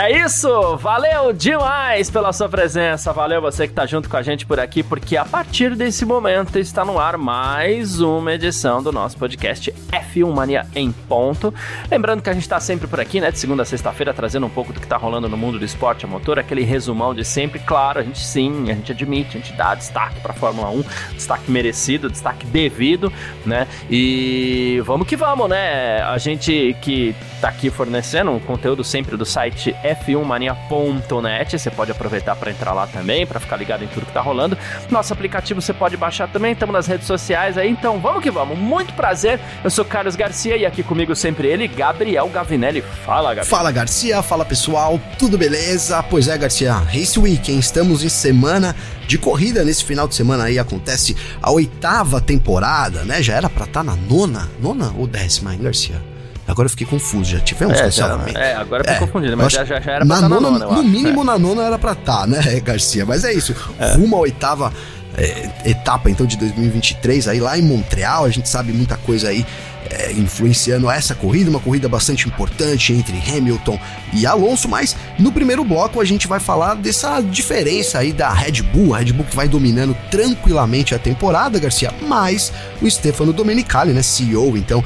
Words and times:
É 0.00 0.16
isso, 0.24 0.76
valeu 0.76 1.32
demais 1.32 2.08
pela 2.08 2.32
sua 2.32 2.48
presença, 2.48 3.12
valeu 3.12 3.42
você 3.42 3.66
que 3.66 3.74
tá 3.74 3.84
junto 3.84 4.08
com 4.08 4.16
a 4.16 4.22
gente 4.22 4.46
por 4.46 4.60
aqui, 4.60 4.80
porque 4.80 5.16
a 5.16 5.24
partir 5.24 5.74
desse 5.74 6.04
momento 6.04 6.56
está 6.56 6.84
no 6.84 7.00
ar 7.00 7.18
mais 7.18 8.00
uma 8.00 8.32
edição 8.32 8.80
do 8.80 8.92
nosso 8.92 9.18
podcast 9.18 9.74
F1 9.90 10.32
Mania 10.32 10.64
em 10.72 10.92
ponto. 10.92 11.52
Lembrando 11.90 12.22
que 12.22 12.30
a 12.30 12.32
gente 12.32 12.48
tá 12.48 12.60
sempre 12.60 12.86
por 12.86 13.00
aqui, 13.00 13.20
né, 13.20 13.32
de 13.32 13.40
segunda 13.40 13.64
a 13.64 13.66
sexta-feira, 13.66 14.14
trazendo 14.14 14.46
um 14.46 14.48
pouco 14.48 14.72
do 14.72 14.80
que 14.80 14.86
tá 14.86 14.96
rolando 14.96 15.28
no 15.28 15.36
mundo 15.36 15.58
do 15.58 15.64
esporte 15.64 16.04
a 16.04 16.08
motor, 16.08 16.38
aquele 16.38 16.62
resumão 16.62 17.12
de 17.12 17.24
sempre. 17.24 17.58
Claro, 17.58 17.98
a 17.98 18.02
gente 18.04 18.24
sim, 18.24 18.70
a 18.70 18.74
gente 18.74 18.92
admite, 18.92 19.36
a 19.36 19.40
gente 19.40 19.52
dá 19.54 19.74
destaque 19.74 20.20
pra 20.20 20.32
Fórmula 20.32 20.70
1, 20.70 20.84
destaque 21.14 21.50
merecido, 21.50 22.08
destaque 22.08 22.46
devido, 22.46 23.12
né, 23.44 23.66
e 23.90 24.80
vamos 24.86 25.08
que 25.08 25.16
vamos, 25.16 25.48
né, 25.48 26.00
a 26.02 26.16
gente 26.18 26.76
que 26.82 27.16
tá 27.40 27.48
aqui 27.48 27.68
fornecendo 27.68 28.30
um 28.30 28.38
conteúdo 28.38 28.84
sempre 28.84 29.16
do 29.16 29.24
site 29.24 29.74
f1mania.net. 29.94 31.58
Você 31.58 31.70
pode 31.70 31.90
aproveitar 31.90 32.36
para 32.36 32.50
entrar 32.50 32.72
lá 32.72 32.86
também, 32.86 33.26
para 33.26 33.40
ficar 33.40 33.56
ligado 33.56 33.84
em 33.84 33.88
tudo 33.88 34.06
que 34.06 34.12
tá 34.12 34.20
rolando. 34.20 34.56
Nosso 34.90 35.12
aplicativo 35.12 35.60
você 35.60 35.72
pode 35.72 35.96
baixar 35.96 36.28
também, 36.28 36.52
estamos 36.52 36.72
nas 36.72 36.86
redes 36.86 37.06
sociais 37.06 37.56
aí, 37.58 37.70
então 37.70 37.98
vamos 37.98 38.22
que 38.22 38.30
vamos. 38.30 38.58
Muito 38.58 38.92
prazer. 38.94 39.40
Eu 39.62 39.70
sou 39.70 39.84
Carlos 39.84 40.16
Garcia 40.16 40.56
e 40.56 40.66
aqui 40.66 40.82
comigo 40.82 41.14
sempre 41.14 41.48
ele, 41.48 41.68
Gabriel 41.68 42.28
Gavinelli. 42.28 42.82
Fala, 43.04 43.34
Gabriel. 43.34 43.46
Fala, 43.46 43.70
Garcia. 43.70 44.22
Fala, 44.22 44.44
pessoal. 44.44 45.00
Tudo 45.18 45.38
beleza? 45.38 46.02
Pois 46.02 46.28
é, 46.28 46.36
Garcia. 46.36 46.74
Race 46.74 47.18
Week, 47.18 47.50
hein? 47.50 47.58
Estamos 47.58 48.02
em 48.04 48.08
semana 48.08 48.74
de 49.06 49.16
corrida 49.16 49.64
nesse 49.64 49.84
final 49.84 50.06
de 50.06 50.14
semana 50.14 50.44
aí 50.44 50.58
acontece 50.58 51.16
a 51.42 51.50
oitava 51.50 52.20
temporada, 52.20 53.04
né? 53.04 53.22
Já 53.22 53.34
era 53.34 53.48
pra 53.48 53.64
estar 53.64 53.80
tá 53.80 53.84
na 53.84 53.96
nona, 53.96 54.48
nona 54.60 54.92
ou 54.96 55.06
décima, 55.06 55.54
hein, 55.54 55.60
Garcia? 55.62 56.17
Agora 56.48 56.64
eu 56.64 56.70
fiquei 56.70 56.86
confuso, 56.86 57.32
já 57.32 57.40
tivemos 57.40 57.78
é, 57.78 57.82
cancelamento. 57.82 58.38
É, 58.38 58.54
agora 58.54 58.82
eu 58.86 58.90
é, 58.90 58.98
confundido, 58.98 59.36
mas 59.36 59.52
já, 59.52 59.66
já, 59.66 59.78
já, 59.78 59.92
era 59.92 60.06
pra 60.06 60.20
na, 60.22 60.28
nona, 60.28 60.50
na 60.50 60.58
nona. 60.58 60.76
No 60.76 60.82
mínimo 60.82 61.20
é. 61.20 61.24
na 61.24 61.38
nona 61.38 61.62
era 61.62 61.78
pra 61.78 61.92
estar, 61.92 62.20
tá, 62.20 62.26
né, 62.26 62.40
Garcia? 62.64 63.04
Mas 63.04 63.22
é 63.22 63.34
isso. 63.34 63.54
É. 63.78 63.92
Rumo 63.92 64.16
à 64.16 64.20
oitava 64.20 64.72
é, 65.18 65.50
etapa, 65.66 66.10
então, 66.10 66.26
de 66.26 66.38
2023, 66.38 67.28
aí 67.28 67.38
lá 67.38 67.58
em 67.58 67.62
Montreal, 67.62 68.24
a 68.24 68.30
gente 68.30 68.48
sabe 68.48 68.72
muita 68.72 68.96
coisa 68.96 69.28
aí 69.28 69.44
é, 69.90 70.12
influenciando 70.12 70.90
essa 70.90 71.14
corrida, 71.14 71.50
uma 71.50 71.60
corrida 71.60 71.88
bastante 71.88 72.26
importante 72.26 72.92
entre 72.92 73.18
Hamilton 73.18 73.78
e 74.12 74.26
Alonso, 74.26 74.68
mas 74.68 74.96
no 75.18 75.32
primeiro 75.32 75.64
bloco 75.64 76.00
a 76.00 76.04
gente 76.04 76.26
vai 76.26 76.40
falar 76.40 76.74
dessa 76.74 77.20
diferença 77.20 77.98
aí 77.98 78.12
da 78.12 78.30
Red 78.30 78.62
Bull, 78.62 78.94
a 78.94 78.98
Red 78.98 79.12
Bull 79.12 79.24
que 79.24 79.36
vai 79.36 79.48
dominando 79.48 79.96
tranquilamente 80.10 80.94
a 80.94 80.98
temporada, 80.98 81.58
Garcia, 81.58 81.92
mas 82.06 82.52
o 82.80 82.90
Stefano 82.90 83.32
Domenicali, 83.32 83.92
né, 83.92 84.02
CEO, 84.02 84.56
então, 84.56 84.84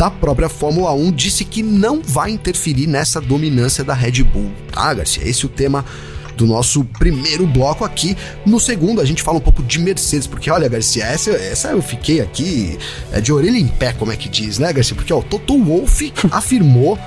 da 0.00 0.10
própria 0.10 0.48
Fórmula 0.48 0.94
1 0.94 1.12
disse 1.12 1.44
que 1.44 1.62
não 1.62 2.00
vai 2.02 2.30
interferir 2.30 2.86
nessa 2.86 3.20
dominância 3.20 3.84
da 3.84 3.92
Red 3.92 4.22
Bull, 4.22 4.50
tá, 4.72 4.94
Garcia? 4.94 5.28
Esse 5.28 5.44
é 5.44 5.46
o 5.46 5.50
tema 5.50 5.84
do 6.38 6.46
nosso 6.46 6.82
primeiro 6.98 7.46
bloco 7.46 7.84
aqui. 7.84 8.16
No 8.46 8.58
segundo, 8.58 9.02
a 9.02 9.04
gente 9.04 9.22
fala 9.22 9.36
um 9.36 9.42
pouco 9.42 9.62
de 9.62 9.78
Mercedes, 9.78 10.26
porque 10.26 10.50
olha, 10.50 10.70
Garcia, 10.70 11.04
essa, 11.04 11.32
essa 11.32 11.68
eu 11.72 11.82
fiquei 11.82 12.22
aqui 12.22 12.78
é, 13.12 13.20
de 13.20 13.30
orelha 13.30 13.58
em 13.58 13.66
pé, 13.66 13.92
como 13.92 14.10
é 14.10 14.16
que 14.16 14.30
diz, 14.30 14.58
né, 14.58 14.72
Garcia? 14.72 14.96
Porque 14.96 15.12
ó, 15.12 15.18
o 15.18 15.22
Toto 15.22 15.62
Wolff 15.62 16.10
afirmou 16.32 16.98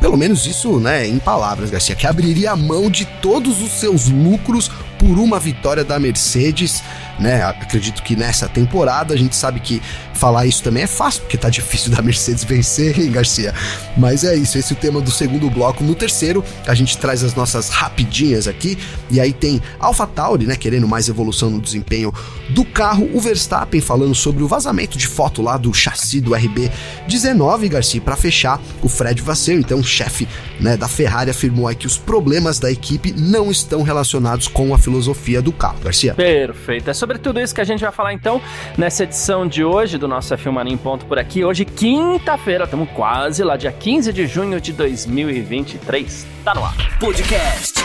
pelo 0.00 0.16
menos 0.16 0.46
isso, 0.46 0.78
né, 0.78 1.06
em 1.06 1.18
palavras, 1.18 1.70
Garcia, 1.70 1.94
que 1.96 2.06
abriria 2.06 2.52
a 2.52 2.56
mão 2.56 2.88
de 2.88 3.04
todos 3.20 3.60
os 3.60 3.72
seus 3.72 4.08
lucros 4.08 4.70
por 4.98 5.18
uma 5.18 5.38
vitória 5.38 5.84
da 5.84 5.98
Mercedes, 5.98 6.82
né? 7.18 7.42
Acredito 7.42 8.02
que 8.02 8.14
nessa 8.16 8.48
temporada 8.48 9.14
a 9.14 9.16
gente 9.16 9.34
sabe 9.34 9.60
que 9.60 9.82
falar 10.14 10.46
isso 10.46 10.62
também 10.62 10.82
é 10.82 10.86
fácil, 10.86 11.22
porque 11.22 11.36
tá 11.36 11.48
difícil 11.48 11.90
da 11.94 12.02
Mercedes 12.02 12.44
vencer, 12.44 12.98
hein, 12.98 13.10
Garcia? 13.10 13.54
Mas 13.96 14.24
é 14.24 14.34
isso, 14.34 14.58
esse 14.58 14.72
é 14.72 14.76
o 14.76 14.78
tema 14.78 15.00
do 15.00 15.10
segundo 15.10 15.48
bloco. 15.50 15.84
No 15.84 15.94
terceiro, 15.94 16.44
a 16.66 16.74
gente 16.74 16.98
traz 16.98 17.22
as 17.22 17.34
nossas 17.34 17.68
rapidinhas 17.70 18.48
aqui, 18.48 18.76
e 19.10 19.20
aí 19.20 19.32
tem 19.32 19.60
AlphaTauri, 19.78 20.46
né, 20.46 20.56
querendo 20.56 20.88
mais 20.88 21.08
evolução 21.08 21.50
no 21.50 21.60
desempenho 21.60 22.12
do 22.50 22.64
carro, 22.64 23.08
o 23.12 23.20
Verstappen 23.20 23.80
falando 23.80 24.14
sobre 24.14 24.42
o 24.42 24.48
vazamento 24.48 24.98
de 24.98 25.06
foto 25.06 25.42
lá 25.42 25.56
do 25.56 25.72
chassi 25.72 26.20
do 26.20 26.32
RB19, 26.32 27.68
Garcia, 27.68 28.00
para 28.00 28.16
fechar 28.16 28.60
o 28.82 28.88
Fred 28.88 29.20
Vasseur, 29.22 29.58
então 29.58 29.82
chefe, 29.82 30.28
né, 30.60 30.76
da 30.76 30.88
Ferrari 30.88 31.30
afirmou 31.30 31.68
aí 31.68 31.74
que 31.74 31.86
os 31.86 31.96
problemas 31.96 32.58
da 32.58 32.70
equipe 32.70 33.12
não 33.16 33.50
estão 33.50 33.82
relacionados 33.82 34.48
com 34.48 34.74
a 34.74 34.78
filosofia 34.78 35.40
do 35.40 35.52
carro, 35.52 35.78
Garcia. 35.82 36.14
Perfeito. 36.14 36.90
É 36.90 36.94
sobre 37.08 37.18
tudo 37.18 37.40
isso 37.40 37.54
que 37.54 37.60
a 37.62 37.64
gente 37.64 37.80
vai 37.80 37.90
falar 37.90 38.12
então 38.12 38.38
nessa 38.76 39.04
edição 39.04 39.48
de 39.48 39.64
hoje 39.64 39.96
do 39.96 40.06
nosso 40.06 40.34
F1 40.36 40.52
Mania 40.52 40.74
em 40.74 40.76
Ponto 40.76 41.06
por 41.06 41.18
aqui. 41.18 41.42
Hoje, 41.42 41.64
quinta-feira, 41.64 42.64
estamos 42.64 42.90
quase 42.90 43.42
lá, 43.42 43.56
dia 43.56 43.72
15 43.72 44.12
de 44.12 44.26
junho 44.26 44.60
de 44.60 44.74
2023. 44.74 46.26
Tá 46.44 46.54
no 46.54 46.62
ar. 46.62 46.98
Podcast 46.98 47.82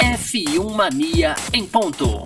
F1 0.00 0.74
Mania 0.74 1.36
em 1.52 1.64
Ponto. 1.64 2.24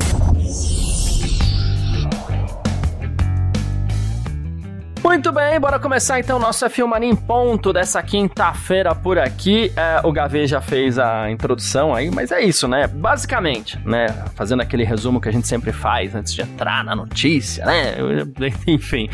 Muito 5.10 5.32
bem, 5.32 5.58
bora 5.58 5.76
começar 5.80 6.20
então 6.20 6.38
nosso 6.38 6.64
F1 6.64 7.02
em 7.02 7.16
ponto 7.16 7.72
dessa 7.72 8.00
quinta-feira 8.00 8.94
por 8.94 9.18
aqui. 9.18 9.72
É, 9.74 10.06
o 10.06 10.12
Gavê 10.12 10.46
já 10.46 10.60
fez 10.60 11.00
a 11.00 11.28
introdução 11.28 11.92
aí, 11.92 12.12
mas 12.12 12.30
é 12.30 12.40
isso, 12.40 12.68
né? 12.68 12.86
Basicamente, 12.86 13.76
né? 13.84 14.06
Fazendo 14.36 14.60
aquele 14.60 14.84
resumo 14.84 15.20
que 15.20 15.28
a 15.28 15.32
gente 15.32 15.48
sempre 15.48 15.72
faz 15.72 16.14
antes 16.14 16.32
de 16.32 16.42
entrar 16.42 16.84
na 16.84 16.94
notícia, 16.94 17.66
né? 17.66 17.96
Enfim, 18.68 19.10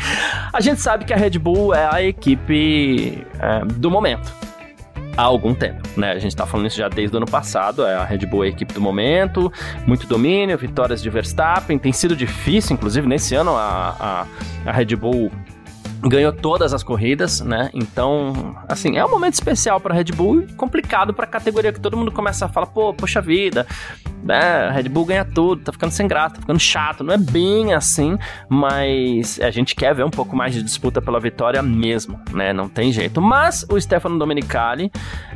a 0.53 0.61
gente 0.61 0.79
sabe 0.79 1.03
que 1.03 1.11
a 1.11 1.17
Red 1.17 1.39
Bull 1.39 1.73
é 1.73 1.89
a 1.91 2.03
equipe 2.03 3.25
é, 3.39 3.65
do 3.65 3.89
momento 3.89 4.31
há 5.17 5.23
algum 5.23 5.55
tempo, 5.55 5.81
né? 5.97 6.11
A 6.11 6.19
gente 6.19 6.35
tá 6.35 6.45
falando 6.45 6.67
isso 6.67 6.77
já 6.77 6.87
desde 6.87 7.15
o 7.15 7.17
ano 7.17 7.25
passado, 7.25 7.83
é 7.83 7.95
a 7.95 8.05
Red 8.05 8.19
Bull 8.27 8.43
é 8.43 8.47
a 8.47 8.49
equipe 8.51 8.71
do 8.71 8.79
momento, 8.79 9.51
muito 9.87 10.05
domínio, 10.05 10.55
vitórias 10.59 11.01
de 11.01 11.09
Verstappen, 11.09 11.79
tem 11.79 11.91
sido 11.91 12.15
difícil, 12.15 12.75
inclusive 12.75 13.07
nesse 13.07 13.33
ano 13.33 13.57
a, 13.57 13.95
a, 13.99 14.69
a 14.69 14.71
Red 14.71 14.95
Bull 14.95 15.31
ganhou 16.01 16.31
todas 16.31 16.73
as 16.73 16.83
corridas, 16.83 17.41
né? 17.41 17.69
Então, 17.73 18.55
assim, 18.67 18.97
é 18.97 19.05
um 19.05 19.09
momento 19.09 19.33
especial 19.33 19.79
para 19.79 19.93
Red 19.93 20.11
Bull 20.15 20.41
e 20.41 20.53
complicado 20.53 21.13
para 21.13 21.25
a 21.25 21.27
categoria 21.27 21.73
que 21.73 21.79
todo 21.79 21.97
mundo 21.97 22.11
começa 22.11 22.45
a 22.45 22.49
falar, 22.49 22.67
pô, 22.67 22.93
poxa 22.93 23.21
vida, 23.21 23.65
né? 24.23 24.69
Red 24.71 24.89
Bull 24.89 25.05
ganha 25.05 25.25
tudo, 25.25 25.63
tá 25.63 25.71
ficando 25.71 25.91
sem 25.91 26.07
graça, 26.07 26.35
tá 26.35 26.41
ficando 26.41 26.59
chato. 26.59 27.03
Não 27.03 27.13
é 27.13 27.17
bem 27.17 27.73
assim, 27.73 28.17
mas 28.49 29.39
a 29.39 29.49
gente 29.49 29.75
quer 29.75 29.95
ver 29.95 30.03
um 30.03 30.09
pouco 30.09 30.35
mais 30.35 30.53
de 30.53 30.61
disputa 30.61 31.01
pela 31.01 31.19
vitória 31.19 31.61
mesmo, 31.61 32.19
né? 32.31 32.53
Não 32.53 32.67
tem 32.67 32.91
jeito. 32.91 33.21
Mas 33.21 33.65
o 33.69 33.79
Stefano 33.79 34.19
Domenicali 34.19 34.91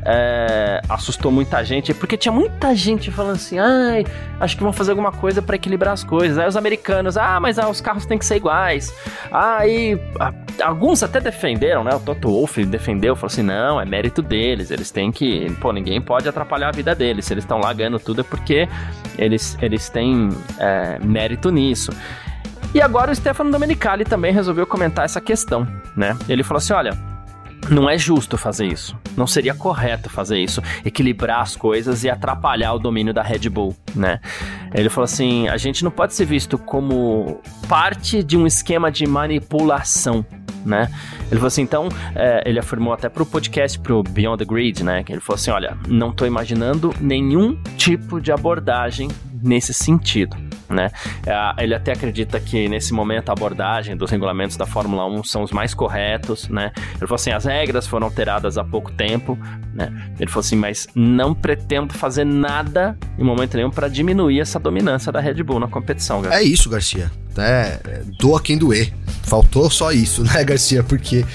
é, 0.06 0.82
assustou 0.90 1.32
muita 1.32 1.64
gente, 1.64 1.94
porque 1.94 2.18
tinha 2.18 2.32
muita 2.32 2.76
gente 2.76 3.12
falando 3.12 3.36
assim, 3.36 3.60
ai, 3.60 4.06
acho 4.40 4.58
que 4.58 4.64
vão 4.64 4.74
fazer 4.74 4.92
alguma 4.92 5.12
coisa 5.12 5.42
para 5.42 5.56
equilibrar 5.56 5.94
as 5.94 6.04
coisas. 6.04 6.38
Aí 6.38 6.48
os 6.48 6.58
americanos, 6.58 7.18
ah, 7.18 7.40
mas 7.40 7.58
ah, 7.58 7.70
os 7.70 7.82
carros 7.82 8.06
têm 8.06 8.18
que 8.18 8.26
ser 8.26 8.36
iguais. 8.36 8.94
Aí 9.32 10.00
alguns 10.62 11.04
até 11.04 11.20
defenderam, 11.20 11.84
né? 11.84 11.94
O 11.94 12.00
Toto 12.00 12.30
Wolff 12.30 12.66
defendeu, 12.66 13.16
falou 13.16 13.28
assim: 13.28 13.44
não, 13.44 13.80
é 13.80 13.86
mérito 13.86 14.22
deles, 14.22 14.72
eles 14.72 14.92
têm 14.92 15.12
que. 15.12 15.52
Pô, 15.60 15.72
ninguém 15.72 16.02
pode 16.02 16.28
atrapalhar 16.28 16.70
a 16.70 16.72
vida 16.72 16.96
deles. 16.96 17.26
Se 17.26 17.34
eles 17.34 17.44
estão 17.44 17.60
lá 17.60 17.72
ganhando 17.74 18.00
tudo 18.00 18.22
é 18.22 18.24
porque 18.24 18.68
eles, 19.18 19.58
eles 19.62 19.90
têm 19.90 20.30
é, 20.58 21.00
mérito 21.00 21.52
nisso. 21.52 21.92
E 22.74 22.82
agora 22.82 23.12
o 23.12 23.16
Stefano 23.16 23.52
Domenicali 23.52 24.06
também 24.06 24.34
resolveu 24.34 24.66
comentar 24.66 25.06
essa 25.06 25.20
questão, 25.20 25.68
né? 25.96 26.18
Ele 26.28 26.44
falou 26.44 26.58
assim: 26.58 26.74
olha, 26.74 26.98
não 27.70 27.90
é 27.90 27.98
justo 27.98 28.38
fazer 28.38 28.68
isso. 28.68 28.98
Não 29.16 29.28
seria 29.28 29.54
correto 29.54 30.10
fazer 30.10 30.40
isso, 30.40 30.62
equilibrar 30.86 31.42
as 31.42 31.56
coisas 31.56 32.04
e 32.04 32.10
atrapalhar 32.10 32.74
o 32.74 32.80
domínio 32.80 33.14
da 33.14 33.22
Red 33.22 33.50
Bull, 33.50 33.76
né? 33.96 34.20
Ele 34.74 34.90
falou 34.90 35.06
assim: 35.06 35.48
a 35.48 35.58
gente 35.58 35.84
não 35.84 35.92
pode 35.92 36.14
ser 36.14 36.26
visto 36.26 36.58
como 36.58 37.42
parte 37.68 38.24
de 38.24 38.38
um 38.38 38.48
esquema 38.48 38.92
de 38.92 39.06
manipulação. 39.06 40.26
Né? 40.66 40.90
Ele 41.24 41.36
falou 41.36 41.48
assim, 41.48 41.62
então, 41.64 41.90
é, 42.16 42.44
ele 42.46 42.60
afirmou 42.60 42.94
até 42.94 43.10
pro 43.10 43.26
podcast, 43.26 43.80
pro 43.80 44.04
Beyond 44.04 44.38
the 44.38 44.46
Grid, 44.46 44.84
né? 44.84 45.04
Que 45.04 45.12
ele 45.14 45.22
falou 45.22 45.36
assim: 45.36 45.52
olha, 45.52 45.78
não 45.88 46.12
tô 46.12 46.26
imaginando 46.26 46.94
nenhum 47.00 47.58
tipo 47.78 48.22
de 48.22 48.32
abordagem 48.32 49.10
nesse 49.42 49.74
sentido. 49.74 50.38
né? 50.70 50.90
É, 51.26 51.64
ele 51.64 51.76
até 51.76 51.92
acredita 51.92 52.40
que 52.40 52.70
nesse 52.70 52.94
momento 52.94 53.30
a 53.30 53.34
abordagem 53.34 53.96
dos 53.98 54.10
regulamentos 54.10 54.56
da 54.56 54.66
Fórmula 54.66 55.06
1 55.06 55.24
são 55.24 55.44
os 55.44 55.52
mais 55.52 55.74
corretos, 55.74 56.48
né? 56.48 56.72
Ele 56.92 57.00
falou 57.08 57.16
assim, 57.16 57.32
as 57.32 57.46
regras 57.46 57.88
foram 57.88 58.08
alteradas 58.08 58.58
há 58.58 58.64
pouco 58.64 58.92
tempo, 58.92 59.38
né? 59.74 59.92
Ele 60.20 60.30
falou 60.30 60.42
assim, 60.42 60.56
mas 60.56 60.88
não 60.96 61.34
pretendo 61.34 61.94
fazer 61.94 62.24
nada 62.24 62.98
em 63.18 63.24
momento 63.24 63.58
nenhum 63.58 63.70
para 63.70 63.88
diminuir 63.88 64.40
essa 64.40 64.60
dominância 64.60 65.12
da 65.12 65.20
Red 65.20 65.44
Bull 65.44 65.60
na 65.60 65.68
competição. 65.68 66.22
Garcia. 66.22 66.40
É 66.40 66.44
isso, 66.44 66.70
Garcia. 66.70 67.12
É, 67.38 68.02
doa 68.20 68.42
quem 68.42 68.58
doer. 68.58 68.94
Faltou 69.24 69.70
só 69.70 69.92
isso, 69.92 70.24
né, 70.26 70.44
Garcia? 70.44 70.84
Porque 70.84 71.26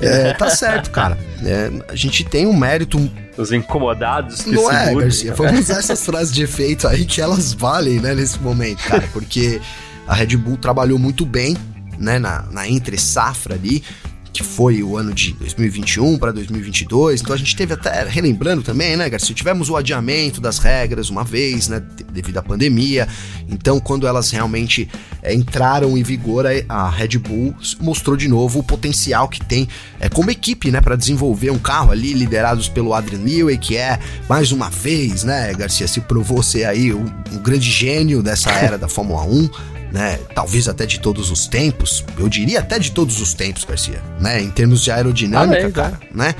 é, 0.00 0.32
tá 0.34 0.50
certo, 0.50 0.90
cara. 0.90 1.18
É, 1.44 1.70
a 1.88 1.94
gente 1.94 2.24
tem 2.24 2.46
um 2.46 2.56
mérito 2.56 2.98
os 3.36 3.52
incomodados 3.52 4.42
que 4.42 4.50
Não 4.50 4.70
é, 4.70 4.92
Garcia. 4.94 5.32
Vamos 5.32 5.60
usar 5.60 5.78
essas 5.78 6.04
frases 6.04 6.34
de 6.34 6.42
efeito 6.42 6.88
aí 6.88 7.04
que 7.04 7.20
elas 7.20 7.52
valem, 7.52 8.00
né, 8.00 8.14
nesse 8.14 8.40
momento, 8.40 8.82
cara. 8.82 9.08
Porque 9.12 9.60
a 10.08 10.14
Red 10.14 10.36
Bull 10.36 10.56
trabalhou 10.56 10.98
muito 10.98 11.24
bem, 11.24 11.56
né, 11.96 12.18
na, 12.18 12.42
na 12.50 12.68
entre 12.68 12.98
safra 12.98 13.54
ali 13.54 13.84
que 14.38 14.44
foi 14.44 14.84
o 14.84 14.96
ano 14.96 15.12
de 15.12 15.32
2021 15.32 16.16
para 16.16 16.30
2022. 16.30 17.22
Então 17.22 17.34
a 17.34 17.36
gente 17.36 17.56
teve 17.56 17.74
até, 17.74 18.04
relembrando 18.04 18.62
também, 18.62 18.96
né, 18.96 19.10
Garcia? 19.10 19.34
Tivemos 19.34 19.68
o 19.68 19.76
adiamento 19.76 20.40
das 20.40 20.58
regras 20.58 21.10
uma 21.10 21.24
vez, 21.24 21.66
né, 21.66 21.82
devido 22.12 22.38
à 22.38 22.42
pandemia. 22.42 23.08
Então, 23.48 23.80
quando 23.80 24.06
elas 24.06 24.30
realmente 24.30 24.88
é, 25.20 25.34
entraram 25.34 25.98
em 25.98 26.04
vigor, 26.04 26.44
a 26.68 26.88
Red 26.88 27.18
Bull 27.18 27.52
mostrou 27.80 28.16
de 28.16 28.28
novo 28.28 28.60
o 28.60 28.62
potencial 28.62 29.28
que 29.28 29.44
tem 29.44 29.68
é, 29.98 30.08
como 30.08 30.30
equipe, 30.30 30.70
né, 30.70 30.80
para 30.80 30.94
desenvolver 30.94 31.50
um 31.50 31.58
carro 31.58 31.90
ali 31.90 32.12
liderados 32.12 32.68
pelo 32.68 32.94
Adrian 32.94 33.18
Newey, 33.18 33.58
que 33.58 33.76
é 33.76 33.98
mais 34.28 34.52
uma 34.52 34.70
vez, 34.70 35.24
né, 35.24 35.52
Garcia, 35.52 35.88
se 35.88 36.00
provou 36.02 36.44
ser 36.44 36.64
aí 36.64 36.94
um, 36.94 37.06
um 37.32 37.38
grande 37.38 37.68
gênio 37.68 38.22
dessa 38.22 38.50
era 38.50 38.78
da 38.78 38.86
Fórmula 38.86 39.24
1 39.24 39.77
né? 39.92 40.18
Talvez 40.34 40.68
até 40.68 40.86
de 40.86 41.00
todos 41.00 41.30
os 41.30 41.46
tempos, 41.46 42.04
eu 42.18 42.28
diria 42.28 42.60
até 42.60 42.78
de 42.78 42.92
todos 42.92 43.20
os 43.20 43.34
tempos, 43.34 43.64
Garcia, 43.64 44.02
né? 44.20 44.40
Em 44.40 44.50
termos 44.50 44.82
de 44.82 44.90
aerodinâmica, 44.90 45.62
ah, 45.64 45.68
é, 45.68 45.70
cara, 45.70 46.00
né? 46.14 46.34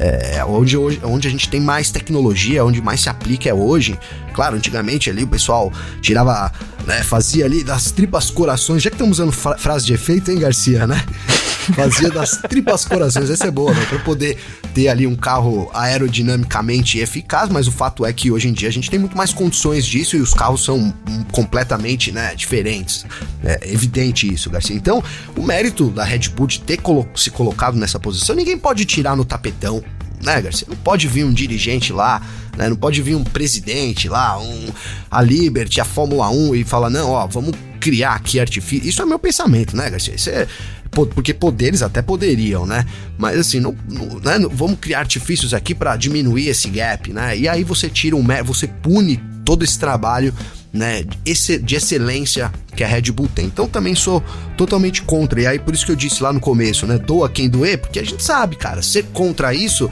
É, 0.00 0.44
onde, 0.44 0.76
hoje, 0.76 1.00
onde 1.02 1.26
a 1.26 1.30
gente 1.30 1.48
tem 1.48 1.60
mais 1.60 1.90
tecnologia, 1.90 2.64
onde 2.64 2.80
mais 2.80 3.00
se 3.00 3.08
aplica 3.08 3.48
é 3.48 3.54
hoje. 3.54 3.98
Claro, 4.32 4.56
antigamente 4.56 5.10
ali 5.10 5.24
o 5.24 5.26
pessoal 5.26 5.72
tirava, 6.00 6.52
né, 6.86 7.02
fazia 7.02 7.44
ali 7.44 7.64
das 7.64 7.90
tripas 7.90 8.30
corações, 8.30 8.80
já 8.80 8.90
que 8.90 8.94
estamos 8.94 9.18
usando 9.18 9.32
frase 9.32 9.86
de 9.86 9.94
efeito, 9.94 10.30
hein, 10.30 10.38
Garcia, 10.38 10.86
né? 10.86 11.04
Fazia 11.74 12.10
das 12.10 12.36
tripas 12.48 12.84
corações, 12.84 13.30
essa 13.30 13.46
é 13.46 13.50
boa, 13.50 13.72
né? 13.72 13.84
Pra 13.86 13.98
poder 14.00 14.36
ter 14.74 14.88
ali 14.88 15.06
um 15.06 15.16
carro 15.16 15.70
aerodinamicamente 15.72 16.98
eficaz, 16.98 17.48
mas 17.48 17.66
o 17.66 17.72
fato 17.72 18.04
é 18.04 18.12
que 18.12 18.30
hoje 18.30 18.48
em 18.48 18.52
dia 18.52 18.68
a 18.68 18.72
gente 18.72 18.90
tem 18.90 18.98
muito 18.98 19.16
mais 19.16 19.32
condições 19.32 19.86
disso 19.86 20.16
e 20.16 20.20
os 20.20 20.34
carros 20.34 20.64
são 20.64 20.92
completamente, 21.32 22.12
né, 22.12 22.34
diferentes. 22.34 23.04
É 23.44 23.72
evidente 23.72 24.32
isso, 24.32 24.50
Garcia. 24.50 24.76
Então, 24.76 25.02
o 25.36 25.42
mérito 25.42 25.90
da 25.90 26.04
Red 26.04 26.28
Bull 26.30 26.46
de 26.46 26.60
ter 26.60 26.78
colo 26.78 27.08
se 27.14 27.30
colocado 27.30 27.76
nessa 27.76 27.98
posição, 27.98 28.34
ninguém 28.34 28.58
pode 28.58 28.84
tirar 28.84 29.16
no 29.16 29.24
tapetão 29.24 29.82
né, 30.22 30.40
Garcia? 30.42 30.66
Não 30.68 30.76
pode 30.76 31.06
vir 31.06 31.24
um 31.24 31.32
dirigente 31.32 31.92
lá, 31.92 32.20
né? 32.56 32.68
Não 32.68 32.76
pode 32.76 33.00
vir 33.02 33.14
um 33.14 33.24
presidente 33.24 34.08
lá, 34.08 34.38
um 34.38 34.68
a 35.10 35.22
Liberty, 35.22 35.80
a 35.80 35.84
Fórmula 35.84 36.28
1 36.28 36.56
e 36.56 36.64
falar, 36.64 36.90
não, 36.90 37.10
ó, 37.10 37.26
vamos 37.26 37.52
criar 37.80 38.14
aqui 38.14 38.40
artifício. 38.40 38.88
Isso 38.88 39.00
é 39.00 39.06
meu 39.06 39.18
pensamento, 39.18 39.76
né, 39.76 39.88
Garcia? 39.88 40.14
Isso 40.14 40.30
é 40.30 40.46
porque 41.06 41.34
poderes 41.34 41.82
até 41.82 42.02
poderiam, 42.02 42.66
né? 42.66 42.84
Mas 43.16 43.38
assim, 43.38 43.60
não, 43.60 43.76
não, 43.88 44.20
né? 44.20 44.38
vamos 44.50 44.78
criar 44.80 45.00
artifícios 45.00 45.54
aqui 45.54 45.74
para 45.74 45.96
diminuir 45.96 46.48
esse 46.48 46.68
gap, 46.68 47.12
né? 47.12 47.36
E 47.36 47.48
aí 47.48 47.64
você 47.64 47.88
tira 47.88 48.16
um, 48.16 48.24
você 48.44 48.66
pune 48.66 49.20
todo 49.44 49.64
esse 49.64 49.78
trabalho 49.78 50.34
né, 50.72 51.02
de 51.02 51.74
excelência 51.74 52.52
que 52.76 52.84
a 52.84 52.86
Red 52.86 53.10
Bull 53.12 53.28
tem. 53.28 53.46
Então 53.46 53.66
também 53.66 53.94
sou 53.94 54.22
totalmente 54.56 55.02
contra. 55.02 55.40
E 55.40 55.46
aí 55.46 55.58
por 55.58 55.74
isso 55.74 55.86
que 55.86 55.92
eu 55.92 55.96
disse 55.96 56.22
lá 56.22 56.32
no 56.32 56.40
começo, 56.40 56.86
né, 56.86 56.98
doa 56.98 57.28
quem 57.28 57.48
doer, 57.48 57.78
porque 57.78 57.98
a 57.98 58.04
gente 58.04 58.22
sabe, 58.22 58.56
cara, 58.56 58.82
ser 58.82 59.04
contra 59.12 59.54
isso 59.54 59.90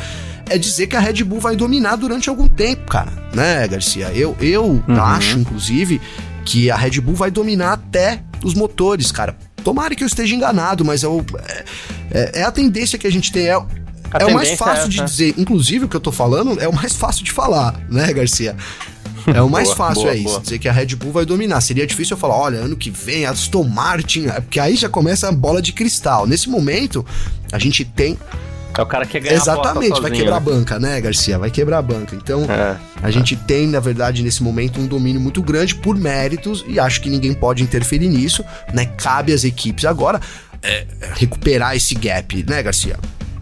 é 0.48 0.56
dizer 0.56 0.86
que 0.86 0.96
a 0.96 1.00
Red 1.00 1.24
Bull 1.24 1.40
vai 1.40 1.56
dominar 1.56 1.96
durante 1.96 2.28
algum 2.28 2.46
tempo, 2.46 2.88
cara, 2.88 3.12
né, 3.34 3.66
Garcia? 3.66 4.12
Eu, 4.14 4.36
eu 4.40 4.64
uhum. 4.64 5.02
acho, 5.02 5.38
inclusive, 5.38 6.00
que 6.44 6.70
a 6.70 6.76
Red 6.76 7.00
Bull 7.00 7.14
vai 7.14 7.30
dominar 7.30 7.72
até 7.72 8.22
os 8.44 8.54
motores, 8.54 9.10
cara. 9.10 9.36
Tomara 9.66 9.96
que 9.96 10.04
eu 10.04 10.06
esteja 10.06 10.32
enganado, 10.32 10.84
mas 10.84 11.02
é, 11.02 11.08
é, 12.12 12.40
é 12.40 12.42
a 12.44 12.52
tendência 12.52 12.96
que 12.96 13.04
a 13.04 13.10
gente 13.10 13.32
tem. 13.32 13.48
É, 13.48 13.58
é 14.20 14.24
o 14.24 14.32
mais 14.32 14.52
fácil 14.52 14.84
é 14.84 14.88
de 14.88 15.00
dizer. 15.02 15.34
Inclusive, 15.36 15.86
o 15.86 15.88
que 15.88 15.96
eu 15.96 16.00
tô 16.00 16.12
falando 16.12 16.60
é 16.60 16.68
o 16.68 16.72
mais 16.72 16.94
fácil 16.94 17.24
de 17.24 17.32
falar, 17.32 17.74
né, 17.90 18.12
Garcia? 18.12 18.56
É 19.26 19.42
o 19.42 19.50
mais 19.50 19.66
boa, 19.66 19.76
fácil, 19.76 20.02
boa, 20.04 20.14
é 20.14 20.18
isso. 20.18 20.28
Boa. 20.28 20.40
Dizer 20.40 20.60
que 20.60 20.68
a 20.68 20.72
Red 20.72 20.94
Bull 20.94 21.10
vai 21.10 21.26
dominar. 21.26 21.60
Seria 21.60 21.84
difícil 21.84 22.14
eu 22.14 22.20
falar, 22.20 22.36
olha, 22.36 22.58
ano 22.58 22.76
que 22.76 22.92
vem, 22.92 23.26
Aston 23.26 23.64
Martin. 23.64 24.26
É 24.26 24.40
porque 24.40 24.60
aí 24.60 24.76
já 24.76 24.88
começa 24.88 25.28
a 25.28 25.32
bola 25.32 25.60
de 25.60 25.72
cristal. 25.72 26.28
Nesse 26.28 26.48
momento, 26.48 27.04
a 27.50 27.58
gente 27.58 27.84
tem. 27.84 28.16
É 28.78 28.82
o 28.82 28.86
cara 28.86 29.06
que 29.06 29.18
ganha 29.18 29.34
Exatamente, 29.34 30.00
vai 30.00 30.10
quebrar 30.10 30.36
a 30.36 30.40
banca, 30.40 30.78
né, 30.78 31.00
Garcia? 31.00 31.38
Vai 31.38 31.50
quebrar 31.50 31.78
a 31.78 31.82
banca. 31.82 32.14
Então, 32.14 32.44
é, 32.44 32.76
a 33.02 33.08
é. 33.08 33.12
gente 33.12 33.36
tem, 33.36 33.66
na 33.66 33.80
verdade, 33.80 34.22
nesse 34.22 34.42
momento, 34.42 34.80
um 34.80 34.86
domínio 34.86 35.20
muito 35.20 35.42
grande 35.42 35.74
por 35.74 35.96
méritos 35.96 36.64
e 36.68 36.78
acho 36.78 37.00
que 37.00 37.08
ninguém 37.08 37.32
pode 37.32 37.62
interferir 37.62 38.08
nisso, 38.08 38.44
né? 38.72 38.86
Cabe 38.96 39.32
às 39.32 39.44
equipes 39.44 39.84
agora 39.84 40.20
é, 40.62 40.86
recuperar 41.14 41.74
esse 41.76 41.94
gap, 41.94 42.44
né, 42.48 42.62
Garcia? 42.62 42.96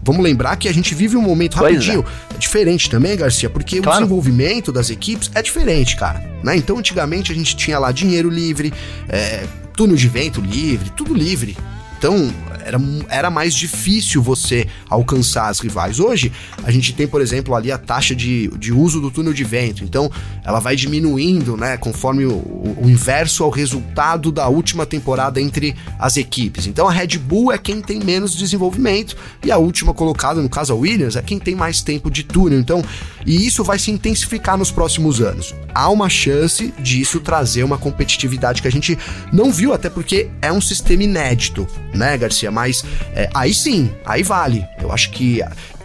Vamos 0.05 0.23
lembrar 0.23 0.55
que 0.55 0.67
a 0.67 0.73
gente 0.73 0.93
vive 0.93 1.17
um 1.17 1.21
momento 1.21 1.55
rapidinho 1.55 2.05
é. 2.33 2.37
diferente 2.37 2.89
também, 2.91 3.17
Garcia, 3.17 3.49
porque 3.49 3.81
claro. 3.81 3.97
o 3.97 4.01
desenvolvimento 4.01 4.71
das 4.71 4.91
equipes 4.91 5.31
é 5.33 5.41
diferente, 5.41 5.95
cara. 5.95 6.23
Né? 6.43 6.55
Então, 6.55 6.77
antigamente 6.77 7.31
a 7.31 7.35
gente 7.35 7.55
tinha 7.55 7.79
lá 7.79 7.91
dinheiro 7.91 8.29
livre, 8.29 8.71
é, 9.09 9.43
túnel 9.75 9.95
de 9.95 10.07
vento 10.07 10.39
livre, 10.39 10.91
tudo 10.91 11.11
livre. 11.11 11.57
Então, 12.05 12.31
era, 12.63 12.79
era 13.09 13.29
mais 13.31 13.55
difícil 13.55 14.21
você 14.21 14.67
alcançar 14.87 15.49
as 15.49 15.59
rivais. 15.59 15.99
Hoje, 15.99 16.31
a 16.63 16.69
gente 16.69 16.93
tem, 16.93 17.07
por 17.07 17.19
exemplo, 17.19 17.55
ali 17.55 17.71
a 17.71 17.79
taxa 17.79 18.15
de, 18.15 18.47
de 18.59 18.71
uso 18.71 19.01
do 19.01 19.09
túnel 19.09 19.33
de 19.33 19.43
vento. 19.43 19.83
Então, 19.83 20.11
ela 20.43 20.59
vai 20.59 20.75
diminuindo, 20.75 21.57
né, 21.57 21.77
conforme 21.77 22.25
o, 22.25 22.33
o 22.79 22.83
inverso 22.87 23.43
ao 23.43 23.49
resultado 23.49 24.31
da 24.31 24.47
última 24.47 24.85
temporada 24.85 25.41
entre 25.41 25.75
as 25.97 26.15
equipes. 26.15 26.67
Então, 26.67 26.87
a 26.87 26.91
Red 26.91 27.17
Bull 27.17 27.51
é 27.51 27.57
quem 27.57 27.81
tem 27.81 27.99
menos 27.99 28.35
desenvolvimento 28.35 29.17
e 29.43 29.51
a 29.51 29.57
última 29.57 29.91
colocada, 29.91 30.39
no 30.43 30.49
caso 30.49 30.73
a 30.73 30.75
Williams, 30.75 31.15
é 31.15 31.23
quem 31.23 31.39
tem 31.39 31.55
mais 31.55 31.81
tempo 31.81 32.11
de 32.11 32.21
túnel. 32.21 32.59
Então, 32.59 32.83
e 33.25 33.47
isso 33.47 33.63
vai 33.63 33.79
se 33.79 33.89
intensificar 33.89 34.57
nos 34.57 34.69
próximos 34.69 35.19
anos. 35.21 35.55
Há 35.73 35.89
uma 35.89 36.07
chance 36.07 36.71
disso 36.79 37.19
trazer 37.19 37.63
uma 37.63 37.77
competitividade 37.77 38.61
que 38.61 38.67
a 38.67 38.71
gente 38.71 38.97
não 39.33 39.51
viu, 39.51 39.73
até 39.73 39.89
porque 39.89 40.29
é 40.41 40.53
um 40.53 40.61
sistema 40.61 41.03
inédito, 41.03 41.67
né, 41.95 42.17
Garcia? 42.17 42.51
Mas 42.51 42.83
é, 43.13 43.29
aí 43.33 43.53
sim, 43.53 43.91
aí 44.05 44.23
vale. 44.23 44.65
Eu 44.81 44.91
acho 44.91 45.09
que 45.11 45.41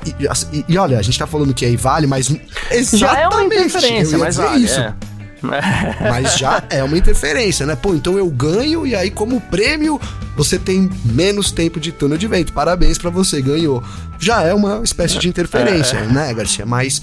e, 0.07 0.11
e, 0.57 0.65
e, 0.69 0.79
olha, 0.79 0.99
a 0.99 1.03
gente 1.03 1.19
tá 1.19 1.27
falando 1.27 1.53
que 1.53 1.65
aí 1.65 1.77
vale, 1.77 2.07
mas. 2.07 2.31
Exatamente, 2.71 2.97
já 2.97 3.19
é 3.19 3.29
uma 3.29 3.45
interferência, 3.45 4.19
mas 4.19 4.37
vale, 4.37 4.65
isso. 4.65 4.81
É. 4.81 4.95
Mas 6.01 6.37
já 6.37 6.63
é 6.69 6.85
uma 6.85 6.99
interferência, 6.99 7.65
né? 7.65 7.75
Pô, 7.75 7.95
então 7.95 8.19
eu 8.19 8.29
ganho 8.29 8.87
e 8.87 8.95
aí, 8.95 9.11
como 9.11 9.41
prêmio, 9.41 9.99
você 10.37 10.59
tem 10.59 10.91
menos 11.03 11.51
tempo 11.51 11.81
de 11.81 11.93
túnel 11.93 12.19
de 12.19 12.27
vento. 12.27 12.53
Parabéns 12.53 12.99
para 12.99 13.09
você, 13.09 13.41
ganhou. 13.41 13.83
Já 14.19 14.43
é 14.43 14.53
uma 14.53 14.83
espécie 14.85 15.19
de 15.19 15.29
interferência, 15.29 15.97
é. 15.97 16.07
né, 16.07 16.35
Garcia? 16.35 16.67
Mas 16.67 17.01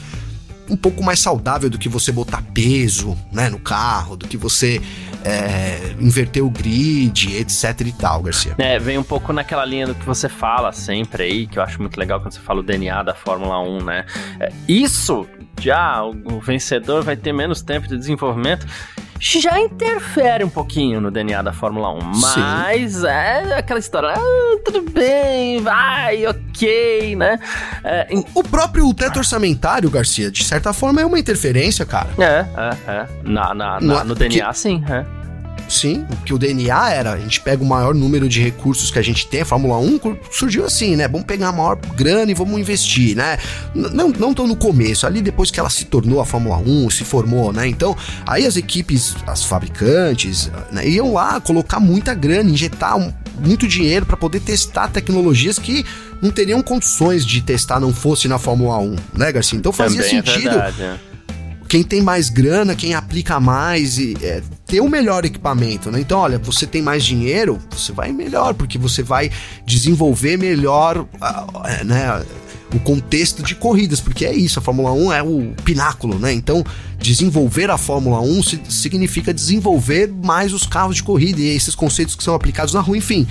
um 0.70 0.76
pouco 0.76 1.04
mais 1.04 1.20
saudável 1.20 1.70
do 1.70 1.78
que 1.78 1.90
você 1.90 2.12
botar 2.12 2.44
peso 2.54 3.18
né, 3.32 3.50
no 3.50 3.60
carro, 3.60 4.16
do 4.16 4.28
que 4.28 4.38
você 4.38 4.82
é, 5.24 5.96
inverter 6.00 6.44
o 6.44 6.50
grid, 6.50 7.36
etc 7.38 7.82
e 7.82 7.92
tal, 7.92 8.24
Garcia. 8.24 8.56
É, 8.58 8.80
vem 8.80 8.98
um 8.98 9.04
pouco 9.04 9.34
naquela 9.34 9.66
linha 9.66 9.88
do 9.88 9.96
que 9.96 10.06
você 10.06 10.30
fala 10.30 10.72
sempre 10.72 11.24
aí, 11.24 11.48
que 11.48 11.60
eu 11.60 11.64
acho 11.64 11.82
muito 11.82 11.98
legal 11.98 12.20
quando 12.20 12.34
você 12.34 12.40
fala 12.40 12.60
o 12.60 12.64
DNA 12.64 13.04
da 13.04 13.14
Fórmula 13.14 13.60
1, 13.60 13.84
né? 13.84 14.06
É, 14.40 14.52
isso 14.68 15.28
já, 15.60 16.04
o 16.04 16.40
vencedor 16.40 17.04
vai 17.04 17.16
ter 17.16 17.34
menos 17.34 17.62
tempo 17.62 17.88
de 17.88 17.98
desenvolvimento 17.98 18.66
já 19.20 19.60
interfere 19.60 20.44
um 20.44 20.50
pouquinho 20.50 21.02
no 21.02 21.12
DNA 21.12 21.42
da 21.42 21.54
Fórmula 21.54 21.92
1. 21.92 22.00
Mas 22.20 22.94
Sim. 22.94 23.08
é 23.08 23.58
aquela 23.58 23.80
história, 23.80 24.14
ah, 24.16 24.60
tudo 24.64 24.82
bem, 24.82 25.62
vai, 25.62 26.26
ok, 26.26 27.16
né? 27.16 27.40
É, 27.84 28.08
o 28.34 28.44
próprio 28.44 28.94
teto 28.94 29.18
orçamentário, 29.18 29.90
Garcia, 29.90 30.32
de 30.32 30.44
certa 30.44 30.74
forma 30.74 31.02
é 31.02 31.06
uma 31.06 31.20
interferência, 31.20 31.86
cara. 31.86 32.10
É, 32.18 32.46
é, 32.56 32.92
é. 32.92 33.08
Na, 33.24 33.54
na, 33.54 33.80
na 33.80 33.80
no, 33.80 34.04
no 34.06 34.16
DNA, 34.16 34.54
sim, 34.54 34.84
é. 34.90 35.17
Sim, 35.68 36.06
que 36.26 36.34
o 36.34 36.38
DNA 36.38 36.90
era, 36.92 37.14
a 37.14 37.20
gente 37.20 37.42
pega 37.42 37.62
o 37.62 37.66
maior 37.66 37.94
número 37.94 38.30
de 38.30 38.42
recursos 38.42 38.90
que 38.90 38.98
a 38.98 39.02
gente 39.02 39.28
tem, 39.28 39.42
a 39.42 39.46
Fórmula 39.46 39.78
1 39.78 40.18
surgiu 40.32 40.66
assim, 40.66 40.96
né? 40.96 41.08
Vamos 41.08 41.28
pegar 41.28 41.50
a 41.50 41.52
maior 41.52 41.76
grana 41.96 42.32
e 42.32 42.34
vamos 42.34 42.60
investir, 42.60 43.16
né? 43.16 43.38
Não, 43.76 44.10
não 44.10 44.34
tão 44.34 44.48
no 44.48 44.56
começo, 44.56 45.06
ali 45.06 45.22
depois 45.22 45.52
que 45.52 45.60
ela 45.60 45.70
se 45.70 45.86
tornou 45.86 46.22
a 46.22 46.26
Fórmula 46.26 46.58
1, 46.58 46.90
se 46.90 47.04
formou, 47.04 47.52
né? 47.52 47.68
Então, 47.68 47.96
aí 48.26 48.46
as 48.46 48.56
equipes, 48.56 49.16
as 49.28 49.44
fabricantes, 49.44 50.50
né, 50.72 50.88
iam 50.88 51.14
lá 51.14 51.40
colocar 51.42 51.80
muita 51.80 52.14
grana, 52.14 52.50
injetar 52.50 52.98
um, 52.98 53.12
muito 53.40 53.68
dinheiro 53.68 54.06
para 54.06 54.16
poder 54.18 54.40
testar 54.40 54.88
tecnologias 54.88 55.60
que 55.60 55.86
não 56.22 56.32
teriam 56.32 56.62
condições 56.62 57.26
de 57.26 57.42
testar 57.42 57.80
não 57.80 57.94
fosse 57.94 58.28
na 58.28 58.40
Fórmula 58.40 58.78
1, 58.80 58.96
né, 59.14 59.32
Garcia? 59.32 59.58
Então 59.58 59.74
fazia 59.74 60.02
Também 60.02 60.20
é 60.20 60.24
sentido. 60.24 60.48
É 60.48 60.72
verdade, 60.72 60.82
é. 60.82 61.00
Quem 61.68 61.84
tem 61.84 62.02
mais 62.02 62.30
grana, 62.30 62.76
quem 62.76 62.94
aplica 62.94 63.40
mais 63.40 63.98
e 63.98 64.16
é, 64.22 64.42
ter 64.68 64.82
o 64.82 64.90
melhor 64.90 65.24
equipamento, 65.24 65.90
né? 65.90 66.02
Então, 66.02 66.20
olha, 66.20 66.38
você 66.38 66.68
tem 66.68 66.82
mais 66.82 67.04
dinheiro, 67.04 67.58
você 67.72 67.94
vai 67.94 68.12
melhor, 68.12 68.54
porque 68.54 68.78
você 68.78 69.02
vai 69.02 69.32
desenvolver 69.66 70.38
melhor, 70.38 71.08
né? 71.86 72.26
o 72.74 72.80
contexto 72.80 73.42
de 73.42 73.56
corridas, 73.56 74.02
porque 74.02 74.26
é 74.26 74.36
isso, 74.36 74.60
a 74.60 74.62
Fórmula 74.62 74.92
1 74.92 75.14
é 75.14 75.24
o 75.24 75.54
pináculo, 75.64 76.20
né? 76.20 76.34
Então, 76.34 76.66
desenvolver 77.00 77.70
a 77.70 77.78
Fórmula 77.78 78.20
1 78.20 78.42
significa 78.70 79.34
desenvolver 79.34 80.12
mais 80.24 80.54
os 80.54 80.66
carros 80.66 80.98
de 80.98 81.04
corrida 81.04 81.40
e 81.40 81.48
esses 81.48 81.76
conceitos 81.76 82.16
que 82.16 82.24
são 82.24 82.36
aplicados 82.36 82.74
na 82.74 82.82
rua, 82.82 82.98
enfim. 82.98 83.26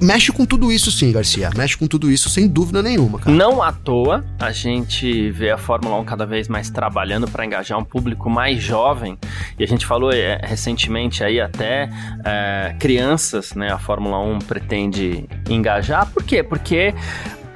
Mexe 0.00 0.32
com 0.32 0.44
tudo 0.44 0.70
isso 0.70 0.90
sim, 0.90 1.12
Garcia. 1.12 1.50
Mexe 1.56 1.76
com 1.76 1.86
tudo 1.86 2.10
isso 2.10 2.28
sem 2.28 2.48
dúvida 2.48 2.82
nenhuma, 2.82 3.18
cara. 3.18 3.30
Não 3.30 3.62
à 3.62 3.72
toa 3.72 4.24
a 4.38 4.52
gente 4.52 5.30
vê 5.30 5.50
a 5.50 5.58
Fórmula 5.58 5.96
1 6.00 6.04
cada 6.04 6.26
vez 6.26 6.48
mais 6.48 6.70
trabalhando 6.70 7.28
para 7.28 7.44
engajar 7.44 7.78
um 7.78 7.84
público 7.84 8.28
mais 8.28 8.62
jovem. 8.62 9.18
E 9.58 9.64
a 9.64 9.66
gente 9.66 9.86
falou 9.86 10.12
é, 10.12 10.40
recentemente 10.42 11.22
aí 11.24 11.40
até 11.40 11.88
é, 12.24 12.74
crianças, 12.78 13.54
né? 13.54 13.72
A 13.72 13.78
Fórmula 13.78 14.18
1 14.18 14.38
pretende 14.40 15.28
engajar. 15.48 16.06
Por 16.06 16.22
quê? 16.22 16.42
Porque 16.42 16.94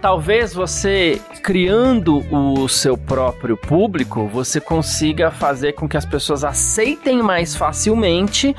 talvez 0.04 0.52
você 0.52 1.18
criando 1.42 2.22
o 2.30 2.68
seu 2.68 2.94
próprio 2.94 3.56
público, 3.56 4.28
você 4.28 4.60
consiga 4.60 5.30
fazer 5.30 5.72
com 5.72 5.88
que 5.88 5.96
as 5.96 6.04
pessoas 6.04 6.44
aceitem 6.44 7.22
mais 7.22 7.56
facilmente 7.56 8.54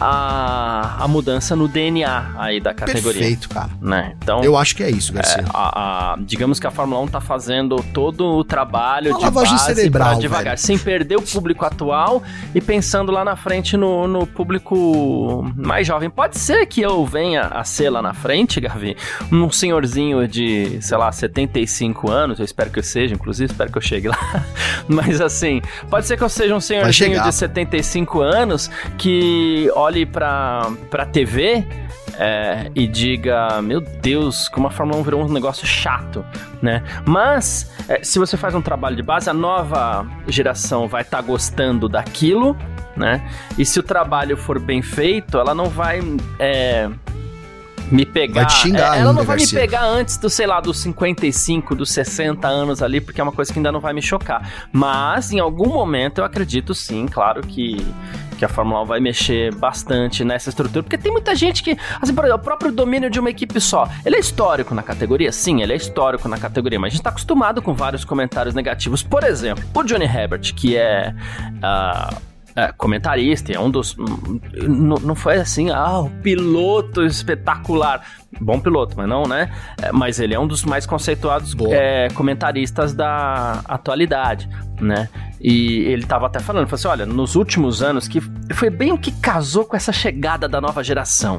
a, 0.00 0.96
a 0.98 1.06
mudança 1.06 1.54
no 1.54 1.68
DNA 1.68 2.34
aí 2.36 2.60
da 2.60 2.74
categoria. 2.74 3.20
Perfeito, 3.20 3.48
cara. 3.48 3.70
Né? 3.80 4.16
Então, 4.20 4.42
eu 4.42 4.56
acho 4.56 4.74
que 4.74 4.82
é 4.82 4.90
isso, 4.90 5.12
Garcia. 5.12 5.42
É, 5.42 5.44
a, 5.54 6.14
a, 6.14 6.16
digamos 6.18 6.58
que 6.58 6.66
a 6.66 6.70
Fórmula 6.70 7.00
1 7.02 7.06
tá 7.08 7.20
fazendo 7.20 7.76
todo 7.94 8.24
o 8.24 8.42
trabalho 8.42 9.16
Uma 9.16 9.28
de 9.28 9.30
base 9.30 9.58
cerebral, 9.60 10.18
devagar, 10.18 10.56
velho. 10.56 10.58
sem 10.58 10.76
perder 10.76 11.16
o 11.16 11.22
público 11.22 11.64
atual 11.64 12.24
e 12.52 12.60
pensando 12.60 13.12
lá 13.12 13.24
na 13.24 13.36
frente 13.36 13.76
no, 13.76 14.08
no 14.08 14.26
público 14.26 15.48
mais 15.54 15.86
jovem. 15.86 16.10
Pode 16.10 16.38
ser 16.38 16.66
que 16.66 16.80
eu 16.80 17.06
venha 17.06 17.42
a 17.42 17.62
ser 17.62 17.88
lá 17.88 18.02
na 18.02 18.14
frente, 18.14 18.60
Gavi, 18.60 18.96
um 19.30 19.48
senhorzinho 19.48 20.26
de 20.26 20.87
sei 20.88 20.96
lá, 20.96 21.12
75 21.12 22.10
anos, 22.10 22.38
eu 22.38 22.44
espero 22.44 22.70
que 22.70 22.78
eu 22.78 22.82
seja, 22.82 23.14
inclusive, 23.14 23.52
espero 23.52 23.70
que 23.70 23.78
eu 23.78 23.82
chegue 23.82 24.08
lá. 24.08 24.44
Mas 24.88 25.20
assim, 25.20 25.60
pode 25.90 26.06
ser 26.06 26.16
que 26.16 26.24
eu 26.24 26.28
seja 26.28 26.54
um 26.54 26.60
senhorzinho 26.60 27.22
de 27.22 27.32
75 27.32 28.20
anos 28.20 28.70
que 28.96 29.70
olhe 29.74 30.06
pra, 30.06 30.70
pra 30.90 31.04
TV 31.04 31.66
é, 32.18 32.70
e 32.74 32.86
diga: 32.86 33.60
Meu 33.62 33.80
Deus, 33.80 34.48
como 34.48 34.66
a 34.66 34.70
Fórmula 34.70 34.98
1 35.00 35.02
virou 35.02 35.24
um 35.24 35.28
negócio 35.28 35.66
chato, 35.66 36.24
né? 36.62 36.82
Mas, 37.04 37.70
é, 37.88 38.02
se 38.02 38.18
você 38.18 38.36
faz 38.36 38.54
um 38.54 38.62
trabalho 38.62 38.96
de 38.96 39.02
base, 39.02 39.28
a 39.28 39.34
nova 39.34 40.06
geração 40.26 40.88
vai 40.88 41.02
estar 41.02 41.18
tá 41.18 41.22
gostando 41.22 41.88
daquilo, 41.88 42.56
né? 42.96 43.22
E 43.58 43.64
se 43.64 43.78
o 43.78 43.82
trabalho 43.82 44.36
for 44.36 44.58
bem 44.58 44.82
feito, 44.82 45.38
ela 45.38 45.54
não 45.54 45.66
vai. 45.66 46.00
É, 46.38 46.90
me 47.90 48.04
pegar. 48.04 48.42
Vai 48.42 48.46
te 48.46 48.52
xingar 48.54 48.96
é, 48.96 49.00
ela 49.00 49.12
não 49.12 49.20
ainda, 49.20 49.24
vai 49.24 49.36
Garcia. 49.38 49.58
me 49.58 49.66
pegar 49.66 49.84
antes 49.84 50.16
do, 50.16 50.28
sei 50.28 50.46
lá, 50.46 50.60
dos 50.60 50.78
55, 50.78 51.74
dos 51.74 51.90
60 51.90 52.46
anos 52.46 52.82
ali, 52.82 53.00
porque 53.00 53.20
é 53.20 53.24
uma 53.24 53.32
coisa 53.32 53.52
que 53.52 53.58
ainda 53.58 53.72
não 53.72 53.80
vai 53.80 53.92
me 53.92 54.02
chocar. 54.02 54.68
Mas, 54.72 55.32
em 55.32 55.38
algum 55.38 55.68
momento, 55.68 56.18
eu 56.18 56.24
acredito 56.24 56.74
sim, 56.74 57.06
claro 57.06 57.42
que 57.42 57.84
que 58.38 58.44
a 58.44 58.48
Fórmula 58.48 58.82
1 58.82 58.86
vai 58.86 59.00
mexer 59.00 59.52
bastante 59.56 60.24
nessa 60.24 60.48
estrutura, 60.48 60.84
porque 60.84 60.96
tem 60.96 61.10
muita 61.10 61.34
gente 61.34 61.60
que, 61.60 61.76
assim, 62.00 62.14
por 62.14 62.24
exemplo, 62.24 62.40
o 62.40 62.44
próprio 62.44 62.70
domínio 62.70 63.10
de 63.10 63.18
uma 63.18 63.28
equipe 63.28 63.60
só, 63.60 63.88
ele 64.06 64.14
é 64.14 64.20
histórico 64.20 64.74
na 64.74 64.82
categoria? 64.82 65.32
Sim, 65.32 65.60
ele 65.60 65.72
é 65.72 65.76
histórico 65.76 66.28
na 66.28 66.38
categoria, 66.38 66.78
mas 66.78 66.92
a 66.92 66.94
gente 66.94 67.02
tá 67.02 67.10
acostumado 67.10 67.60
com 67.60 67.74
vários 67.74 68.04
comentários 68.04 68.54
negativos. 68.54 69.02
Por 69.02 69.24
exemplo, 69.24 69.64
o 69.74 69.82
Johnny 69.82 70.04
Herbert, 70.04 70.54
que 70.54 70.76
é 70.76 71.12
uh, 71.56 72.16
é, 72.58 72.72
comentarista, 72.76 73.52
é 73.52 73.60
um 73.60 73.70
dos. 73.70 73.96
Não, 74.66 74.96
não 74.96 75.14
foi 75.14 75.36
assim, 75.36 75.70
ah, 75.70 76.00
o 76.00 76.10
piloto 76.10 77.04
espetacular. 77.04 78.04
Bom 78.40 78.58
piloto, 78.58 78.96
mas 78.96 79.08
não, 79.08 79.22
né? 79.22 79.52
É, 79.80 79.92
mas 79.92 80.18
ele 80.18 80.34
é 80.34 80.40
um 80.40 80.46
dos 80.46 80.64
mais 80.64 80.84
conceituados 80.84 81.54
é, 81.70 82.08
comentaristas 82.14 82.92
da 82.92 83.60
atualidade, 83.64 84.48
né? 84.80 85.08
E 85.40 85.82
ele 85.82 86.04
tava 86.04 86.26
até 86.26 86.40
falando, 86.40 86.66
falou 86.66 86.74
assim: 86.74 86.88
olha, 86.88 87.06
nos 87.06 87.36
últimos 87.36 87.80
anos, 87.80 88.08
que 88.08 88.20
foi 88.52 88.70
bem 88.70 88.90
o 88.90 88.98
que 88.98 89.12
casou 89.12 89.64
com 89.64 89.76
essa 89.76 89.92
chegada 89.92 90.48
da 90.48 90.60
nova 90.60 90.82
geração 90.82 91.38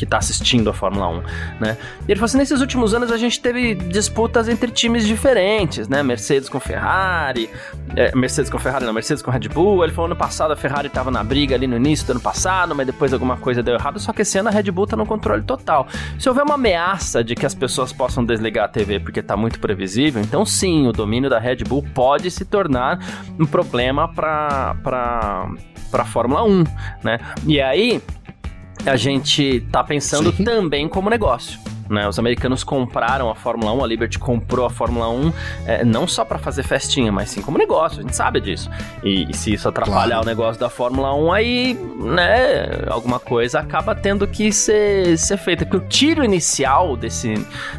que 0.00 0.06
tá 0.06 0.16
assistindo 0.16 0.70
a 0.70 0.72
Fórmula 0.72 1.08
1, 1.08 1.22
né? 1.60 1.76
E 2.08 2.10
ele 2.10 2.14
falou 2.14 2.24
assim, 2.24 2.38
nesses 2.38 2.62
últimos 2.62 2.94
anos 2.94 3.12
a 3.12 3.18
gente 3.18 3.38
teve 3.38 3.74
disputas 3.74 4.48
entre 4.48 4.70
times 4.70 5.06
diferentes, 5.06 5.88
né? 5.88 6.02
Mercedes 6.02 6.48
com 6.48 6.58
Ferrari, 6.58 7.50
é, 7.94 8.16
Mercedes 8.16 8.50
com 8.50 8.58
Ferrari, 8.58 8.86
não, 8.86 8.94
Mercedes 8.94 9.22
com 9.22 9.30
Red 9.30 9.46
Bull. 9.50 9.84
Ele 9.84 9.92
falou 9.92 10.06
ano 10.06 10.16
passado 10.16 10.52
a 10.54 10.56
Ferrari 10.56 10.88
tava 10.88 11.10
na 11.10 11.22
briga 11.22 11.54
ali 11.54 11.66
no 11.66 11.76
início 11.76 12.06
do 12.06 12.12
ano 12.12 12.20
passado, 12.20 12.74
mas 12.74 12.86
depois 12.86 13.12
alguma 13.12 13.36
coisa 13.36 13.62
deu 13.62 13.74
errado, 13.74 14.00
só 14.00 14.10
que 14.10 14.22
esse 14.22 14.38
ano 14.38 14.48
a 14.48 14.52
Red 14.52 14.70
Bull 14.70 14.86
tá 14.86 14.96
no 14.96 15.04
controle 15.04 15.42
total. 15.42 15.86
Se 16.18 16.26
houver 16.30 16.44
uma 16.44 16.54
ameaça 16.54 17.22
de 17.22 17.34
que 17.34 17.44
as 17.44 17.54
pessoas 17.54 17.92
possam 17.92 18.24
desligar 18.24 18.64
a 18.64 18.68
TV 18.68 19.00
porque 19.00 19.20
tá 19.20 19.36
muito 19.36 19.60
previsível, 19.60 20.22
então 20.22 20.46
sim, 20.46 20.86
o 20.86 20.92
domínio 20.92 21.28
da 21.28 21.38
Red 21.38 21.56
Bull 21.68 21.84
pode 21.94 22.30
se 22.30 22.46
tornar 22.46 22.98
um 23.38 23.44
problema 23.44 24.08
para 24.08 24.74
para 25.90 26.04
Fórmula 26.04 26.44
1, 26.44 26.64
né? 27.02 27.18
E 27.46 27.60
aí 27.60 28.00
a 28.86 28.96
gente 28.96 29.60
tá 29.70 29.82
pensando 29.84 30.32
Sim. 30.32 30.44
também 30.44 30.88
como 30.88 31.10
negócio. 31.10 31.58
Né, 31.88 32.06
os 32.06 32.20
americanos 32.20 32.62
compraram 32.62 33.28
a 33.28 33.34
Fórmula 33.34 33.72
1, 33.72 33.82
a 33.82 33.86
Liberty 33.88 34.16
comprou 34.16 34.64
a 34.64 34.70
Fórmula 34.70 35.10
1 35.10 35.32
é, 35.66 35.84
não 35.84 36.06
só 36.06 36.24
para 36.24 36.38
fazer 36.38 36.62
festinha, 36.62 37.10
mas 37.10 37.30
sim 37.30 37.42
como 37.42 37.58
negócio, 37.58 37.98
a 37.98 38.02
gente 38.02 38.14
sabe 38.14 38.40
disso. 38.40 38.70
E, 39.02 39.28
e 39.28 39.34
se 39.34 39.52
isso 39.52 39.68
atrapalhar 39.68 40.06
claro. 40.06 40.22
o 40.22 40.24
negócio 40.24 40.60
da 40.60 40.70
Fórmula 40.70 41.12
1, 41.12 41.32
aí, 41.32 41.74
né, 41.74 42.86
alguma 42.88 43.18
coisa 43.18 43.58
acaba 43.58 43.92
tendo 43.92 44.24
que 44.28 44.52
ser, 44.52 45.18
ser 45.18 45.36
feita. 45.36 45.66
Porque 45.66 45.84
o 45.84 45.88
tiro 45.88 46.24
inicial 46.24 46.96
desse, 46.96 47.34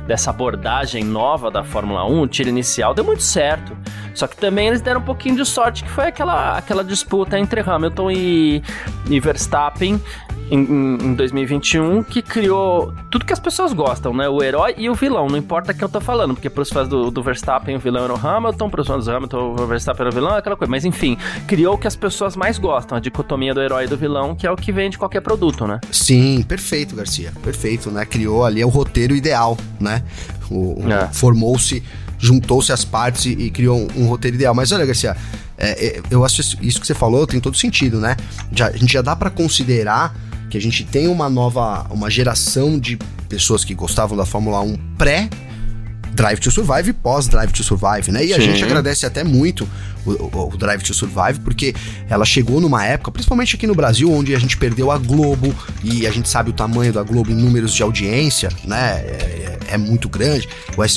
dessa 0.05 0.29
abordagem 0.29 1.05
nova 1.05 1.49
da 1.49 1.63
Fórmula 1.63 2.05
1, 2.05 2.21
o 2.21 2.27
tiro 2.27 2.49
inicial 2.49 2.93
deu 2.93 3.05
muito 3.05 3.23
certo. 3.23 3.77
Só 4.13 4.27
que 4.27 4.35
também 4.35 4.67
eles 4.67 4.81
deram 4.81 4.99
um 4.99 5.03
pouquinho 5.03 5.35
de 5.35 5.45
sorte, 5.45 5.83
que 5.83 5.89
foi 5.89 6.07
aquela, 6.07 6.57
aquela 6.57 6.83
disputa 6.83 7.39
entre 7.39 7.61
Hamilton 7.61 8.11
e, 8.11 8.63
e 9.09 9.19
Verstappen 9.19 9.99
em, 10.51 10.97
em 11.01 11.13
2021 11.13 12.03
que 12.03 12.21
criou 12.21 12.93
tudo 13.09 13.25
que 13.25 13.31
as 13.31 13.39
pessoas 13.39 13.71
gostam, 13.71 14.13
né? 14.13 14.27
O 14.27 14.43
herói 14.43 14.75
e 14.77 14.89
o 14.89 14.93
vilão, 14.93 15.27
não 15.27 15.37
importa 15.37 15.73
quem 15.73 15.81
eu 15.81 15.89
tô 15.89 16.01
falando, 16.01 16.33
porque 16.33 16.49
pros 16.49 16.69
fãs 16.69 16.89
do, 16.89 17.09
do 17.09 17.23
Verstappen 17.23 17.77
o 17.77 17.79
vilão 17.79 18.03
era 18.03 18.13
o 18.13 18.27
Hamilton, 18.27 18.69
pros 18.69 18.85
fãs 18.85 19.05
do 19.05 19.11
Hamilton 19.11 19.55
o 19.57 19.65
Verstappen 19.65 20.01
era 20.01 20.09
o 20.09 20.13
vilão, 20.13 20.35
aquela 20.35 20.57
coisa. 20.57 20.69
Mas 20.69 20.83
enfim, 20.83 21.17
criou 21.47 21.75
o 21.75 21.77
que 21.77 21.87
as 21.87 21.95
pessoas 21.95 22.35
mais 22.35 22.57
gostam, 22.57 22.97
a 22.97 23.01
dicotomia 23.01 23.53
do 23.53 23.61
herói 23.61 23.85
e 23.85 23.87
do 23.87 23.95
vilão, 23.95 24.35
que 24.35 24.45
é 24.45 24.51
o 24.51 24.55
que 24.57 24.71
vende 24.71 24.97
qualquer 24.97 25.21
produto, 25.21 25.65
né? 25.65 25.79
Sim, 25.89 26.43
perfeito, 26.43 26.95
Garcia. 26.95 27.31
Perfeito, 27.41 27.89
né? 27.89 28.05
Criou 28.05 28.43
ali 28.43 28.63
o 28.63 28.69
roteiro 28.69 29.15
ideal, 29.15 29.57
né? 29.79 30.03
É. 30.51 31.13
Formou-se 31.13 31.81
juntou-se 32.21 32.71
as 32.71 32.85
partes 32.85 33.25
e, 33.25 33.31
e 33.31 33.49
criou 33.49 33.77
um, 33.79 34.03
um, 34.03 34.07
roteiro 34.07 34.35
ideal. 34.35 34.53
Mas 34.53 34.71
olha, 34.71 34.85
Garcia, 34.85 35.17
é, 35.57 35.85
é, 35.85 36.01
eu 36.09 36.23
acho 36.23 36.41
isso 36.61 36.79
que 36.79 36.87
você 36.87 36.93
falou 36.93 37.25
tem 37.25 37.39
todo 37.39 37.57
sentido, 37.57 37.99
né? 37.99 38.15
Já, 38.53 38.67
a 38.67 38.77
gente 38.77 38.93
já 38.93 39.01
dá 39.01 39.15
para 39.15 39.29
considerar 39.29 40.15
que 40.49 40.57
a 40.57 40.61
gente 40.61 40.83
tem 40.83 41.07
uma 41.07 41.29
nova, 41.29 41.87
uma 41.89 42.09
geração 42.09 42.79
de 42.79 42.97
pessoas 43.27 43.65
que 43.65 43.73
gostavam 43.73 44.15
da 44.15 44.25
Fórmula 44.25 44.61
1 44.61 44.77
pré 44.97 45.29
Drive 46.13 46.39
to 46.39 46.51
Survive 46.51 46.89
e 46.89 46.93
pós 46.93 47.27
Drive 47.27 47.51
to 47.51 47.63
Survive, 47.63 48.11
né? 48.11 48.23
E 48.23 48.29
Sim. 48.29 48.33
a 48.33 48.39
gente 48.39 48.63
agradece 48.63 49.05
até 49.05 49.23
muito 49.23 49.67
o, 50.05 50.11
o, 50.11 50.49
o, 50.53 50.57
Drive 50.57 50.83
to 50.83 50.93
Survive, 50.93 51.39
porque 51.43 51.73
ela 52.09 52.25
chegou 52.25 52.59
numa 52.59 52.85
época, 52.85 53.11
principalmente 53.11 53.55
aqui 53.55 53.67
no 53.67 53.75
Brasil, 53.75 54.11
onde 54.11 54.35
a 54.35 54.39
gente 54.39 54.57
perdeu 54.57 54.91
a 54.91 54.97
Globo 54.97 55.53
e 55.83 56.05
a 56.05 56.11
gente 56.11 56.27
sabe 56.27 56.49
o 56.49 56.53
tamanho 56.53 56.91
da 56.91 57.03
Globo 57.03 57.31
em 57.31 57.35
números 57.35 57.73
de 57.73 57.83
audiência, 57.83 58.49
né? 58.65 58.99
É, 58.99 59.57
é, 59.69 59.73
é 59.73 59.77
muito 59.77 60.09
grande. 60.09 60.47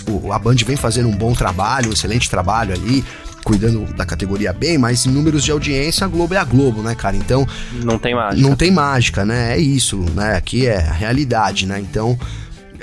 O, 0.08 0.32
a 0.32 0.38
Band 0.38 0.56
vem 0.66 0.76
fazendo 0.76 1.08
um 1.08 1.16
bom 1.16 1.32
trabalho, 1.32 1.90
um 1.90 1.92
excelente 1.92 2.28
trabalho 2.28 2.74
ali 2.74 3.04
cuidando 3.44 3.84
da 3.94 4.06
categoria 4.06 4.52
bem, 4.52 4.78
mas 4.78 5.04
em 5.04 5.10
números 5.10 5.44
de 5.44 5.52
audiência, 5.52 6.06
a 6.06 6.08
Globo 6.08 6.34
é 6.34 6.38
a 6.38 6.44
Globo, 6.44 6.82
né, 6.82 6.94
cara? 6.94 7.14
Então. 7.14 7.46
Não 7.84 7.98
tem 7.98 8.14
mágica. 8.14 8.48
Não 8.48 8.56
tem 8.56 8.70
mágica, 8.70 9.24
né? 9.24 9.52
É 9.54 9.60
isso, 9.60 9.98
né? 10.14 10.36
Aqui 10.36 10.66
é 10.66 10.78
a 10.78 10.92
realidade, 10.92 11.66
né? 11.66 11.78
Então. 11.78 12.18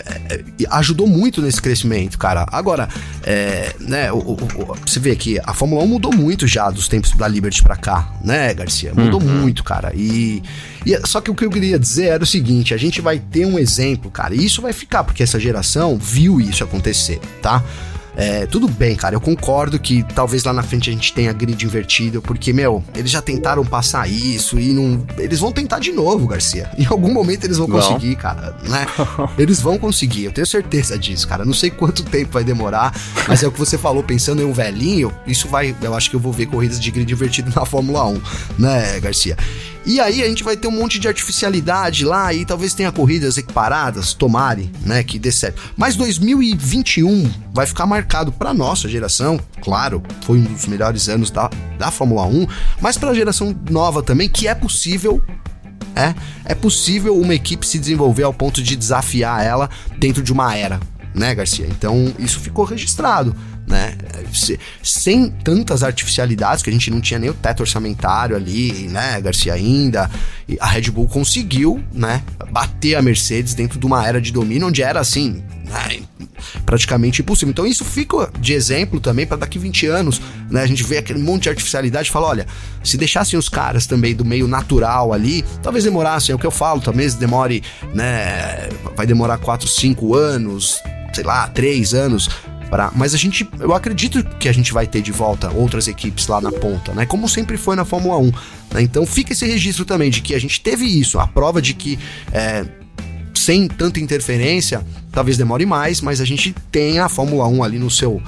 É, 0.05 0.35
é 0.35 0.43
ajudou 0.71 1.07
muito 1.07 1.41
nesse 1.41 1.61
crescimento, 1.61 2.17
cara. 2.17 2.45
Agora, 2.51 2.87
é, 3.23 3.75
né, 3.79 4.11
o, 4.11 4.17
o, 4.17 4.33
o, 4.33 4.77
você 4.85 4.99
vê 4.99 5.15
que 5.15 5.39
a 5.43 5.53
Fórmula 5.53 5.83
1 5.83 5.87
mudou 5.87 6.13
muito 6.13 6.47
já 6.47 6.69
dos 6.69 6.87
tempos 6.87 7.11
da 7.11 7.27
Liberty 7.27 7.61
pra 7.61 7.75
cá, 7.75 8.13
né, 8.23 8.53
Garcia? 8.53 8.93
Mudou 8.93 9.21
uhum. 9.21 9.41
muito, 9.41 9.63
cara. 9.63 9.91
E, 9.95 10.41
e, 10.85 10.99
só 11.07 11.21
que 11.21 11.29
o 11.29 11.35
que 11.35 11.45
eu 11.45 11.49
queria 11.49 11.77
dizer 11.77 12.07
era 12.07 12.23
o 12.23 12.27
seguinte: 12.27 12.73
a 12.73 12.77
gente 12.77 13.01
vai 13.01 13.19
ter 13.19 13.45
um 13.45 13.57
exemplo, 13.57 14.09
cara, 14.11 14.33
e 14.35 14.45
isso 14.45 14.61
vai 14.61 14.73
ficar, 14.73 15.03
porque 15.03 15.23
essa 15.23 15.39
geração 15.39 15.97
viu 15.97 16.39
isso 16.39 16.63
acontecer, 16.63 17.19
tá? 17.41 17.63
É, 18.15 18.45
tudo 18.45 18.67
bem, 18.67 18.95
cara, 18.95 19.15
eu 19.15 19.21
concordo 19.21 19.79
que 19.79 20.03
talvez 20.13 20.43
lá 20.43 20.51
na 20.51 20.63
frente 20.63 20.89
a 20.89 20.93
gente 20.93 21.13
tenha 21.13 21.31
grid 21.31 21.63
invertido, 21.65 22.21
porque, 22.21 22.51
meu, 22.51 22.83
eles 22.95 23.09
já 23.09 23.21
tentaram 23.21 23.65
passar 23.65 24.09
isso 24.09 24.59
e 24.59 24.73
não. 24.73 25.03
Eles 25.17 25.39
vão 25.39 25.51
tentar 25.51 25.79
de 25.79 25.91
novo, 25.91 26.27
Garcia. 26.27 26.69
Em 26.77 26.85
algum 26.85 27.13
momento 27.13 27.45
eles 27.45 27.57
vão 27.57 27.67
conseguir, 27.67 28.15
cara, 28.15 28.55
né? 28.67 28.85
Eles 29.37 29.61
vão 29.61 29.77
conseguir, 29.77 30.25
eu 30.25 30.31
tenho 30.31 30.45
certeza 30.45 30.97
disso, 30.97 31.27
cara. 31.27 31.45
Não 31.45 31.53
sei 31.53 31.69
quanto 31.69 32.03
tempo 32.03 32.31
vai 32.33 32.43
demorar, 32.43 32.93
mas 33.27 33.43
é 33.43 33.47
o 33.47 33.51
que 33.51 33.59
você 33.59 33.77
falou, 33.77 34.03
pensando 34.03 34.41
em 34.41 34.45
um 34.45 34.53
velhinho, 34.53 35.11
isso 35.25 35.47
vai. 35.47 35.75
Eu 35.81 35.93
acho 35.93 36.09
que 36.09 36.15
eu 36.15 36.19
vou 36.19 36.33
ver 36.33 36.47
corridas 36.47 36.79
de 36.79 36.91
grid 36.91 37.11
invertido 37.11 37.51
na 37.55 37.65
Fórmula 37.65 38.05
1, 38.07 38.21
né, 38.57 38.99
Garcia? 38.99 39.37
E 39.85 39.99
aí 39.99 40.21
a 40.21 40.27
gente 40.27 40.43
vai 40.43 40.55
ter 40.55 40.67
um 40.67 40.71
monte 40.71 40.99
de 40.99 41.07
artificialidade 41.07 42.05
lá 42.05 42.31
e 42.33 42.45
talvez 42.45 42.73
tenha 42.73 42.91
corridas 42.91 43.37
equiparadas, 43.37 44.13
tomare, 44.13 44.71
né, 44.85 45.03
que 45.03 45.17
dê 45.17 45.31
certo. 45.31 45.61
Mas 45.75 45.95
2021 45.95 47.31
vai 47.51 47.65
ficar 47.65 47.87
marcado 47.87 48.31
para 48.31 48.53
nossa 48.53 48.87
geração, 48.87 49.39
claro, 49.61 50.03
foi 50.21 50.37
um 50.37 50.43
dos 50.43 50.67
melhores 50.67 51.09
anos 51.09 51.31
da, 51.31 51.49
da 51.79 51.89
Fórmula 51.89 52.25
1, 52.27 52.47
mas 52.79 52.97
para 52.97 53.09
a 53.09 53.15
geração 53.15 53.55
nova 53.71 54.03
também, 54.03 54.29
que 54.29 54.47
é 54.47 54.53
possível 54.53 55.21
é, 55.95 56.13
é 56.45 56.55
possível 56.55 57.19
uma 57.19 57.33
equipe 57.33 57.65
se 57.65 57.77
desenvolver 57.77 58.23
ao 58.23 58.33
ponto 58.33 58.61
de 58.61 58.75
desafiar 58.75 59.43
ela 59.43 59.69
dentro 59.97 60.23
de 60.23 60.31
uma 60.31 60.55
era, 60.55 60.79
né, 61.13 61.33
Garcia? 61.35 61.67
Então 61.67 62.13
isso 62.17 62.39
ficou 62.39 62.63
registrado 62.63 63.35
né? 63.71 63.95
Sem 64.83 65.29
tantas 65.29 65.81
artificialidades, 65.81 66.61
que 66.61 66.69
a 66.69 66.73
gente 66.73 66.91
não 66.91 66.99
tinha 66.99 67.17
nem 67.17 67.29
o 67.29 67.33
teto 67.33 67.61
orçamentário 67.61 68.35
ali, 68.35 68.87
né, 68.89 69.19
Garcia 69.21 69.53
ainda, 69.53 70.11
a 70.59 70.67
Red 70.67 70.91
Bull 70.91 71.07
conseguiu, 71.07 71.81
né, 71.93 72.21
bater 72.51 72.95
a 72.95 73.01
Mercedes 73.01 73.53
dentro 73.53 73.79
de 73.79 73.85
uma 73.85 74.05
era 74.05 74.19
de 74.19 74.31
domínio 74.31 74.67
onde 74.67 74.83
era 74.83 74.99
assim, 74.99 75.41
né, 75.65 76.01
praticamente 76.65 77.21
impossível. 77.21 77.51
Então 77.51 77.65
isso 77.65 77.85
fica 77.85 78.29
de 78.39 78.53
exemplo 78.53 78.99
também 78.99 79.25
para 79.25 79.37
daqui 79.37 79.57
20 79.57 79.87
anos, 79.87 80.21
né, 80.49 80.61
a 80.61 80.67
gente 80.67 80.83
vê 80.83 80.97
aquele 80.97 81.19
monte 81.19 81.43
de 81.43 81.49
artificialidade 81.49 82.09
e 82.09 82.11
fala, 82.11 82.27
olha, 82.27 82.47
se 82.83 82.97
deixassem 82.97 83.39
os 83.39 83.47
caras 83.47 83.85
também 83.85 84.13
do 84.13 84.25
meio 84.25 84.47
natural 84.47 85.13
ali, 85.13 85.45
talvez 85.63 85.85
demorassem, 85.85 86.33
é 86.33 86.35
o 86.35 86.39
que 86.39 86.45
eu 86.45 86.51
falo, 86.51 86.81
talvez 86.81 87.15
demore, 87.15 87.63
né, 87.93 88.69
vai 88.95 89.07
demorar 89.07 89.37
4, 89.37 89.67
5 89.67 90.13
anos, 90.13 90.81
sei 91.13 91.23
lá, 91.23 91.47
3 91.47 91.93
anos 91.93 92.29
mas 92.95 93.13
a 93.13 93.17
gente, 93.17 93.47
eu 93.59 93.73
acredito 93.73 94.23
que 94.39 94.47
a 94.47 94.53
gente 94.53 94.71
vai 94.71 94.87
ter 94.87 95.01
de 95.01 95.11
volta 95.11 95.51
outras 95.51 95.87
equipes 95.89 96.27
lá 96.27 96.39
na 96.39 96.51
ponta, 96.51 96.93
né? 96.93 97.05
Como 97.05 97.27
sempre 97.27 97.57
foi 97.57 97.75
na 97.75 97.83
Fórmula 97.83 98.17
1. 98.17 98.25
Né? 98.73 98.81
Então 98.81 99.05
fica 99.05 99.33
esse 99.33 99.45
registro 99.45 99.83
também 99.83 100.09
de 100.09 100.21
que 100.21 100.33
a 100.33 100.39
gente 100.39 100.61
teve 100.61 100.85
isso, 100.85 101.19
a 101.19 101.27
prova 101.27 101.61
de 101.61 101.73
que 101.73 101.99
é, 102.31 102.65
sem 103.35 103.67
tanta 103.67 103.99
interferência, 103.99 104.85
talvez 105.11 105.37
demore 105.37 105.65
mais, 105.65 105.99
mas 105.99 106.21
a 106.21 106.25
gente 106.25 106.55
tem 106.71 106.99
a 106.99 107.09
Fórmula 107.09 107.47
1 107.47 107.63
ali 107.63 107.79
no 107.79 107.89
seu 107.89 108.21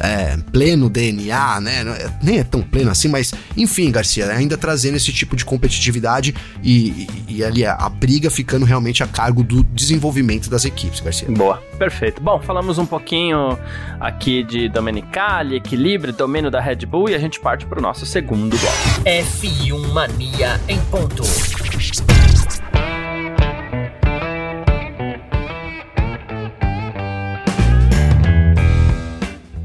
é, 0.00 0.36
pleno 0.52 0.88
DNA, 0.88 1.60
né? 1.60 1.82
É, 1.82 2.10
nem 2.22 2.38
é 2.38 2.44
tão 2.44 2.62
pleno 2.62 2.90
assim, 2.90 3.08
mas 3.08 3.32
enfim, 3.56 3.90
Garcia, 3.90 4.26
ainda 4.30 4.56
trazendo 4.56 4.96
esse 4.96 5.12
tipo 5.12 5.36
de 5.36 5.44
competitividade 5.44 6.34
e, 6.62 7.06
e, 7.28 7.36
e 7.36 7.44
ali 7.44 7.64
a, 7.64 7.74
a, 7.74 7.88
briga 7.88 8.30
ficando 8.30 8.64
realmente 8.64 9.02
a 9.02 9.06
cargo 9.06 9.42
do 9.42 9.62
desenvolvimento 9.62 10.50
das 10.50 10.64
equipes, 10.64 11.00
Garcia. 11.00 11.28
Boa, 11.30 11.62
perfeito. 11.78 12.20
Bom, 12.20 12.40
falamos 12.40 12.78
um 12.78 12.86
pouquinho 12.86 13.58
aqui 14.00 14.42
de 14.42 14.68
Domenicali, 14.68 15.56
equilíbrio, 15.56 16.12
domínio 16.12 16.50
da 16.50 16.60
Red 16.60 16.86
Bull 16.86 17.10
e 17.10 17.14
a 17.14 17.18
gente 17.18 17.40
parte 17.40 17.66
para 17.66 17.78
o 17.78 17.82
nosso 17.82 18.06
segundo 18.06 18.56
bloco. 18.56 19.04
F1 19.04 19.92
Mania 19.92 20.60
em 20.68 20.78
ponto. 20.86 21.22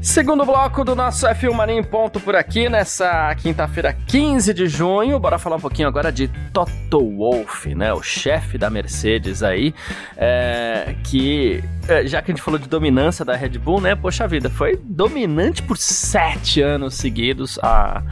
Segundo 0.02 0.46
bloco 0.46 0.82
do 0.82 0.96
nosso 0.96 1.26
F1 1.26 1.52
Mania 1.52 1.78
em 1.78 1.84
ponto 1.84 2.18
por 2.18 2.34
aqui, 2.34 2.70
nessa 2.70 3.34
quinta-feira, 3.34 3.92
15 4.06 4.54
de 4.54 4.66
junho. 4.66 5.20
Bora 5.20 5.38
falar 5.38 5.56
um 5.56 5.60
pouquinho 5.60 5.88
agora 5.88 6.10
de 6.10 6.26
Toto 6.54 6.98
Wolff, 7.16 7.74
né? 7.74 7.92
O 7.92 8.02
chefe 8.02 8.56
da 8.56 8.70
Mercedes 8.70 9.42
aí, 9.42 9.74
é, 10.16 10.94
que 11.04 11.62
é, 11.90 12.06
já 12.06 12.22
que 12.22 12.30
a 12.30 12.34
gente 12.34 12.42
falou 12.42 12.58
de 12.58 12.68
dominância 12.68 13.24
da 13.24 13.34
Red 13.34 13.58
Bull, 13.58 13.80
né? 13.80 13.96
Poxa 13.96 14.28
vida, 14.28 14.48
foi 14.48 14.80
dominante 14.82 15.62
por 15.62 15.76
sete 15.76 16.62
anos 16.62 16.94
seguidos. 16.94 17.58
A, 17.62 18.02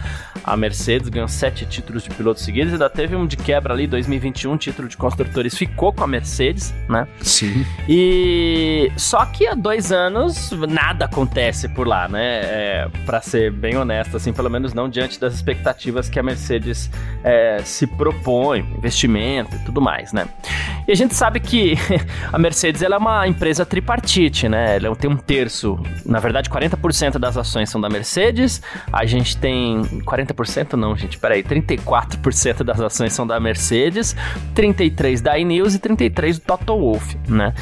a 0.43 0.57
Mercedes 0.57 1.09
ganhou 1.09 1.29
sete 1.29 1.65
títulos 1.65 2.03
de 2.03 2.11
pilotos 2.11 2.45
seguidos, 2.45 2.73
ainda 2.73 2.91
teve 2.91 3.15
um 3.15 3.27
de 3.27 3.37
quebra 3.37 3.73
ali, 3.73 3.87
2021, 3.87 4.57
título 4.57 4.89
de 4.89 4.97
construtores 4.97 5.57
ficou 5.57 5.93
com 5.93 6.03
a 6.03 6.07
Mercedes, 6.07 6.75
né? 6.89 7.07
Sim. 7.21 7.65
E 7.89 8.91
só 8.97 9.25
que 9.27 9.47
há 9.47 9.55
dois 9.55 9.93
anos 9.93 10.51
nada 10.69 11.05
acontece 11.05 11.69
por 11.79 11.87
lá, 11.87 12.09
né? 12.09 12.41
É, 12.43 12.89
para 13.07 13.21
ser 13.21 13.53
bem 13.53 13.77
honesto, 13.77 14.17
assim, 14.17 14.33
pelo 14.33 14.51
menos 14.51 14.75
não 14.75 14.89
diante 14.89 15.21
das 15.21 15.33
expectativas 15.33 16.09
que 16.09 16.19
a 16.19 16.25
Mercedes 16.25 16.91
é, 17.23 17.61
se 17.63 17.87
propõe, 17.87 18.63
investimento 18.77 19.55
e 19.55 19.61
tudo 19.61 19.81
mais, 19.81 20.13
né? 20.13 20.27
E 20.89 20.91
a 20.91 20.95
gente 20.97 21.15
sabe 21.15 21.39
que 21.39 21.75
a 22.33 22.37
Mercedes 22.37 22.83
ela 22.83 22.97
é 22.97 22.99
uma 22.99 23.29
empresa 23.29 23.65
tripartite, 23.65 24.49
né? 24.49 24.75
Ela 24.75 24.97
tem 24.97 25.09
um 25.09 25.17
terço, 25.17 25.79
na 26.05 26.19
verdade, 26.19 26.51
40% 26.51 27.17
das 27.17 27.37
ações 27.37 27.71
são 27.71 27.81
da 27.81 27.89
Mercedes, 27.89 28.61
a 28.93 29.07
gente 29.07 29.37
tem 29.37 29.81
40% 30.05 30.73
não, 30.73 30.97
gente, 30.97 31.17
peraí, 31.17 31.45
34% 31.45 32.65
das 32.65 32.81
ações 32.81 33.13
são 33.13 33.25
da 33.25 33.39
Mercedes, 33.39 34.17
33 34.53 35.21
da 35.21 35.39
iNews 35.39 35.77
e 35.77 35.79
33 35.79 36.41
do 36.41 36.45
Toto 36.45 36.77
Wolff, 36.77 37.17
né? 37.29 37.55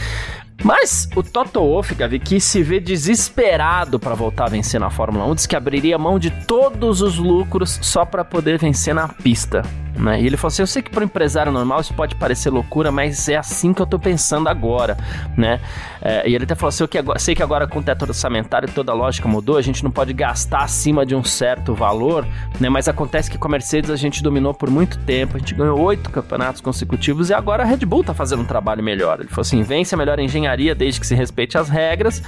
Mas 0.64 1.09
o 1.14 1.23
Toto 1.23 1.61
Wolff, 1.61 1.95
Gavi, 1.95 2.19
que 2.19 2.40
se 2.40 2.62
vê 2.62 2.81
desesperado 2.81 3.99
para 3.99 4.14
voltar 4.14 4.47
a 4.47 4.49
vencer 4.49 4.81
na 4.81 4.90
Fórmula 4.90 5.27
1, 5.27 5.35
diz 5.35 5.47
que 5.47 5.57
abriria 5.57 5.99
mão 5.99 6.19
de 6.19 6.31
todos 6.31 7.03
os 7.03 7.19
lucros 7.19 7.79
só 7.83 8.05
para 8.05 8.25
poder 8.25 8.59
vencer 8.59 8.95
na 8.95 9.09
pista. 9.09 9.62
Né? 9.99 10.21
E 10.21 10.27
ele 10.27 10.37
falou 10.37 10.49
assim: 10.49 10.62
Eu 10.62 10.66
sei 10.66 10.83
que 10.83 10.90
para 10.90 11.01
um 11.01 11.05
empresário 11.05 11.51
normal 11.51 11.81
isso 11.81 11.95
pode 11.95 12.14
parecer 12.14 12.51
loucura, 12.51 12.90
mas 12.92 13.29
é 13.29 13.37
assim 13.37 13.73
que 13.73 13.81
eu 13.81 13.87
tô 13.87 13.99
pensando 13.99 14.49
agora. 14.49 14.97
Né? 15.37 15.61
É, 16.03 16.29
e 16.29 16.35
ele 16.35 16.45
até 16.45 16.55
falou 16.55 16.69
assim: 16.69 16.85
eu 16.85 16.88
que 16.88 16.99
agora, 16.99 17.19
sei 17.19 17.35
que 17.35 17.42
agora 17.42 17.66
com 17.66 17.79
o 17.79 17.83
teto 17.83 18.03
orçamentário 18.03 18.69
toda 18.69 18.92
a 18.92 18.95
lógica 18.95 19.27
mudou, 19.27 19.57
a 19.57 19.62
gente 19.62 19.83
não 19.83 19.90
pode 19.90 20.12
gastar 20.12 20.62
acima 20.62 21.07
de 21.07 21.14
um 21.14 21.25
certo 21.25 21.75
valor, 21.75 22.27
né? 22.61 22.69
mas 22.69 22.88
acontece 22.88 23.31
que 23.31 23.38
com 23.38 23.49
a 23.49 23.51
Mercedes 23.51 23.90
a 23.90 23.97
gente 23.97 24.23
dominou 24.23 24.53
por 24.53 24.71
muito 24.71 24.99
tempo, 24.99 25.37
a 25.37 25.38
gente 25.38 25.55
ganhou 25.55 25.81
oito 25.81 26.11
campeonatos 26.11 26.61
consecutivos 26.61 27.31
e 27.31 27.35
agora 27.35 27.62
a 27.62 27.66
Red 27.66 27.79
Bull 27.79 28.05
tá 28.05 28.12
fazendo 28.12 28.42
um 28.42 28.47
trabalho 28.47 28.83
melhor. 28.83 29.21
Ele 29.21 29.29
falou 29.29 29.42
assim: 29.42 29.62
vence 29.62 29.95
a 29.95 29.99
melhor 29.99 30.19
engenharia 30.19 30.46
desde 30.75 31.01
que 31.01 31.07
se 31.07 31.15
respeite 31.15 31.57
as 31.57 31.69
regras 31.69 32.23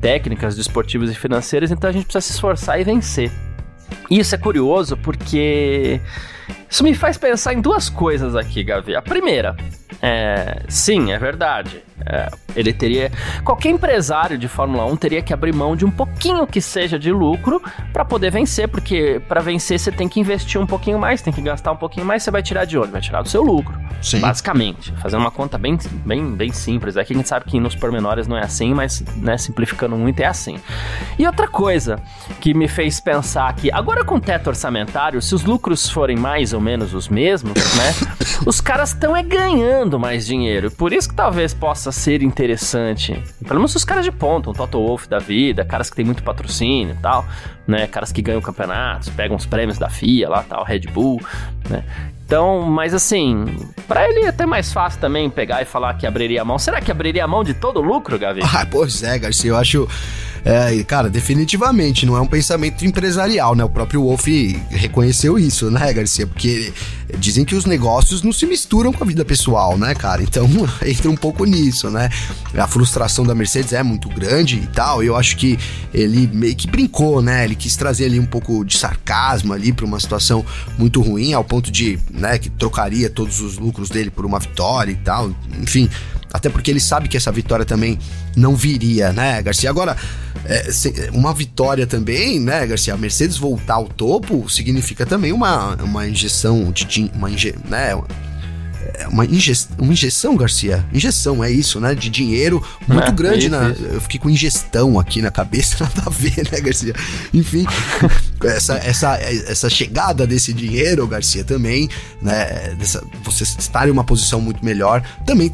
técnicas, 0.00 0.56
desportivas 0.56 1.10
e 1.10 1.14
financeiras, 1.14 1.70
então 1.70 1.88
a 1.88 1.92
gente 1.92 2.04
precisa 2.04 2.20
se 2.20 2.32
esforçar 2.32 2.80
e 2.80 2.84
vencer. 2.84 3.30
Isso 4.10 4.34
é 4.34 4.38
curioso 4.38 4.96
porque 4.96 6.00
isso 6.68 6.82
me 6.84 6.94
faz 6.94 7.16
pensar 7.16 7.54
em 7.54 7.60
duas 7.60 7.88
coisas 7.88 8.34
aqui, 8.36 8.64
Gavi. 8.64 8.94
A 8.94 9.02
primeira, 9.02 9.56
é, 10.02 10.62
sim, 10.68 11.12
é 11.12 11.18
verdade. 11.18 11.82
É, 12.04 12.28
ele 12.56 12.72
teria. 12.72 13.10
Qualquer 13.44 13.70
empresário 13.70 14.38
de 14.38 14.48
Fórmula 14.48 14.84
1 14.86 14.96
teria 14.96 15.22
que 15.22 15.32
abrir 15.32 15.54
mão 15.54 15.76
de 15.76 15.84
um 15.84 15.90
pouquinho 15.90 16.46
que 16.46 16.60
seja 16.60 16.98
de 16.98 17.12
lucro 17.12 17.62
para 17.92 18.04
poder 18.04 18.30
vencer, 18.30 18.68
porque 18.68 19.20
para 19.28 19.40
vencer 19.40 19.78
você 19.78 19.90
tem 19.90 20.08
que 20.08 20.20
investir 20.20 20.60
um 20.60 20.66
pouquinho 20.66 20.98
mais, 20.98 21.22
tem 21.22 21.32
que 21.32 21.40
gastar 21.40 21.72
um 21.72 21.76
pouquinho 21.76 22.06
mais, 22.06 22.22
você 22.22 22.30
vai 22.30 22.42
tirar 22.42 22.64
de 22.64 22.78
onde? 22.78 22.90
Vai 22.90 23.00
tirar 23.00 23.22
do 23.22 23.28
seu 23.28 23.42
lucro. 23.42 23.78
Sim. 24.02 24.20
Basicamente. 24.20 24.92
Fazendo 25.00 25.20
uma 25.20 25.30
conta 25.30 25.56
bem, 25.56 25.78
bem, 26.04 26.34
bem 26.34 26.52
simples. 26.52 26.96
Aqui 26.96 27.12
a 27.14 27.16
gente 27.16 27.28
sabe 27.28 27.46
que 27.46 27.58
nos 27.58 27.74
pormenores 27.74 28.26
não 28.26 28.36
é 28.36 28.42
assim, 28.42 28.74
mas 28.74 29.02
né, 29.16 29.38
simplificando 29.38 29.96
muito 29.96 30.20
é 30.20 30.26
assim. 30.26 30.58
E 31.18 31.26
outra 31.26 31.48
coisa 31.48 31.98
que 32.40 32.54
me 32.54 32.68
fez 32.68 33.00
pensar 33.00 33.54
que, 33.54 33.70
agora 33.72 34.04
com 34.04 34.20
teto 34.20 34.48
orçamentário, 34.48 35.20
se 35.22 35.34
os 35.34 35.44
lucros 35.44 35.88
forem 35.88 36.16
mais 36.16 36.52
ou 36.52 36.60
menos 36.60 36.94
os 36.94 37.08
mesmos, 37.08 37.54
né? 37.54 37.94
os 38.46 38.60
caras 38.60 38.90
estão 38.90 39.16
é 39.16 39.22
ganhando 39.22 39.98
mais 39.98 40.26
dinheiro. 40.26 40.70
Por 40.70 40.92
isso 40.92 41.08
que 41.08 41.14
talvez 41.14 41.54
possa 41.54 41.90
ser 41.90 42.22
interessante. 42.22 42.43
Pelo 43.46 43.60
menos 43.60 43.74
os 43.74 43.84
caras 43.84 44.04
de 44.04 44.12
ponta, 44.12 44.50
um 44.50 44.52
Toto 44.52 44.78
Wolff 44.78 45.08
da 45.08 45.18
vida, 45.18 45.64
caras 45.64 45.90
que 45.90 45.96
tem 45.96 46.04
muito 46.04 46.22
patrocínio 46.22 46.94
e 46.94 47.02
tal, 47.02 47.24
né? 47.66 47.86
Caras 47.86 48.12
que 48.12 48.22
ganham 48.22 48.40
campeonatos, 48.40 49.08
pegam 49.10 49.36
os 49.36 49.46
prêmios 49.46 49.78
da 49.78 49.88
FIA 49.88 50.28
lá, 50.28 50.42
tal, 50.42 50.64
Red 50.64 50.80
Bull, 50.92 51.20
né? 51.68 51.84
Então, 52.26 52.62
mas 52.62 52.94
assim, 52.94 53.44
para 53.86 54.08
ele 54.08 54.20
é 54.20 54.28
até 54.28 54.46
mais 54.46 54.72
fácil 54.72 54.98
também 54.98 55.28
pegar 55.28 55.60
e 55.60 55.66
falar 55.66 55.92
que 55.94 56.06
abriria 56.06 56.40
a 56.40 56.44
mão. 56.44 56.58
Será 56.58 56.80
que 56.80 56.90
abriria 56.90 57.24
a 57.24 57.28
mão 57.28 57.44
de 57.44 57.52
todo 57.52 57.80
o 57.80 57.82
lucro, 57.82 58.18
Gavi? 58.18 58.40
Ah, 58.54 58.66
pois 58.70 59.02
é, 59.02 59.18
Garcia, 59.18 59.50
eu 59.50 59.56
acho 59.56 59.88
é, 60.44 60.84
cara, 60.84 61.08
definitivamente 61.08 62.04
não 62.04 62.16
é 62.16 62.20
um 62.20 62.26
pensamento 62.26 62.84
empresarial, 62.84 63.54
né? 63.54 63.64
O 63.64 63.68
próprio 63.68 64.02
Wolf 64.02 64.26
reconheceu 64.68 65.38
isso, 65.38 65.70
né, 65.70 65.90
Garcia? 65.90 66.26
Porque 66.26 66.70
dizem 67.18 67.46
que 67.46 67.54
os 67.54 67.64
negócios 67.64 68.22
não 68.22 68.30
se 68.32 68.44
misturam 68.44 68.92
com 68.92 69.02
a 69.02 69.06
vida 69.06 69.24
pessoal, 69.24 69.78
né, 69.78 69.94
cara? 69.94 70.22
Então 70.22 70.46
entra 70.84 71.10
um 71.10 71.16
pouco 71.16 71.46
nisso, 71.46 71.88
né? 71.88 72.10
A 72.58 72.66
frustração 72.66 73.24
da 73.24 73.34
Mercedes 73.34 73.72
é 73.72 73.82
muito 73.82 74.06
grande 74.10 74.56
e 74.56 74.66
tal. 74.66 75.02
E 75.02 75.06
eu 75.06 75.16
acho 75.16 75.34
que 75.38 75.58
ele 75.94 76.26
meio 76.26 76.54
que 76.54 76.66
brincou, 76.66 77.22
né? 77.22 77.44
Ele 77.44 77.54
quis 77.54 77.74
trazer 77.74 78.04
ali 78.04 78.20
um 78.20 78.26
pouco 78.26 78.62
de 78.66 78.76
sarcasmo 78.76 79.54
ali 79.54 79.72
para 79.72 79.86
uma 79.86 79.98
situação 79.98 80.44
muito 80.76 81.00
ruim, 81.00 81.32
ao 81.32 81.42
ponto 81.42 81.72
de, 81.72 81.98
né, 82.10 82.38
que 82.38 82.50
trocaria 82.50 83.08
todos 83.08 83.40
os 83.40 83.56
lucros 83.56 83.88
dele 83.88 84.10
por 84.10 84.26
uma 84.26 84.38
vitória 84.38 84.92
e 84.92 84.96
tal. 84.96 85.34
Enfim, 85.58 85.88
até 86.30 86.50
porque 86.50 86.70
ele 86.70 86.80
sabe 86.80 87.08
que 87.08 87.16
essa 87.16 87.32
vitória 87.32 87.64
também 87.64 87.98
não 88.36 88.54
viria, 88.54 89.12
né, 89.12 89.40
Garcia? 89.40 89.70
Agora, 89.70 89.96
é, 90.46 91.10
uma 91.12 91.32
vitória 91.32 91.86
também, 91.86 92.38
né, 92.38 92.66
Garcia? 92.66 92.94
A 92.94 92.96
Mercedes 92.96 93.36
voltar 93.36 93.74
ao 93.74 93.88
topo 93.88 94.48
significa 94.48 95.06
também 95.06 95.32
uma, 95.32 95.74
uma 95.76 96.06
injeção 96.06 96.70
de 96.70 97.10
uma 97.14 97.30
inje, 97.30 97.54
né, 97.68 97.94
é 98.94 99.08
uma, 99.08 99.24
inje, 99.24 99.52
uma 99.78 99.92
injeção, 99.92 100.36
Garcia? 100.36 100.84
Injeção, 100.92 101.42
é 101.42 101.50
isso, 101.50 101.80
né? 101.80 101.94
De 101.94 102.08
dinheiro 102.08 102.62
muito 102.86 103.08
é, 103.08 103.12
grande. 103.12 103.46
Isso, 103.46 103.50
na, 103.50 103.70
isso. 103.70 103.82
Eu 103.82 104.00
fiquei 104.00 104.20
com 104.20 104.30
ingestão 104.30 104.98
aqui 104.98 105.20
na 105.22 105.30
cabeça, 105.30 105.76
nada 105.84 106.02
a 106.06 106.10
ver, 106.10 106.48
né, 106.50 106.60
Garcia? 106.60 106.94
Enfim, 107.32 107.66
essa, 108.44 108.74
essa, 108.74 109.16
essa 109.16 109.70
chegada 109.70 110.26
desse 110.26 110.52
dinheiro, 110.52 111.06
Garcia, 111.06 111.44
também, 111.44 111.88
né? 112.20 112.74
Dessa, 112.78 113.02
você 113.22 113.44
estar 113.44 113.88
em 113.88 113.90
uma 113.90 114.04
posição 114.04 114.40
muito 114.40 114.64
melhor, 114.64 115.02
também 115.26 115.50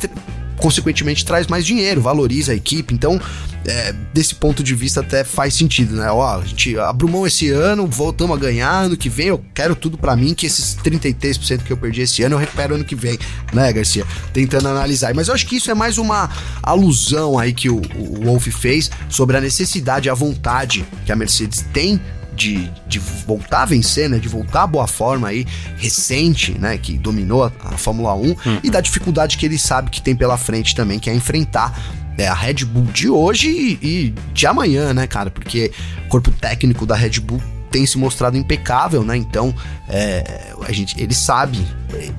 consequentemente 0.60 1.24
traz 1.24 1.46
mais 1.46 1.64
dinheiro, 1.64 2.00
valoriza 2.00 2.52
a 2.52 2.54
equipe. 2.54 2.94
Então, 2.94 3.20
é, 3.66 3.94
desse 4.12 4.34
ponto 4.34 4.62
de 4.62 4.74
vista 4.74 5.00
até 5.00 5.24
faz 5.24 5.54
sentido, 5.54 5.96
né? 5.96 6.10
Ó, 6.10 6.40
a 6.40 6.44
gente 6.44 6.78
abriu 6.78 7.08
mão 7.08 7.26
esse 7.26 7.50
ano, 7.50 7.86
voltamos 7.86 8.36
a 8.36 8.40
ganhar, 8.40 8.84
ano 8.84 8.96
que 8.96 9.08
vem 9.08 9.28
eu 9.28 9.44
quero 9.54 9.74
tudo 9.74 9.98
para 9.98 10.16
mim, 10.16 10.34
que 10.34 10.46
esses 10.46 10.76
33% 10.76 11.62
que 11.62 11.72
eu 11.72 11.76
perdi 11.76 12.02
esse 12.02 12.22
ano 12.22 12.36
eu 12.36 12.38
recupero 12.38 12.74
ano 12.74 12.84
que 12.84 12.94
vem, 12.94 13.18
né, 13.52 13.72
Garcia? 13.72 14.06
Tentando 14.32 14.68
analisar. 14.68 15.14
Mas 15.14 15.28
eu 15.28 15.34
acho 15.34 15.46
que 15.46 15.56
isso 15.56 15.70
é 15.70 15.74
mais 15.74 15.98
uma 15.98 16.30
alusão 16.62 17.38
aí 17.38 17.52
que 17.52 17.68
o, 17.68 17.80
o 17.96 18.24
Wolf 18.24 18.46
fez 18.48 18.90
sobre 19.08 19.36
a 19.36 19.40
necessidade, 19.40 20.08
a 20.08 20.14
vontade 20.14 20.84
que 21.04 21.12
a 21.12 21.16
Mercedes 21.16 21.64
tem 21.72 22.00
de, 22.40 22.70
de 22.86 22.98
voltar 22.98 23.62
a 23.62 23.64
vencer, 23.66 24.08
né? 24.08 24.18
De 24.18 24.26
voltar 24.26 24.62
à 24.62 24.66
boa 24.66 24.86
forma 24.86 25.28
aí, 25.28 25.46
recente, 25.76 26.58
né? 26.58 26.78
Que 26.78 26.96
dominou 26.96 27.44
a, 27.44 27.52
a 27.64 27.76
Fórmula 27.76 28.14
1 28.14 28.18
uhum. 28.18 28.36
e 28.64 28.70
da 28.70 28.80
dificuldade 28.80 29.36
que 29.36 29.44
ele 29.44 29.58
sabe 29.58 29.90
que 29.90 30.00
tem 30.00 30.16
pela 30.16 30.38
frente 30.38 30.74
também, 30.74 30.98
que 30.98 31.10
é 31.10 31.14
enfrentar 31.14 31.78
é, 32.16 32.26
a 32.26 32.34
Red 32.34 32.64
Bull 32.64 32.86
de 32.86 33.10
hoje 33.10 33.50
e, 33.50 33.86
e 33.86 34.14
de 34.32 34.46
amanhã, 34.46 34.94
né, 34.94 35.06
cara? 35.06 35.30
Porque 35.30 35.70
o 36.06 36.08
corpo 36.08 36.30
técnico 36.30 36.86
da 36.86 36.94
Red 36.94 37.20
Bull 37.20 37.42
tem 37.70 37.84
se 37.84 37.98
mostrado 37.98 38.38
impecável, 38.38 39.04
né? 39.04 39.18
Então, 39.18 39.54
é, 39.86 40.54
a 40.66 40.72
gente, 40.72 41.00
ele 41.00 41.14
sabe, 41.14 41.58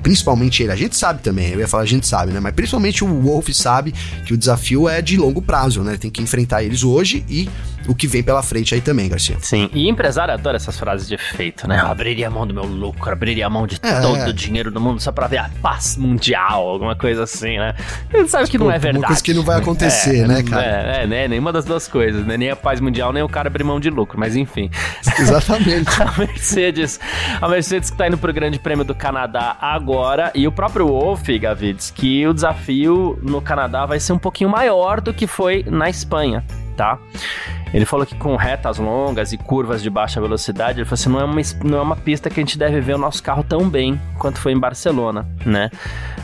principalmente 0.04 0.62
ele, 0.62 0.70
a 0.70 0.76
gente 0.76 0.96
sabe 0.96 1.20
também, 1.20 1.48
eu 1.48 1.58
ia 1.58 1.68
falar 1.68 1.82
a 1.82 1.86
gente 1.86 2.06
sabe, 2.06 2.32
né? 2.32 2.38
Mas 2.38 2.54
principalmente 2.54 3.02
o 3.04 3.22
Wolf 3.22 3.48
sabe 3.52 3.92
que 4.24 4.32
o 4.32 4.36
desafio 4.36 4.88
é 4.88 5.02
de 5.02 5.16
longo 5.16 5.42
prazo, 5.42 5.82
né? 5.82 5.96
Tem 5.96 6.10
que 6.10 6.22
enfrentar 6.22 6.62
eles 6.62 6.84
hoje 6.84 7.24
e 7.28 7.48
o 7.88 7.94
que 7.94 8.06
vem 8.06 8.22
pela 8.22 8.42
frente 8.42 8.74
aí 8.74 8.80
também, 8.80 9.08
Garcia. 9.08 9.36
Sim, 9.40 9.70
e 9.72 9.88
empresário 9.88 10.34
adora 10.34 10.56
essas 10.56 10.78
frases 10.78 11.08
de 11.08 11.14
efeito, 11.14 11.66
né? 11.68 11.80
Eu 11.80 11.86
abriria 11.86 12.28
a 12.28 12.30
mão 12.30 12.46
do 12.46 12.54
meu 12.54 12.64
lucro, 12.64 13.12
abriria 13.12 13.46
a 13.46 13.50
mão 13.50 13.66
de 13.66 13.78
é, 13.82 14.00
todo 14.00 14.28
o 14.28 14.32
dinheiro 14.32 14.70
do 14.70 14.80
mundo 14.80 15.00
só 15.00 15.12
pra 15.12 15.26
ver 15.26 15.38
a 15.38 15.50
paz 15.60 15.96
mundial, 15.96 16.68
alguma 16.68 16.96
coisa 16.96 17.24
assim, 17.24 17.58
né? 17.58 17.74
Ele 18.12 18.28
sabe 18.28 18.48
que 18.48 18.58
não 18.58 18.70
é 18.70 18.78
verdade. 18.78 18.98
Uma 18.98 19.06
coisa 19.08 19.22
que 19.22 19.34
não 19.34 19.42
vai 19.42 19.58
acontecer, 19.58 20.24
é, 20.24 20.26
né, 20.26 20.42
cara? 20.42 20.64
É, 20.64 21.02
é, 21.02 21.06
né? 21.06 21.28
Nenhuma 21.28 21.52
das 21.52 21.64
duas 21.64 21.88
coisas, 21.88 22.24
né? 22.26 22.36
Nem 22.36 22.50
a 22.50 22.56
paz 22.56 22.80
mundial, 22.80 23.12
nem 23.12 23.22
o 23.22 23.28
cara 23.28 23.48
abrir 23.48 23.64
mão 23.64 23.80
de 23.80 23.90
lucro, 23.90 24.18
mas 24.18 24.36
enfim. 24.36 24.70
Exatamente. 25.18 25.90
a 26.02 26.12
Mercedes, 26.18 27.00
a 27.40 27.48
Mercedes 27.48 27.90
que 27.90 27.96
tá 27.96 28.06
indo 28.06 28.18
pro 28.18 28.32
Grande 28.32 28.58
Prêmio 28.58 28.84
do 28.84 28.94
Canadá 28.94 29.56
agora, 29.60 30.30
e 30.34 30.46
o 30.46 30.52
próprio 30.52 30.86
Wolf, 30.86 31.28
Gavides, 31.40 31.90
que 31.90 32.26
o 32.26 32.32
desafio 32.32 33.18
no 33.22 33.40
Canadá 33.40 33.86
vai 33.86 34.00
ser 34.00 34.12
um 34.12 34.18
pouquinho 34.18 34.50
maior 34.50 35.00
do 35.00 35.12
que 35.12 35.26
foi 35.26 35.64
na 35.68 35.88
Espanha, 35.88 36.44
tá? 36.76 36.98
Ele 37.72 37.84
falou 37.84 38.04
que 38.04 38.14
com 38.14 38.36
retas 38.36 38.78
longas 38.78 39.32
e 39.32 39.38
curvas 39.38 39.82
de 39.82 39.88
baixa 39.88 40.20
velocidade, 40.20 40.80
ele 40.80 40.84
falou 40.84 40.94
assim, 40.94 41.10
não 41.10 41.20
é 41.20 41.24
uma, 41.24 41.40
não 41.64 41.78
é 41.78 41.82
uma 41.82 41.96
pista 41.96 42.28
que 42.28 42.40
a 42.40 42.42
gente 42.42 42.58
deve 42.58 42.80
ver 42.80 42.94
o 42.94 42.98
nosso 42.98 43.22
carro 43.22 43.42
tão 43.42 43.68
bem 43.68 44.00
quanto 44.18 44.38
foi 44.38 44.52
em 44.52 44.58
Barcelona, 44.58 45.26
né? 45.44 45.70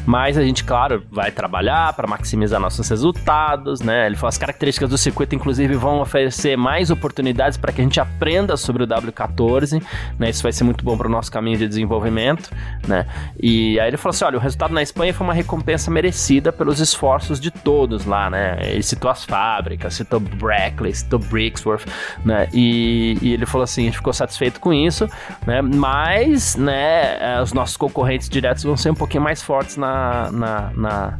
Mas 0.06 0.38
a 0.38 0.42
gente, 0.42 0.64
claro, 0.64 1.02
vai 1.10 1.30
trabalhar 1.30 1.92
para 1.92 2.06
maximizar 2.06 2.60
nossos 2.60 2.88
resultados, 2.88 3.80
né? 3.80 4.06
Ele 4.06 4.16
falou 4.16 4.28
as 4.28 4.38
características 4.38 4.88
do 4.88 4.96
circuito, 4.96 5.34
inclusive, 5.34 5.74
vão 5.74 6.00
oferecer 6.00 6.56
mais 6.56 6.90
oportunidades 6.90 7.58
para 7.58 7.72
que 7.72 7.80
a 7.80 7.84
gente 7.84 8.00
aprenda 8.00 8.56
sobre 8.56 8.84
o 8.84 8.86
W14, 8.86 9.82
né? 10.18 10.30
Isso 10.30 10.42
vai 10.42 10.52
ser 10.52 10.64
muito 10.64 10.84
bom 10.84 10.96
para 10.96 11.08
o 11.08 11.10
nosso 11.10 11.30
caminho 11.30 11.58
de 11.58 11.68
desenvolvimento, 11.68 12.50
né? 12.86 13.06
E 13.38 13.78
aí 13.80 13.88
ele 13.88 13.96
falou 13.96 14.10
assim, 14.10 14.24
olha, 14.24 14.38
o 14.38 14.40
resultado 14.40 14.72
na 14.72 14.82
Espanha 14.82 15.12
foi 15.12 15.26
uma 15.26 15.34
recompensa 15.34 15.90
merecida 15.90 16.52
pelos 16.52 16.80
esforços 16.80 17.38
de 17.40 17.50
todos 17.50 18.04
lá, 18.04 18.30
né? 18.30 18.58
Ele 18.62 18.82
citou 18.82 19.10
as 19.10 19.24
fábricas, 19.24 19.94
citou 19.94 20.20
Brackley, 20.20 20.94
citou 20.94 21.18
Brixworth, 21.38 21.86
né? 22.24 22.48
E, 22.52 23.16
e 23.22 23.32
ele 23.32 23.46
falou 23.46 23.62
assim, 23.62 23.82
a 23.82 23.84
gente 23.84 23.98
ficou 23.98 24.12
satisfeito 24.12 24.58
com 24.58 24.74
isso, 24.74 25.08
né? 25.46 25.62
Mas, 25.62 26.56
né, 26.56 27.40
os 27.40 27.52
nossos 27.52 27.76
concorrentes 27.76 28.28
diretos 28.28 28.64
vão 28.64 28.76
ser 28.76 28.90
um 28.90 28.94
pouquinho 28.94 29.22
mais 29.22 29.40
fortes 29.40 29.76
na 29.76 30.30
na, 30.32 30.70
na, 30.74 31.16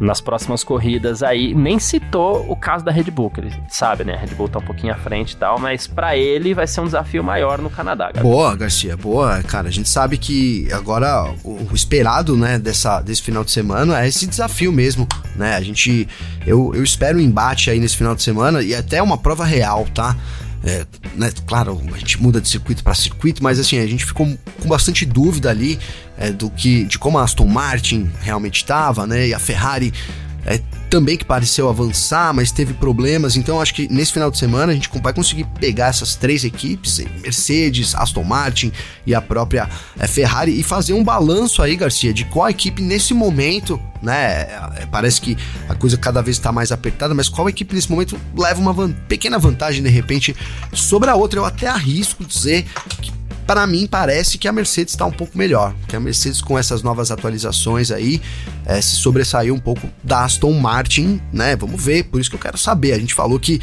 nas 0.00 0.20
próximas 0.20 0.64
corridas 0.64 1.22
aí. 1.22 1.54
Nem 1.54 1.78
citou 1.78 2.50
o 2.50 2.56
caso 2.56 2.84
da 2.84 2.90
Red 2.90 3.04
Bull, 3.04 3.30
que 3.30 3.40
ele 3.40 3.54
sabe, 3.68 4.02
né? 4.02 4.14
A 4.14 4.18
Red 4.18 4.34
Bull 4.34 4.48
tá 4.48 4.58
um 4.58 4.62
pouquinho 4.62 4.94
à 4.94 4.96
frente 4.96 5.32
e 5.32 5.36
tal, 5.36 5.58
mas 5.58 5.86
para 5.86 6.16
ele 6.16 6.54
vai 6.54 6.66
ser 6.66 6.80
um 6.80 6.86
desafio 6.86 7.22
maior 7.22 7.58
no 7.58 7.68
Canadá. 7.68 8.10
Boa, 8.20 8.56
Garcia, 8.56 8.96
boa. 8.96 9.42
Cara, 9.42 9.68
a 9.68 9.70
gente 9.70 9.88
sabe 9.88 10.16
que 10.16 10.66
agora 10.72 11.30
o, 11.44 11.68
o, 11.70 11.74
esperado, 11.74 12.36
né, 12.36 12.58
dessa, 12.58 13.00
desse 13.02 13.22
final 13.22 13.44
de 13.44 13.50
semana 13.50 14.02
é 14.02 14.08
esse 14.08 14.26
desafio 14.26 14.72
mesmo, 14.72 15.06
né? 15.36 15.54
A 15.54 15.60
gente, 15.60 16.08
eu, 16.46 16.72
eu 16.74 16.82
espero 16.82 17.18
um 17.18 17.20
embate 17.20 17.70
aí 17.70 17.78
nesse 17.78 17.96
final 17.96 18.14
de 18.14 18.22
semana 18.22 18.62
e 18.62 18.74
até 18.74 19.02
uma 19.02 19.18
prova 19.18 19.44
real, 19.44 19.86
tá? 19.94 20.16
É, 20.62 20.86
né, 21.14 21.32
claro, 21.46 21.80
a 21.94 21.98
gente 21.98 22.20
muda 22.20 22.40
de 22.40 22.48
circuito 22.48 22.84
para 22.84 22.94
circuito, 22.94 23.42
mas 23.42 23.58
assim, 23.58 23.78
a 23.78 23.86
gente 23.86 24.04
ficou 24.04 24.26
com 24.60 24.68
bastante 24.68 25.06
dúvida 25.06 25.48
ali 25.48 25.78
é, 26.18 26.30
do 26.30 26.50
que 26.50 26.84
de 26.84 26.98
como 26.98 27.18
a 27.18 27.22
Aston 27.22 27.46
Martin 27.46 28.10
realmente 28.20 28.56
estava, 28.56 29.06
né? 29.06 29.28
E 29.28 29.34
a 29.34 29.38
Ferrari 29.38 29.92
é, 30.44 30.60
também 30.90 31.16
que 31.16 31.24
pareceu 31.24 31.68
avançar, 31.68 32.34
mas 32.34 32.50
teve 32.50 32.74
problemas. 32.74 33.36
Então 33.36 33.60
acho 33.60 33.72
que 33.72 33.88
nesse 33.88 34.12
final 34.12 34.30
de 34.30 34.36
semana 34.36 34.72
a 34.72 34.74
gente 34.74 34.90
vai 35.00 35.12
conseguir 35.12 35.44
pegar 35.58 35.86
essas 35.86 36.16
três 36.16 36.44
equipes, 36.44 36.98
Mercedes, 37.22 37.94
Aston 37.94 38.24
Martin 38.24 38.72
e 39.06 39.14
a 39.14 39.22
própria 39.22 39.68
é, 39.98 40.06
Ferrari, 40.06 40.58
e 40.58 40.62
fazer 40.62 40.92
um 40.92 41.04
balanço 41.04 41.62
aí, 41.62 41.76
Garcia, 41.76 42.12
de 42.12 42.24
qual 42.24 42.50
equipe 42.50 42.82
nesse 42.82 43.14
momento, 43.14 43.80
né? 44.02 44.42
É, 44.76 44.86
parece 44.90 45.20
que 45.20 45.38
a 45.68 45.74
coisa 45.74 45.96
cada 45.96 46.20
vez 46.20 46.36
está 46.36 46.50
mais 46.50 46.72
apertada, 46.72 47.14
mas 47.14 47.28
qual 47.28 47.48
equipe 47.48 47.72
nesse 47.74 47.90
momento 47.90 48.20
leva 48.36 48.60
uma 48.60 48.72
van 48.72 48.92
pequena 49.08 49.38
vantagem 49.38 49.82
de 49.82 49.88
repente 49.88 50.34
sobre 50.72 51.08
a 51.08 51.14
outra. 51.14 51.38
Eu 51.38 51.44
até 51.44 51.68
arrisco 51.68 52.24
dizer 52.24 52.66
que 53.00 53.19
para 53.50 53.66
mim 53.66 53.84
parece 53.84 54.38
que 54.38 54.46
a 54.46 54.52
Mercedes 54.52 54.94
está 54.94 55.04
um 55.04 55.10
pouco 55.10 55.36
melhor, 55.36 55.74
que 55.88 55.96
a 55.96 55.98
Mercedes 55.98 56.40
com 56.40 56.56
essas 56.56 56.84
novas 56.84 57.10
atualizações 57.10 57.90
aí 57.90 58.22
é, 58.64 58.80
se 58.80 58.94
sobressaiu 58.94 59.52
um 59.56 59.58
pouco 59.58 59.90
da 60.04 60.22
Aston 60.22 60.52
Martin, 60.52 61.20
né? 61.32 61.56
Vamos 61.56 61.82
ver, 61.82 62.04
por 62.04 62.20
isso 62.20 62.30
que 62.30 62.36
eu 62.36 62.40
quero 62.40 62.56
saber. 62.56 62.92
A 62.92 62.98
gente 63.00 63.12
falou 63.12 63.40
que 63.40 63.60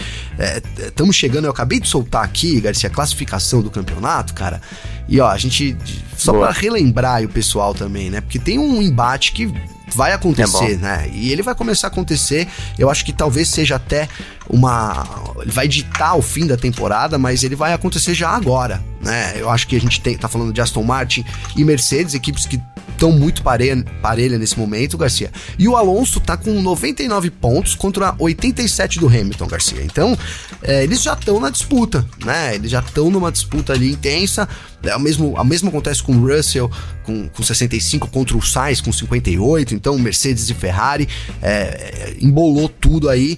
estamos 0.77 1.15
é, 1.15 1.17
chegando, 1.17 1.45
eu 1.45 1.51
acabei 1.51 1.79
de 1.79 1.87
soltar 1.87 2.25
aqui, 2.25 2.59
Garcia, 2.59 2.89
a 2.89 2.91
classificação 2.91 3.61
do 3.61 3.71
campeonato, 3.71 4.33
cara. 4.33 4.61
E 5.07 5.21
ó, 5.21 5.29
a 5.29 5.37
gente 5.37 5.77
só 6.17 6.33
para 6.33 6.51
relembrar 6.51 7.23
o 7.23 7.29
pessoal 7.29 7.73
também, 7.73 8.09
né? 8.09 8.19
Porque 8.19 8.39
tem 8.39 8.59
um 8.59 8.81
embate 8.81 9.31
que 9.31 9.49
vai 9.93 10.11
acontecer, 10.11 10.73
é 10.73 10.77
né? 10.77 11.09
E 11.11 11.31
ele 11.31 11.41
vai 11.41 11.55
começar 11.55 11.87
a 11.87 11.89
acontecer. 11.89 12.47
Eu 12.77 12.89
acho 12.89 13.05
que 13.05 13.13
talvez 13.13 13.47
seja 13.47 13.75
até 13.75 14.07
uma. 14.49 15.05
Ele 15.41 15.51
vai 15.51 15.67
ditar 15.67 16.15
o 16.15 16.21
fim 16.21 16.45
da 16.45 16.57
temporada, 16.57 17.17
mas 17.17 17.43
ele 17.43 17.55
vai 17.55 17.73
acontecer 17.73 18.13
já 18.13 18.29
agora, 18.29 18.83
né? 19.01 19.33
Eu 19.37 19.49
acho 19.49 19.67
que 19.67 19.75
a 19.75 19.81
gente 19.81 20.01
tem, 20.01 20.17
tá 20.17 20.27
falando 20.27 20.53
de 20.53 20.61
Aston 20.61 20.83
Martin 20.83 21.25
e 21.55 21.63
Mercedes, 21.63 22.13
equipes 22.13 22.45
que 22.45 22.61
estão 22.89 23.11
muito 23.11 23.43
parelha, 23.43 24.37
nesse 24.37 24.57
momento, 24.57 24.97
Garcia. 24.97 25.31
E 25.57 25.67
o 25.67 25.75
Alonso 25.75 26.19
tá 26.19 26.35
com 26.35 26.61
99 26.61 27.29
pontos 27.29 27.75
contra 27.75 28.15
87 28.17 28.99
do 28.99 29.07
Hamilton, 29.07 29.47
Garcia. 29.47 29.83
Então, 29.83 30.17
é, 30.61 30.83
eles 30.83 31.01
já 31.01 31.13
estão 31.13 31.39
na 31.39 31.49
disputa, 31.49 32.05
né? 32.25 32.55
Eles 32.55 32.71
já 32.71 32.79
estão 32.79 33.09
numa 33.09 33.31
disputa 33.31 33.73
ali 33.73 33.91
intensa. 33.91 34.47
É, 34.83 34.95
o 34.95 34.99
mesmo, 34.99 35.35
a 35.37 35.43
mesma 35.43 35.69
acontece 35.69 36.01
com 36.03 36.13
o 36.13 36.27
Russell 36.27 36.69
com, 37.03 37.27
com 37.29 37.43
65 37.43 38.07
contra 38.09 38.37
o 38.37 38.41
Sainz 38.41 38.81
com 38.81 38.91
58. 38.91 39.73
Então, 39.73 39.97
Mercedes 39.97 40.49
e 40.49 40.53
Ferrari 40.53 41.07
é 41.41 42.15
embolou 42.19 42.69
tudo 42.69 43.09
aí. 43.09 43.37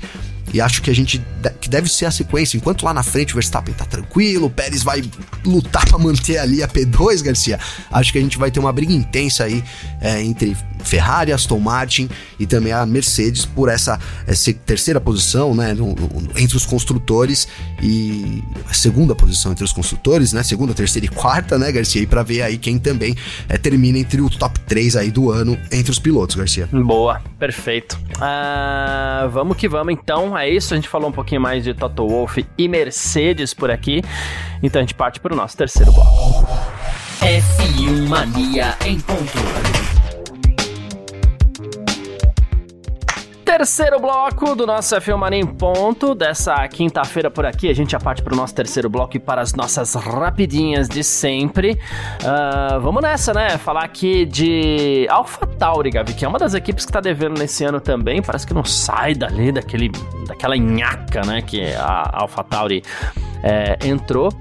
E 0.53 0.59
acho 0.59 0.81
que 0.81 0.89
a 0.89 0.95
gente 0.95 1.21
que 1.61 1.69
deve 1.69 1.89
ser 1.89 2.05
a 2.05 2.11
sequência. 2.11 2.57
Enquanto 2.57 2.83
lá 2.83 2.93
na 2.93 3.03
frente 3.03 3.33
o 3.33 3.35
Verstappen 3.35 3.73
tá 3.73 3.85
tranquilo, 3.85 4.47
o 4.47 4.49
Pérez 4.49 4.83
vai 4.83 5.03
lutar 5.45 5.85
para 5.87 5.97
manter 5.97 6.37
ali 6.37 6.63
a 6.63 6.67
P2, 6.67 7.21
Garcia. 7.23 7.59
Acho 7.91 8.11
que 8.11 8.17
a 8.17 8.21
gente 8.21 8.37
vai 8.37 8.51
ter 8.51 8.59
uma 8.59 8.71
briga 8.71 8.93
intensa 8.93 9.43
aí 9.43 9.63
é, 10.01 10.21
entre 10.21 10.57
Ferrari, 10.83 11.31
Aston 11.31 11.59
Martin 11.59 12.09
e 12.39 12.45
também 12.45 12.71
a 12.71 12.85
Mercedes 12.85 13.45
por 13.45 13.69
essa, 13.69 13.99
essa 14.25 14.51
terceira 14.53 14.99
posição, 14.99 15.53
né, 15.53 15.73
no, 15.73 15.93
no, 15.93 16.09
entre 16.37 16.57
os 16.57 16.65
construtores 16.65 17.47
e 17.81 18.43
a 18.69 18.73
segunda 18.73 19.15
posição 19.15 19.51
entre 19.51 19.63
os 19.63 19.73
construtores, 19.73 20.33
né, 20.33 20.43
segunda, 20.43 20.73
terceira 20.73 21.05
e 21.05 21.09
quarta, 21.09 21.57
né, 21.57 21.71
Garcia, 21.71 22.01
e 22.01 22.07
para 22.07 22.23
ver 22.23 22.41
aí 22.41 22.57
quem 22.57 22.77
também 22.77 23.15
é, 23.47 23.57
termina 23.57 23.97
entre 23.97 24.21
o 24.21 24.29
top 24.29 24.59
3 24.61 24.95
aí 24.95 25.11
do 25.11 25.31
ano 25.31 25.57
entre 25.71 25.91
os 25.91 25.99
pilotos, 25.99 26.35
Garcia. 26.35 26.67
Boa, 26.71 27.21
perfeito. 27.37 27.99
Uh, 28.17 29.29
vamos 29.29 29.57
que 29.57 29.67
vamos 29.67 29.93
então, 29.93 30.37
é 30.37 30.49
isso, 30.49 30.73
a 30.73 30.77
gente 30.77 30.89
falou 30.89 31.09
um 31.09 31.13
pouquinho 31.13 31.41
mais 31.41 31.63
de 31.63 31.73
Toto 31.73 32.07
Wolff 32.07 32.45
e 32.57 32.67
Mercedes 32.67 33.53
por 33.53 33.69
aqui, 33.69 34.01
então 34.63 34.79
a 34.79 34.83
gente 34.83 34.93
parte 34.93 35.19
para 35.19 35.33
o 35.33 35.35
nosso 35.35 35.57
terceiro 35.57 35.91
bloco. 35.91 36.47
F1 37.21 38.07
Mania 38.07 38.77
em 38.85 38.99
ponto. 38.99 39.88
Terceiro 43.49 43.99
bloco 43.99 44.55
do 44.55 44.67
nosso 44.67 44.95
F1 44.95 45.17
Mania 45.17 45.39
em 45.39 45.45
ponto 45.45 46.13
dessa 46.13 46.67
quinta-feira 46.67 47.31
por 47.31 47.47
aqui. 47.47 47.67
A 47.67 47.73
gente 47.73 47.93
já 47.93 47.99
parte 47.99 48.21
para 48.21 48.31
o 48.31 48.37
nosso 48.37 48.53
terceiro 48.53 48.87
bloco 48.91 49.17
e 49.17 49.19
para 49.19 49.41
as 49.41 49.55
nossas 49.55 49.95
rapidinhas 49.95 50.87
de 50.87 51.03
sempre. 51.03 51.71
Uh, 52.21 52.79
vamos 52.79 53.01
nessa, 53.01 53.33
né? 53.33 53.57
Falar 53.57 53.85
aqui 53.85 54.23
de 54.23 55.07
AlphaTauri, 55.09 55.89
Gavi, 55.89 56.13
que 56.13 56.23
é 56.23 56.27
uma 56.27 56.37
das 56.37 56.53
equipes 56.53 56.85
que 56.85 56.91
está 56.91 57.01
devendo 57.01 57.39
nesse 57.39 57.63
ano 57.63 57.81
também. 57.81 58.21
Parece 58.21 58.45
que 58.45 58.53
não 58.53 58.63
sai 58.63 59.15
dali 59.15 59.51
daquele, 59.51 59.91
daquela 60.27 60.55
nhaca, 60.55 61.21
né? 61.25 61.41
Que 61.41 61.73
a 61.73 62.21
AlphaTauri 62.21 62.83
é, 63.43 63.77
entrou. 63.85 64.31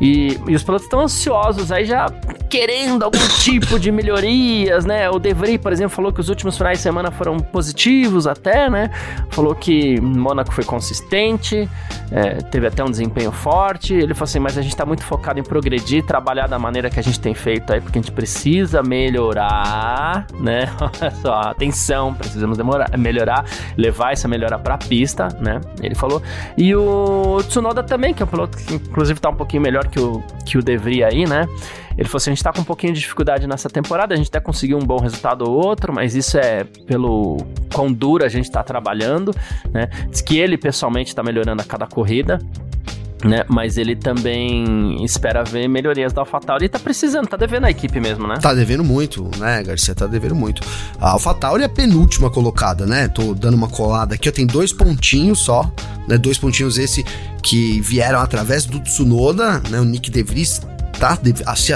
E, 0.00 0.38
e 0.46 0.54
os 0.54 0.62
pilotos 0.62 0.84
estão 0.84 1.00
ansiosos 1.00 1.72
aí 1.72 1.84
já 1.84 2.06
querendo 2.48 3.02
algum 3.02 3.18
tipo 3.42 3.78
de 3.78 3.90
melhorias, 3.90 4.84
né? 4.84 5.10
O 5.10 5.18
De 5.18 5.34
Vries, 5.34 5.58
por 5.58 5.72
exemplo, 5.72 5.90
falou 5.90 6.12
que 6.12 6.20
os 6.20 6.28
últimos 6.28 6.56
finais 6.56 6.78
de 6.78 6.82
semana 6.82 7.10
foram 7.10 7.38
positivos 7.38 8.26
até, 8.26 8.70
né? 8.70 8.90
Falou 9.30 9.54
que 9.54 10.00
Mônaco 10.00 10.52
foi 10.52 10.64
consistente, 10.64 11.68
é, 12.10 12.36
teve 12.36 12.66
até 12.66 12.82
um 12.82 12.90
desempenho 12.90 13.32
forte. 13.32 13.92
Ele 13.92 14.14
falou 14.14 14.24
assim, 14.24 14.38
mas 14.38 14.56
a 14.56 14.62
gente 14.62 14.76
tá 14.76 14.86
muito 14.86 15.04
focado 15.04 15.40
em 15.40 15.42
progredir, 15.42 16.04
trabalhar 16.04 16.46
da 16.46 16.58
maneira 16.58 16.88
que 16.88 17.00
a 17.00 17.02
gente 17.02 17.18
tem 17.18 17.34
feito 17.34 17.72
aí, 17.72 17.80
porque 17.80 17.98
a 17.98 18.02
gente 18.02 18.12
precisa 18.12 18.82
melhorar, 18.82 20.26
né? 20.38 20.70
Olha 20.80 21.10
só, 21.10 21.34
atenção, 21.40 22.14
precisamos 22.14 22.56
demorar, 22.56 22.96
melhorar, 22.96 23.44
levar 23.76 24.12
essa 24.12 24.28
melhora 24.28 24.58
pra 24.58 24.78
pista, 24.78 25.28
né? 25.40 25.60
Ele 25.82 25.96
falou. 25.96 26.22
E 26.56 26.74
o 26.74 27.38
Tsunoda 27.48 27.82
também, 27.82 28.14
que 28.14 28.22
é 28.22 28.24
um 28.24 28.28
piloto 28.28 28.47
que 28.48 28.74
inclusive 28.74 29.20
tá 29.20 29.30
um 29.30 29.34
pouquinho 29.34 29.62
melhor 29.62 29.86
que 29.88 30.00
o, 30.00 30.22
que 30.44 30.58
o 30.58 30.62
De 30.62 30.76
Vries 30.76 31.04
aí, 31.04 31.26
né? 31.26 31.46
Ele 31.96 32.08
falou 32.08 32.18
assim: 32.18 32.30
a 32.30 32.34
gente 32.34 32.44
tá 32.44 32.52
com 32.52 32.60
um 32.60 32.64
pouquinho 32.64 32.92
de 32.92 33.00
dificuldade 33.00 33.46
nessa 33.46 33.68
temporada, 33.68 34.14
a 34.14 34.16
gente 34.16 34.28
até 34.28 34.38
conseguiu 34.38 34.78
um 34.78 34.86
bom 34.86 34.98
resultado 34.98 35.42
ou 35.42 35.66
outro, 35.66 35.92
mas 35.92 36.14
isso 36.14 36.38
é 36.38 36.64
pelo 36.86 37.38
quão 37.74 37.92
duro 37.92 38.24
a 38.24 38.28
gente 38.28 38.50
tá 38.50 38.62
trabalhando, 38.62 39.34
né? 39.72 39.88
Diz 40.08 40.20
que 40.20 40.38
ele 40.38 40.56
pessoalmente 40.56 41.14
tá 41.14 41.22
melhorando 41.22 41.60
a 41.60 41.64
cada 41.64 41.86
corrida. 41.86 42.38
Né? 43.24 43.44
Mas 43.48 43.76
ele 43.76 43.96
também 43.96 45.04
espera 45.04 45.42
ver 45.42 45.66
melhorias 45.68 46.12
da 46.12 46.22
AlphaTauri 46.22 46.66
e 46.66 46.68
tá 46.68 46.78
precisando, 46.78 47.26
tá 47.26 47.36
devendo 47.36 47.64
a 47.64 47.70
equipe 47.70 47.98
mesmo, 47.98 48.28
né? 48.28 48.36
Tá 48.40 48.54
devendo 48.54 48.84
muito, 48.84 49.28
né, 49.38 49.62
Garcia? 49.62 49.94
Tá 49.94 50.06
devendo 50.06 50.36
muito. 50.36 50.62
A 51.00 51.10
AlphaTauri 51.10 51.62
é 51.64 51.66
a 51.66 51.68
penúltima 51.68 52.30
colocada, 52.30 52.86
né? 52.86 53.08
Tô 53.08 53.34
dando 53.34 53.54
uma 53.54 53.68
colada 53.68 54.14
aqui, 54.14 54.28
eu 54.28 54.32
tenho 54.32 54.46
dois 54.46 54.72
pontinhos 54.72 55.40
só, 55.40 55.68
né? 56.06 56.16
Dois 56.16 56.38
pontinhos 56.38 56.78
esse 56.78 57.04
que 57.42 57.80
vieram 57.80 58.20
através 58.20 58.64
do 58.66 58.78
Tsunoda, 58.78 59.60
né? 59.68 59.80
O 59.80 59.84
Nick 59.84 60.10
DeVries 60.10 60.60
tá, 60.98 61.18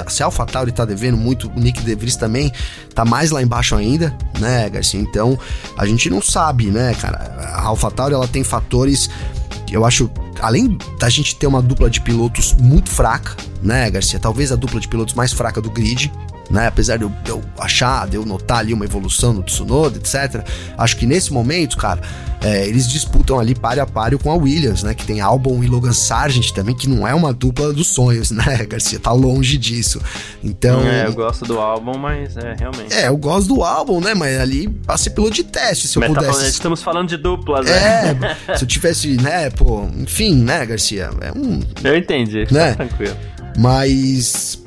se 0.09 0.23
a 0.23 0.25
AlphaTauri 0.25 0.71
tá 0.71 0.85
devendo 0.85 1.17
muito, 1.17 1.49
o 1.55 1.59
Nick 1.59 1.81
DeVries 1.81 2.15
também 2.15 2.51
tá 2.93 3.03
mais 3.03 3.31
lá 3.31 3.41
embaixo 3.41 3.75
ainda, 3.75 4.15
né, 4.39 4.69
Garcia? 4.69 4.99
Então, 4.99 5.37
a 5.77 5.85
gente 5.85 6.09
não 6.09 6.21
sabe, 6.21 6.67
né, 6.67 6.93
cara? 6.99 7.17
A 7.53 7.67
AlphaTauri, 7.67 8.13
ela 8.13 8.27
tem 8.27 8.43
fatores, 8.43 9.09
eu 9.71 9.85
acho, 9.85 10.09
além 10.41 10.77
da 10.99 11.09
gente 11.09 11.35
ter 11.35 11.47
uma 11.47 11.61
dupla 11.61 11.89
de 11.89 12.01
pilotos 12.01 12.53
muito 12.53 12.89
fraca, 12.89 13.35
né, 13.61 13.89
Garcia? 13.89 14.19
Talvez 14.19 14.51
a 14.51 14.55
dupla 14.55 14.79
de 14.79 14.87
pilotos 14.87 15.13
mais 15.13 15.31
fraca 15.31 15.61
do 15.61 15.69
grid, 15.69 16.11
né? 16.49 16.67
Apesar 16.67 16.97
de 16.97 17.03
eu, 17.03 17.11
de 17.23 17.29
eu, 17.29 17.41
achar, 17.57 18.07
de 18.07 18.15
eu 18.15 18.25
notar 18.25 18.59
ali 18.59 18.73
uma 18.73 18.85
evolução 18.85 19.33
no 19.33 19.43
Tsunoda, 19.43 19.97
etc. 19.97 20.45
Acho 20.77 20.97
que 20.97 21.05
nesse 21.05 21.31
momento, 21.31 21.77
cara, 21.77 22.01
é, 22.43 22.67
eles 22.67 22.89
disputam 22.89 23.39
ali 23.39 23.55
páreo 23.55 23.83
a 23.83 23.85
páreo 23.85 24.19
com 24.19 24.29
a 24.29 24.35
Williams, 24.35 24.83
né? 24.83 24.93
Que 24.93 25.05
tem 25.05 25.21
Albon 25.21 25.63
e 25.63 25.67
Logan 25.67 25.93
Sargent 25.93 26.51
também, 26.51 26.75
que 26.75 26.89
não 26.89 27.07
é 27.07 27.13
uma 27.13 27.33
dupla 27.33 27.71
dos 27.71 27.87
sonhos, 27.87 28.29
né, 28.31 28.65
Garcia? 28.65 28.99
Tá 28.99 29.11
longe 29.13 29.57
disso. 29.57 30.01
Então. 30.43 30.81
É, 30.81 31.07
eu 31.07 31.13
gosto 31.13 31.45
do 31.45 31.59
álbum, 31.59 31.97
mas 31.97 32.35
é 32.35 32.53
realmente. 32.59 32.93
É, 32.93 33.07
eu 33.07 33.15
gosto 33.15 33.47
do 33.47 33.63
álbum, 33.63 34.01
né? 34.01 34.13
Mas 34.13 34.39
ali 34.39 34.67
passei 34.67 35.11
piloto 35.11 35.33
de 35.33 35.43
teste, 35.43 35.87
se 35.87 35.97
eu 35.97 36.01
mas 36.01 36.11
tá 36.11 36.15
pudesse. 36.15 36.31
Tá 36.31 36.37
falando, 36.37 36.51
estamos 36.51 36.83
falando 36.83 37.09
de 37.09 37.17
duplas, 37.17 37.65
né? 37.65 38.17
É, 38.47 38.55
se 38.57 38.63
eu 38.63 38.67
tivesse, 38.67 39.07
né, 39.21 39.49
pô, 39.49 39.87
enfim, 39.97 40.35
né, 40.35 40.65
Garcia? 40.65 41.11
É 41.21 41.31
um. 41.31 41.61
Eu 41.81 41.95
entendi, 41.95 42.45
né? 42.51 42.71
Tá 42.71 42.85
tranquilo. 42.85 43.15
Mas 43.57 44.62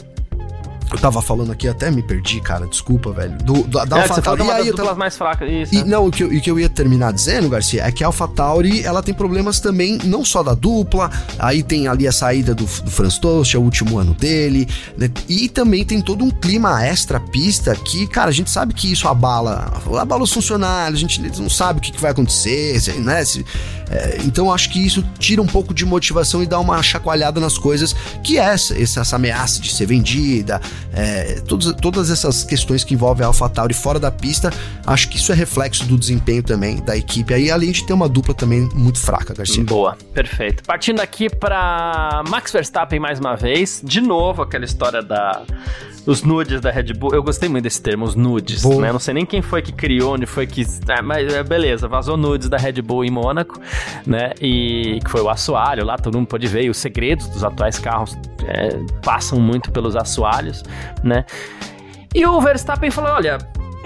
eu 0.96 1.00
tava 1.00 1.20
falando 1.20 1.52
aqui, 1.52 1.68
até 1.68 1.90
me 1.90 2.02
perdi, 2.02 2.40
cara. 2.40 2.66
Desculpa, 2.66 3.12
velho. 3.12 3.36
Do, 3.38 3.62
do, 3.64 3.84
da 3.84 3.98
é, 3.98 4.02
AlphaTauri. 4.02 4.44
E 4.44 4.50
aí, 4.50 4.72
tava... 4.72 4.94
mais 4.94 5.16
fracas, 5.16 5.48
isso. 5.50 5.74
E, 5.74 5.78
né? 5.78 5.84
Não, 5.84 6.06
o 6.06 6.10
que, 6.10 6.24
eu, 6.24 6.28
o 6.28 6.40
que 6.40 6.50
eu 6.50 6.58
ia 6.58 6.68
terminar 6.68 7.12
dizendo, 7.12 7.48
Garcia, 7.48 7.84
é 7.84 7.92
que 7.92 8.02
a 8.02 8.06
AlphaTauri, 8.06 8.82
ela 8.82 9.02
tem 9.02 9.14
problemas 9.14 9.60
também, 9.60 9.98
não 10.04 10.24
só 10.24 10.42
da 10.42 10.54
dupla, 10.54 11.10
aí 11.38 11.62
tem 11.62 11.86
ali 11.86 12.08
a 12.08 12.12
saída 12.12 12.54
do, 12.54 12.64
do 12.64 12.90
Franz 12.90 13.18
Tost, 13.18 13.54
é 13.54 13.58
o 13.58 13.62
último 13.62 13.98
ano 13.98 14.14
dele, 14.14 14.66
né? 14.96 15.10
E 15.28 15.48
também 15.48 15.84
tem 15.84 16.00
todo 16.00 16.24
um 16.24 16.30
clima 16.30 16.84
extra-pista 16.84 17.74
que, 17.76 18.06
cara, 18.06 18.30
a 18.30 18.32
gente 18.32 18.50
sabe 18.50 18.72
que 18.72 18.90
isso 18.90 19.06
abala, 19.06 19.70
abala 20.00 20.22
os 20.22 20.32
funcionários, 20.32 20.98
a 20.98 21.00
gente 21.00 21.20
não 21.40 21.50
sabe 21.50 21.78
o 21.78 21.82
que, 21.82 21.92
que 21.92 22.00
vai 22.00 22.10
acontecer, 22.10 22.80
né? 23.00 23.24
Se, 23.24 23.44
é, 23.90 24.18
então 24.24 24.52
acho 24.52 24.70
que 24.70 24.84
isso 24.84 25.04
tira 25.18 25.42
um 25.42 25.46
pouco 25.46 25.74
de 25.74 25.84
motivação 25.84 26.42
e 26.42 26.46
dá 26.46 26.58
uma 26.58 26.82
chacoalhada 26.82 27.38
nas 27.38 27.58
coisas, 27.58 27.94
que 28.24 28.38
é 28.38 28.46
essa, 28.46 28.80
essa 28.80 29.16
ameaça 29.16 29.60
de 29.60 29.72
ser 29.72 29.86
vendida, 29.86 30.60
é, 30.92 31.40
todas, 31.46 31.72
todas 31.74 32.10
essas 32.10 32.44
questões 32.44 32.84
que 32.84 32.94
envolvem 32.94 33.24
a 33.24 33.28
AlphaTauri 33.28 33.74
fora 33.74 33.98
da 33.98 34.10
pista, 34.10 34.52
acho 34.86 35.08
que 35.08 35.16
isso 35.16 35.32
é 35.32 35.34
reflexo 35.34 35.84
do 35.84 35.98
desempenho 35.98 36.42
também 36.42 36.76
da 36.76 36.96
equipe 36.96 37.32
aí, 37.34 37.50
além 37.50 37.72
de 37.72 37.84
ter 37.86 37.92
uma 37.92 38.08
dupla 38.08 38.34
também 38.34 38.68
muito 38.74 38.98
fraca, 38.98 39.34
Garcia. 39.34 39.64
Boa, 39.64 39.96
perfeito. 40.12 40.62
Partindo 40.64 41.00
aqui 41.00 41.28
para 41.28 42.22
Max 42.28 42.52
Verstappen 42.52 42.98
mais 43.00 43.18
uma 43.18 43.36
vez, 43.36 43.80
de 43.84 44.00
novo 44.00 44.42
aquela 44.42 44.64
história 44.64 45.02
da 45.02 45.42
os 46.06 46.22
nudes 46.22 46.60
da 46.60 46.70
Red 46.70 46.94
Bull. 46.94 47.12
Eu 47.12 47.22
gostei 47.22 47.48
muito 47.48 47.64
desse 47.64 47.82
termo, 47.82 48.04
os 48.04 48.14
nudes, 48.14 48.64
né? 48.64 48.92
Não 48.92 48.98
sei 48.98 49.14
nem 49.14 49.26
quem 49.26 49.42
foi 49.42 49.60
que 49.60 49.72
criou, 49.72 50.14
onde 50.14 50.26
foi 50.26 50.46
que. 50.46 50.64
É, 50.88 51.02
mas 51.02 51.32
é, 51.32 51.42
beleza, 51.42 51.88
vazou 51.88 52.16
nudes 52.16 52.48
da 52.48 52.56
Red 52.56 52.80
Bull 52.82 53.04
em 53.04 53.10
Mônaco, 53.10 53.60
né? 54.06 54.32
E 54.40 55.00
que 55.04 55.10
foi 55.10 55.20
o 55.20 55.28
assoalho 55.28 55.84
lá, 55.84 55.98
todo 55.98 56.16
mundo 56.16 56.28
pode 56.28 56.46
ver. 56.46 56.64
E 56.64 56.70
os 56.70 56.78
segredos 56.78 57.26
dos 57.28 57.42
atuais 57.42 57.78
carros 57.78 58.16
é, 58.46 58.78
passam 59.02 59.40
muito 59.40 59.70
pelos 59.72 59.96
assoalhos, 59.96 60.62
né? 61.02 61.24
E 62.14 62.24
o 62.24 62.40
Verstappen 62.40 62.90
falou: 62.90 63.10
olha, 63.10 63.38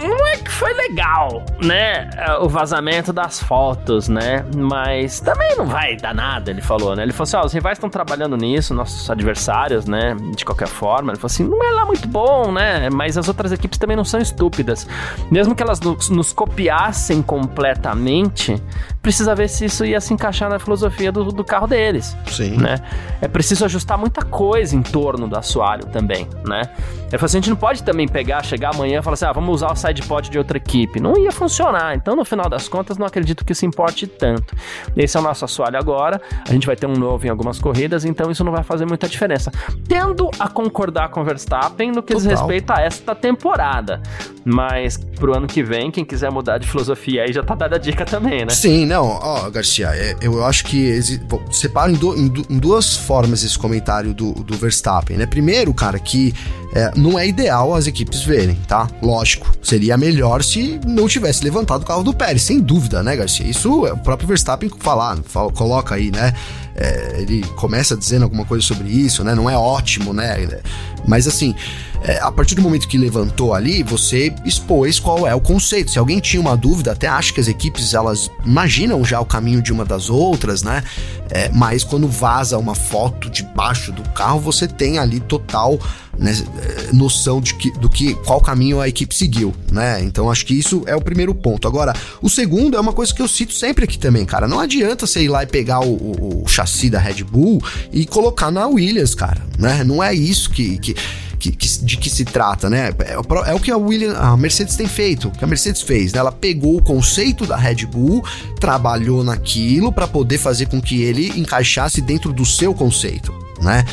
não 0.09 0.27
é 0.29 0.37
que 0.37 0.51
foi 0.51 0.73
legal, 0.75 1.45
né? 1.63 2.11
O 2.41 2.49
vazamento 2.49 3.13
das 3.13 3.43
fotos, 3.43 4.09
né? 4.09 4.45
Mas 4.57 5.21
também 5.21 5.57
não 5.57 5.67
vai 5.67 5.97
dar 5.97 6.15
nada, 6.15 6.51
ele 6.51 6.61
falou, 6.61 6.97
né? 6.97 7.03
Ele 7.03 7.13
falou 7.13 7.25
assim: 7.25 7.37
ó, 7.37 7.45
os 7.45 7.53
rivais 7.53 7.77
estão 7.77 7.91
trabalhando 7.91 8.37
nisso, 8.37 8.75
nossos 8.75 9.09
adversários, 9.11 9.87
né? 9.87 10.17
De 10.35 10.45
qualquer 10.45 10.69
forma. 10.69 11.13
Ele 11.13 11.19
falou 11.19 11.33
assim: 11.33 11.45
não 11.45 11.63
é 11.65 11.71
lá 11.71 11.85
muito 11.85 12.07
bom, 12.09 12.53
né? 12.53 12.89
Mas 12.91 13.17
as 13.17 13.29
outras 13.29 13.53
equipes 13.53 13.79
também 13.79 13.97
não 13.97 14.05
são 14.05 14.21
estúpidas. 14.21 14.87
Mesmo 15.31 15.55
que 15.55 15.63
elas 15.63 15.81
nos, 15.81 16.09
nos 16.09 16.33
copiassem 16.33 17.23
completamente, 17.23 18.63
precisa 19.03 19.35
ver 19.35 19.49
se 19.49 19.65
isso 19.65 19.85
ia 19.85 20.01
se 20.01 20.13
encaixar 20.13 20.49
na 20.49 20.59
filosofia 20.59 21.13
do, 21.13 21.25
do 21.25 21.45
carro 21.45 21.67
deles. 21.67 22.17
Sim. 22.27 22.57
Né? 22.57 22.77
É 23.21 23.29
preciso 23.29 23.65
ajustar 23.65 23.99
muita 23.99 24.23
coisa 24.23 24.77
em 24.77 24.83
torno 24.83 25.29
do 25.29 25.37
assoalho 25.37 25.87
também, 25.87 26.29
né? 26.47 26.63
Ele 27.11 27.19
falou 27.19 27.27
assim: 27.27 27.39
a 27.39 27.41
gente 27.41 27.51
não 27.51 27.57
pode 27.57 27.83
também 27.83 28.07
pegar, 28.07 28.43
chegar 28.45 28.75
amanhã 28.75 29.01
e 29.01 29.03
falar 29.03 29.15
assim: 29.15 29.25
ah, 29.25 29.33
vamos 29.33 29.57
usar 29.57 29.73
o 29.73 29.77
sidepod 29.77 30.31
de 30.31 30.39
outra 30.39 30.57
equipe. 30.57 31.01
Não 31.01 31.19
ia 31.19 31.33
funcionar. 31.33 31.95
Então, 31.97 32.15
no 32.15 32.25
final 32.25 32.49
das 32.49 32.69
contas, 32.69 32.97
não 32.97 33.07
acredito 33.07 33.45
que 33.45 33.53
isso 33.53 33.67
importe 33.67 34.07
tanto. 34.07 34.55
Esse 34.97 35.17
é 35.17 35.21
o 35.21 35.23
nosso 35.23 35.45
assoalho 35.45 35.77
agora. 35.77 36.21
A 36.49 36.53
gente 36.53 36.67
vai 36.67 36.77
ter 36.77 36.87
um 36.87 36.95
novo 36.95 37.27
em 37.27 37.31
algumas 37.31 37.59
corridas, 37.59 38.05
então 38.05 38.31
isso 38.31 38.45
não 38.45 38.53
vai 38.53 38.63
fazer 38.63 38.87
muita 38.87 39.09
diferença. 39.09 39.51
Tendo 39.89 40.31
a 40.39 40.49
concordar 40.49 41.11
com 41.11 41.21
o 41.21 41.25
Verstappen 41.25 41.91
no 41.91 42.03
que 42.03 42.15
Total. 42.15 42.29
diz 42.29 42.41
respeito 42.41 42.71
a 42.73 42.81
esta 42.81 43.15
temporada. 43.15 44.01
Mas 44.45 44.97
pro 44.97 45.37
ano 45.37 45.47
que 45.47 45.63
vem, 45.63 45.91
quem 45.91 46.05
quiser 46.05 46.31
mudar 46.31 46.59
de 46.59 46.67
filosofia 46.67 47.25
aí 47.25 47.33
já 47.33 47.43
tá 47.43 47.55
dada 47.55 47.77
a 47.77 47.79
dica 47.79 48.05
também, 48.05 48.45
né? 48.45 48.51
Sim, 48.51 48.87
não, 48.87 49.05
ó, 49.05 49.51
Garcia, 49.51 49.89
é, 49.95 50.17
eu 50.23 50.45
acho 50.45 50.65
que 50.65 50.99
bom, 51.29 51.41
separo 51.51 51.91
em, 51.93 51.95
do, 51.95 52.17
em, 52.17 52.59
duas 52.59 52.97
formas 52.97 53.43
esse 53.43 53.59
comentário 53.59 54.15
do, 54.15 54.33
do 54.33 54.57
Verstappen, 54.57 55.17
né? 55.17 55.27
Primeiro, 55.27 55.75
cara, 55.75 55.99
que 55.99 56.35
é, 56.73 56.93
não 56.97 57.19
é 57.19 57.27
ideal 57.27 57.75
as 57.75 57.87
equipes 57.87 58.23
verem, 58.23 58.57
tá? 58.69 58.89
Lógico, 59.03 59.53
seria 59.63 59.97
melhor 59.97 60.43
se 60.43 60.81
não 60.87 61.09
tivesse 61.09 61.43
levantado 61.43 61.83
o 61.83 61.87
carro 61.87 62.05
do 62.05 62.15
Pérez, 62.15 62.43
sem 62.43 62.61
dúvida, 62.61 63.03
né, 63.03 63.17
Garcia? 63.17 63.47
Isso 63.47 63.87
é 63.87 63.93
o 63.93 63.97
próprio 63.97 64.29
Verstappen 64.29 64.71
falar, 64.79 65.19
fala, 65.25 65.51
coloca 65.53 65.95
aí, 65.95 66.11
né? 66.11 66.33
É, 66.77 67.17
ele 67.21 67.43
começa 67.57 67.97
dizendo 67.97 68.23
alguma 68.23 68.45
coisa 68.45 68.65
sobre 68.65 68.89
isso, 68.89 69.25
né? 69.25 69.35
Não 69.35 69.51
é 69.51 69.57
ótimo, 69.57 70.13
né? 70.13 70.61
Mas 71.07 71.27
assim, 71.27 71.55
é, 72.03 72.19
a 72.21 72.33
partir 72.33 72.55
do 72.55 72.63
momento 72.63 72.89
que 72.89 72.97
levantou 72.97 73.53
ali, 73.53 73.83
você 73.83 74.35
expôs 74.45 74.99
qual 74.99 75.27
é 75.27 75.35
o 75.35 75.41
conceito. 75.41 75.91
Se 75.91 75.99
alguém 75.99 76.19
tinha 76.19 76.41
uma 76.41 76.57
dúvida, 76.57 76.93
até 76.93 77.07
acho 77.07 77.35
que 77.35 77.41
as 77.41 77.49
equipes 77.49 77.93
elas 77.93 78.31
imaginam 78.45 79.05
já 79.05 79.21
o 79.21 79.27
caminho 79.27 79.61
de 79.61 79.73
uma 79.73 79.85
das 79.85 80.09
outras, 80.09 80.63
né? 80.63 80.83
É, 81.31 81.51
mas 81.51 81.85
quando 81.85 82.09
vaza 82.09 82.59
uma 82.59 82.75
foto 82.75 83.31
debaixo 83.31 83.93
do 83.93 84.03
carro, 84.11 84.41
você 84.41 84.67
tem 84.67 84.99
ali 84.99 85.21
total 85.21 85.79
né, 86.19 86.33
é, 86.33 86.93
noção 86.93 87.41
de 87.41 87.55
que, 87.55 87.71
do 87.73 87.89
que 87.89 88.15
qual 88.15 88.41
caminho 88.41 88.81
a 88.81 88.89
equipe 88.89 89.15
seguiu, 89.15 89.55
né? 89.71 90.03
Então 90.03 90.31
acho 90.31 90.45
que 90.45 90.55
isso 90.55 90.83
é 90.87 90.97
o 90.97 91.01
primeiro 91.01 91.35
ponto. 91.35 91.69
Agora, 91.69 91.95
o 92.21 92.29
segundo 92.29 92.77
é 92.77 92.81
uma 92.81 92.93
coisa 92.93 93.15
que 93.15 93.23
eu 93.23 93.29
cito 93.29 93.53
sempre 93.53 93.85
aqui 93.85 93.99
também, 93.99 94.25
cara. 94.25 94.49
Não 94.49 94.59
adianta 94.59 95.07
você 95.07 95.23
ir 95.23 95.29
lá 95.29 95.43
e 95.45 95.47
pegar 95.47 95.81
o, 95.81 95.93
o, 95.93 96.43
o 96.45 96.49
chassi 96.49 96.91
da 96.91 96.99
Red 96.99 97.25
Bull 97.25 97.63
e 97.93 98.05
colocar 98.05 98.51
na 98.51 98.67
Williams, 98.67 99.15
cara, 99.15 99.43
né? 99.59 99.85
Não 99.85 100.03
é 100.03 100.13
isso 100.13 100.51
que, 100.51 100.79
que 100.79 100.90
que, 101.39 101.51
que, 101.51 101.85
de 101.85 101.97
que 101.97 102.11
se 102.11 102.25
trata, 102.25 102.69
né? 102.69 102.91
É, 102.99 103.13
é, 103.13 103.55
o 103.55 103.61
que 103.61 103.71
a, 103.71 103.77
William, 103.77 104.15
a 104.17 104.37
Mercedes 104.37 104.77
tem 104.77 104.87
feito, 104.87 105.31
que 105.31 105.43
a 105.43 105.47
Mercedes 105.47 105.83
fez, 105.83 106.13
né? 106.13 106.21
Ela 106.21 106.31
pegou 106.31 106.77
o 106.77 106.83
conceito 106.83 107.47
da 107.47 107.57
Red 107.57 107.87
Bull, 107.87 108.25
trabalhou 108.61 109.25
naquilo 109.25 109.91
para 109.91 110.07
poder 110.07 110.39
fazer 110.39 110.67
com 110.67 110.81
que 110.81 111.03
ele 111.03 111.33
encaixasse 111.39 112.01
dentro 112.01 112.33
do 112.33 112.45
seu 112.45 112.75
conceito, 112.75 113.33
né? 113.63 113.85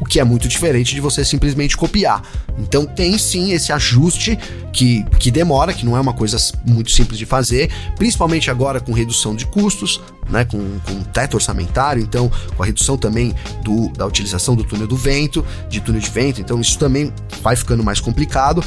O 0.00 0.04
que 0.04 0.20
é 0.20 0.24
muito 0.24 0.48
diferente 0.48 0.94
de 0.94 1.00
você 1.00 1.24
simplesmente 1.24 1.76
copiar. 1.76 2.22
Então 2.58 2.84
tem 2.84 3.16
sim 3.18 3.52
esse 3.52 3.72
ajuste 3.72 4.38
que, 4.72 5.04
que 5.18 5.30
demora, 5.30 5.72
que 5.72 5.84
não 5.84 5.96
é 5.96 6.00
uma 6.00 6.12
coisa 6.12 6.36
muito 6.66 6.90
simples 6.90 7.18
de 7.18 7.26
fazer, 7.26 7.70
principalmente 7.96 8.50
agora 8.50 8.80
com 8.80 8.92
redução 8.92 9.34
de 9.34 9.46
custos, 9.46 10.00
né, 10.28 10.44
com, 10.44 10.78
com 10.80 11.02
teto 11.04 11.34
orçamentário, 11.34 12.02
então 12.02 12.30
com 12.56 12.62
a 12.62 12.66
redução 12.66 12.96
também 12.96 13.34
do, 13.62 13.88
da 13.90 14.06
utilização 14.06 14.54
do 14.54 14.64
túnel 14.64 14.86
do 14.86 14.96
vento, 14.96 15.44
de 15.68 15.80
túnel 15.80 16.00
de 16.00 16.10
vento, 16.10 16.40
então 16.40 16.60
isso 16.60 16.78
também 16.78 17.12
vai 17.42 17.56
ficando 17.56 17.82
mais 17.82 18.00
complicado. 18.00 18.62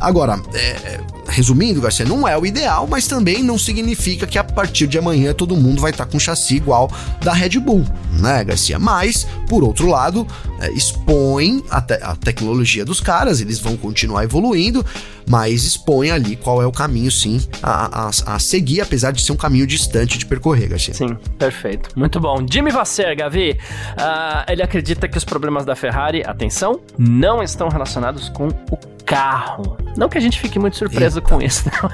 Agora, 0.00 0.40
é, 0.54 1.00
resumindo, 1.28 1.80
Garcia, 1.80 2.04
não 2.04 2.26
é 2.26 2.36
o 2.36 2.44
ideal, 2.46 2.86
mas 2.86 3.06
também 3.06 3.42
não 3.42 3.58
significa 3.58 4.26
que 4.26 4.38
a 4.38 4.44
partir 4.44 4.86
de 4.86 4.98
amanhã 4.98 5.32
todo 5.32 5.56
mundo 5.56 5.80
vai 5.80 5.90
estar 5.90 6.04
tá 6.04 6.10
com 6.10 6.18
chassi 6.18 6.56
igual 6.56 6.90
da 7.22 7.32
Red 7.32 7.58
Bull, 7.60 7.84
né, 8.20 8.44
Garcia? 8.44 8.78
Mas, 8.78 9.26
por 9.48 9.64
outro 9.64 9.88
lado, 9.88 10.26
é, 10.60 10.70
expõe 10.72 11.64
a, 11.70 11.80
te 11.80 11.94
a 11.94 12.14
tecnologia 12.14 12.84
dos 12.84 13.00
caras, 13.00 13.40
eles 13.40 13.58
vão 13.58 13.76
continuar 13.76 14.24
evoluindo, 14.24 14.84
mas 15.28 15.64
expõe 15.64 16.10
ali 16.10 16.36
qual 16.36 16.62
é 16.62 16.66
o 16.66 16.72
caminho, 16.72 17.10
sim, 17.10 17.40
a, 17.62 18.06
a, 18.06 18.10
a, 18.34 18.38
seguir, 18.38 18.80
apesar 18.80 19.10
de 19.12 19.22
ser 19.22 19.32
um 19.32 19.36
caminho 19.36 19.66
distante 19.66 20.18
de 20.18 20.26
percorrer, 20.26 20.68
Garcia. 20.68 20.94
Sim, 20.94 21.16
perfeito. 21.38 21.90
Muito 21.96 22.20
bom. 22.20 22.44
Jimmy 22.50 22.70
Vasser, 22.70 23.16
Gavi, 23.16 23.52
uh, 23.52 24.52
ele 24.52 24.62
acredita 24.62 25.08
que 25.08 25.16
os 25.16 25.24
problemas 25.24 25.64
da 25.64 25.74
Ferrari, 25.74 26.22
atenção, 26.24 26.80
não 26.98 27.42
estão 27.42 27.68
relacionados 27.68 28.28
com 28.28 28.48
o 28.48 28.93
carro. 29.14 29.76
Não 29.96 30.08
que 30.08 30.18
a 30.18 30.20
gente 30.20 30.40
fique 30.40 30.58
muito 30.58 30.76
surpreso 30.76 31.18
Eita. 31.18 31.28
com 31.28 31.40
isso, 31.40 31.70
não. 31.70 31.88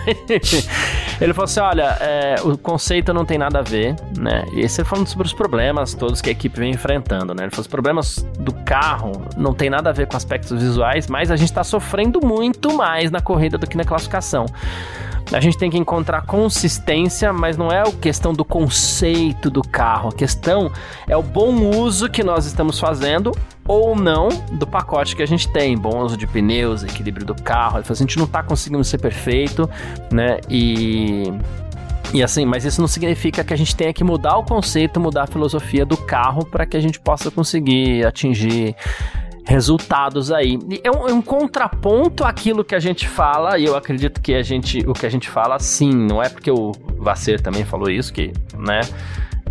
ele 1.20 1.34
falou 1.34 1.44
assim: 1.44 1.60
olha, 1.60 1.98
é, 2.00 2.36
o 2.42 2.56
conceito 2.56 3.12
não 3.12 3.26
tem 3.26 3.36
nada 3.36 3.58
a 3.58 3.62
ver, 3.62 3.94
né? 4.16 4.44
E 4.54 4.60
esse 4.60 4.80
é 4.80 4.84
falando 4.84 5.06
sobre 5.06 5.26
os 5.26 5.34
problemas 5.34 5.92
todos 5.92 6.22
que 6.22 6.30
a 6.30 6.32
equipe 6.32 6.58
vem 6.58 6.72
enfrentando, 6.72 7.34
né? 7.34 7.44
Ele 7.44 7.50
falou: 7.50 7.62
os 7.62 7.66
problemas 7.66 8.26
do 8.38 8.52
carro 8.64 9.12
não 9.36 9.52
tem 9.52 9.68
nada 9.68 9.90
a 9.90 9.92
ver 9.92 10.06
com 10.06 10.16
aspectos 10.16 10.62
visuais, 10.62 11.08
mas 11.08 11.30
a 11.30 11.36
gente 11.36 11.50
está 11.50 11.62
sofrendo 11.62 12.20
muito 12.24 12.72
mais 12.74 13.10
na 13.10 13.20
corrida 13.20 13.58
do 13.58 13.66
que 13.66 13.76
na 13.76 13.84
classificação. 13.84 14.46
A 15.32 15.40
gente 15.40 15.56
tem 15.56 15.70
que 15.70 15.78
encontrar 15.78 16.22
consistência, 16.22 17.32
mas 17.32 17.56
não 17.56 17.70
é 17.70 17.80
a 17.80 17.92
questão 17.92 18.32
do 18.32 18.44
conceito 18.44 19.48
do 19.48 19.62
carro. 19.62 20.08
A 20.08 20.12
questão 20.12 20.70
é 21.06 21.16
o 21.16 21.22
bom 21.22 21.70
uso 21.76 22.08
que 22.08 22.24
nós 22.24 22.46
estamos 22.46 22.80
fazendo 22.80 23.32
ou 23.66 23.94
não 23.94 24.28
do 24.52 24.66
pacote 24.66 25.14
que 25.14 25.22
a 25.22 25.26
gente 25.26 25.48
tem. 25.52 25.78
Bom 25.78 26.02
uso 26.02 26.16
de 26.16 26.26
pneus, 26.26 26.82
equilíbrio 26.82 27.24
do 27.24 27.34
carro. 27.34 27.78
A 27.78 27.94
gente 27.94 28.18
não 28.18 28.24
está 28.24 28.42
conseguindo 28.42 28.82
ser 28.82 28.98
perfeito, 28.98 29.70
né? 30.10 30.38
E 30.48 31.32
e 32.12 32.24
assim, 32.24 32.44
mas 32.44 32.64
isso 32.64 32.80
não 32.80 32.88
significa 32.88 33.44
que 33.44 33.54
a 33.54 33.56
gente 33.56 33.74
tenha 33.76 33.92
que 33.92 34.02
mudar 34.02 34.36
o 34.36 34.42
conceito, 34.42 34.98
mudar 34.98 35.24
a 35.24 35.26
filosofia 35.28 35.86
do 35.86 35.96
carro 35.96 36.44
para 36.44 36.66
que 36.66 36.76
a 36.76 36.80
gente 36.80 36.98
possa 36.98 37.30
conseguir 37.30 38.04
atingir 38.04 38.74
resultados 39.50 40.30
aí. 40.30 40.56
É 40.84 40.90
um, 40.90 41.08
é 41.08 41.12
um, 41.12 41.20
contraponto 41.20 42.24
àquilo 42.24 42.64
que 42.64 42.74
a 42.74 42.78
gente 42.78 43.08
fala, 43.08 43.58
e 43.58 43.64
eu 43.64 43.76
acredito 43.76 44.20
que 44.20 44.32
a 44.34 44.42
gente, 44.42 44.78
o 44.86 44.92
que 44.92 45.04
a 45.04 45.10
gente 45.10 45.28
fala, 45.28 45.58
sim, 45.58 45.92
não 45.92 46.22
é 46.22 46.28
porque 46.28 46.50
o 46.50 46.70
Vasser 46.96 47.40
também 47.40 47.64
falou 47.64 47.90
isso, 47.90 48.12
que, 48.12 48.32
né? 48.56 48.80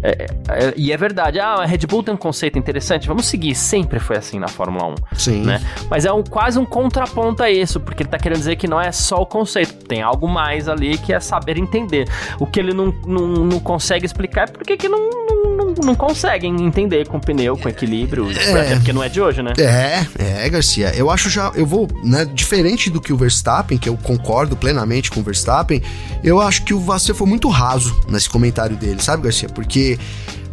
É, 0.01 0.27
é, 0.47 0.73
e 0.77 0.93
é 0.93 0.97
verdade, 0.97 1.41
ah, 1.41 1.55
a 1.55 1.65
Red 1.65 1.79
Bull 1.79 2.01
tem 2.01 2.13
um 2.13 2.17
conceito 2.17 2.57
interessante, 2.57 3.05
vamos 3.05 3.25
seguir, 3.25 3.53
sempre 3.53 3.99
foi 3.99 4.15
assim 4.15 4.39
na 4.39 4.47
Fórmula 4.47 4.85
1. 4.85 4.95
Sim. 5.17 5.43
Né? 5.43 5.61
Mas 5.89 6.05
é 6.05 6.11
um, 6.13 6.23
quase 6.23 6.57
um 6.57 6.65
contraponto 6.65 7.43
a 7.43 7.51
isso, 7.51 7.81
porque 7.81 8.03
ele 8.03 8.09
tá 8.09 8.17
querendo 8.17 8.37
dizer 8.37 8.55
que 8.55 8.67
não 8.67 8.79
é 8.79 8.93
só 8.93 9.17
o 9.21 9.25
conceito, 9.25 9.85
tem 9.85 10.01
algo 10.01 10.29
mais 10.29 10.69
ali 10.69 10.97
que 10.97 11.11
é 11.11 11.19
saber 11.19 11.57
entender. 11.57 12.07
O 12.39 12.47
que 12.47 12.61
ele 12.61 12.73
não, 12.73 12.93
não, 13.05 13.27
não 13.27 13.59
consegue 13.59 14.05
explicar 14.05 14.47
é 14.47 14.51
porque 14.51 14.77
que 14.77 14.87
não, 14.87 15.09
não, 15.09 15.48
não 15.83 15.95
conseguem 15.95 16.63
entender 16.63 17.07
com 17.07 17.19
pneu, 17.19 17.57
com 17.57 17.69
equilíbrio, 17.69 18.29
é, 18.31 18.75
porque 18.75 18.93
não 18.93 19.03
é 19.03 19.09
de 19.09 19.21
hoje, 19.21 19.41
né? 19.41 19.53
É, 19.57 20.05
é, 20.45 20.49
Garcia, 20.49 20.93
eu 20.95 21.09
acho 21.09 21.29
já, 21.29 21.51
eu 21.55 21.65
vou, 21.65 21.87
né, 22.03 22.25
diferente 22.25 22.89
do 22.89 23.01
que 23.01 23.13
o 23.13 23.17
Verstappen, 23.17 23.77
que 23.77 23.89
eu 23.89 23.97
concordo 23.97 24.55
plenamente 24.55 25.11
com 25.11 25.19
o 25.19 25.23
Verstappen, 25.23 25.81
eu 26.23 26.41
acho 26.41 26.63
que 26.63 26.73
o 26.73 26.79
Vasser 26.79 27.15
foi 27.15 27.27
muito 27.27 27.47
raso 27.49 27.95
nesse 28.07 28.29
comentário 28.29 28.75
dele, 28.75 29.01
sabe, 29.01 29.23
Garcia? 29.23 29.49
Porque 29.49 29.99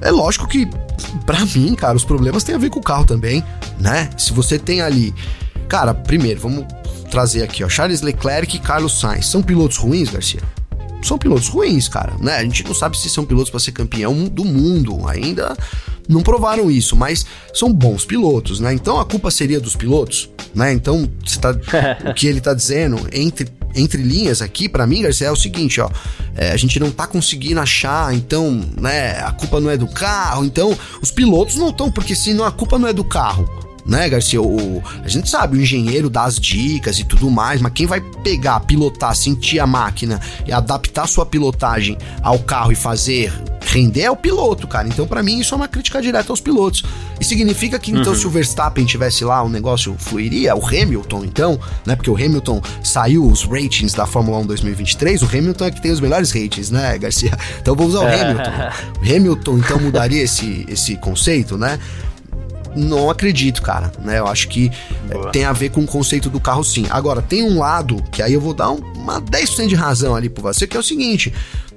é 0.01 0.11
lógico 0.11 0.47
que, 0.47 0.69
para 1.25 1.45
mim, 1.47 1.75
cara, 1.75 1.97
os 1.97 2.05
problemas 2.05 2.45
têm 2.45 2.55
a 2.55 2.59
ver 2.59 2.71
com 2.71 2.81
o 2.81 2.83
carro 2.83 3.05
também, 3.05 3.43
né? 3.79 4.11
Se 4.17 4.33
você 4.33 4.59
tem 4.59 4.81
ali. 4.81 5.15
Cara, 5.69 5.95
primeiro, 5.95 6.41
vamos 6.41 6.65
trazer 7.11 7.43
aqui, 7.43 7.65
ó. 7.65 7.69
Charles 7.69 8.03
Leclerc 8.03 8.57
e 8.57 8.61
Carlos 8.61 9.01
Sainz. 9.01 9.27
São 9.27 9.43
pilotos 9.43 9.79
ruins, 9.79 10.11
Garcia? 10.11 10.41
São 11.03 11.19
pilotos 11.19 11.49
ruins, 11.49 11.89
cara, 11.89 12.15
né? 12.21 12.37
A 12.37 12.43
gente 12.43 12.65
não 12.65 12.75
sabe 12.75 12.99
se 12.99 13.09
são 13.09 13.25
pilotos 13.25 13.51
para 13.51 13.61
ser 13.61 13.73
campeão 13.73 14.25
do 14.25 14.45
mundo. 14.45 15.07
Ainda 15.09 15.57
não 16.09 16.23
provaram 16.23 16.71
isso, 16.71 16.97
mas 16.97 17.27
são 17.55 17.73
bons 17.73 18.05
pilotos, 18.05 18.61
né? 18.61 18.73
Então 18.73 18.99
a 18.99 19.05
culpa 19.05 19.31
seria 19.31 19.61
dos 19.61 19.77
pilotos, 19.77 20.31
né? 20.55 20.73
Então, 20.73 21.09
tá, 21.41 21.51
o 22.11 22.15
que 22.15 22.27
ele 22.27 22.41
tá 22.41 22.55
dizendo 22.55 22.99
entre 23.13 23.49
entre 23.77 24.03
linhas 24.03 24.41
aqui, 24.41 24.71
para 24.71 24.87
mim, 24.87 25.03
Garcia, 25.03 25.27
é 25.27 25.31
o 25.31 25.37
seguinte, 25.37 25.81
ó. 25.81 25.91
É, 26.35 26.51
a 26.51 26.57
gente 26.57 26.81
não 26.81 26.91
tá 26.91 27.07
conseguindo 27.07 27.61
achar, 27.61 28.15
então, 28.15 28.65
né, 28.81 29.19
a 29.21 29.33
culpa 29.33 29.61
não 29.61 29.71
é 29.71 29.77
do 29.77 29.87
carro, 29.87 30.45
então 30.45 30.77
os 31.03 31.11
pilotos 31.11 31.57
não 31.57 31.69
estão, 31.69 31.91
porque 31.91 32.15
se 32.15 32.33
não, 32.33 32.45
a 32.45 32.51
culpa 32.51 32.79
não 32.79 32.89
é 32.89 32.93
do 32.93 33.05
carro, 33.05 33.47
né, 33.87 34.09
Garcia? 34.09 34.41
O, 34.43 34.83
a 35.03 35.09
gente 35.09 35.29
sabe, 35.29 35.57
o 35.57 35.61
engenheiro 35.61 36.11
dá 36.11 36.25
as 36.25 36.39
dicas 36.39 36.99
e 36.99 37.05
tudo 37.05 37.31
mais, 37.31 37.61
mas 37.61 37.73
quem 37.73 37.87
vai 37.87 38.01
pegar, 38.01 38.61
pilotar, 38.61 39.15
sentir 39.15 39.61
a 39.61 39.67
máquina 39.67 40.21
e 40.47 40.53
adaptar 40.53 41.07
sua 41.07 41.25
pilotagem 41.25 41.97
ao 42.23 42.39
carro 42.39 42.73
e 42.73 42.77
fazer 42.77 43.33
render 43.67 44.03
é 44.03 44.11
o 44.11 44.17
piloto, 44.17 44.67
cara. 44.67 44.87
Então, 44.89 45.07
para 45.07 45.23
mim, 45.23 45.41
isso 45.41 45.55
é 45.55 45.57
uma 45.57 45.69
crítica 45.69 46.01
direta 46.01 46.33
aos 46.33 46.41
pilotos. 46.41 46.85
E 47.21 47.25
significa 47.25 47.79
que, 47.79 47.91
então, 47.91 48.13
uhum. 48.13 48.19
se 48.19 48.27
o 48.27 48.31
Verstappen 48.31 48.85
tivesse 48.85 49.25
lá, 49.25 49.43
o 49.43 49.49
negócio 49.49 49.95
fluiria, 49.99 50.55
o 50.55 50.65
Hamilton, 50.65 51.25
então, 51.25 51.59
né? 51.85 51.97
Porque 51.97 52.11
o 52.11 52.15
Hamilton 52.15 52.63
saiu 52.83 53.27
os 53.27 53.45
ratings 53.45 53.93
da 53.93 54.07
Fórmula 54.07 54.39
1 54.39 54.47
2023, 54.47 55.23
o 55.23 55.27
Hamilton 55.27 55.65
é 55.65 55.71
que 55.71 55.83
tem 55.83 55.91
os 55.91 56.01
melhores 56.01 56.31
ratings, 56.31 56.71
né, 56.71 56.97
Garcia? 56.99 57.37
Então, 57.61 57.75
vamos 57.75 57.95
ao 57.95 58.07
Hamilton. 58.07 58.51
O 59.03 59.17
Hamilton, 59.17 59.59
então, 59.59 59.81
mudaria 59.81 60.23
esse, 60.23 60.65
esse 60.69 60.97
conceito, 60.97 61.59
né? 61.59 61.79
Não 62.77 63.11
acredito, 63.11 63.63
cara, 63.63 63.91
né? 64.03 64.19
Eu 64.19 64.27
acho 64.27 64.49
que 64.49 64.71
Boa. 65.11 65.31
tem 65.31 65.45
a 65.45 65.53
ver 65.53 65.71
com 65.71 65.81
o 65.81 65.87
conceito 65.87 66.29
do 66.29 66.39
carro 66.39 66.63
sim. 66.63 66.87
Agora, 66.91 67.23
tem 67.23 67.43
um 67.43 67.59
lado 67.59 68.03
que 68.13 68.23
aí 68.23 68.33
eu 68.33 68.41
vou 68.41 68.55
dar 68.55 68.71
uma 68.71 69.21
10% 69.21 69.67
de 69.67 69.75
razão 69.75 70.15
ali 70.15 70.29
por 70.29 70.43
você, 70.43 70.67
que 70.67 70.77
é 70.77 70.81
o 70.81 70.83
seguinte, 70.83 71.33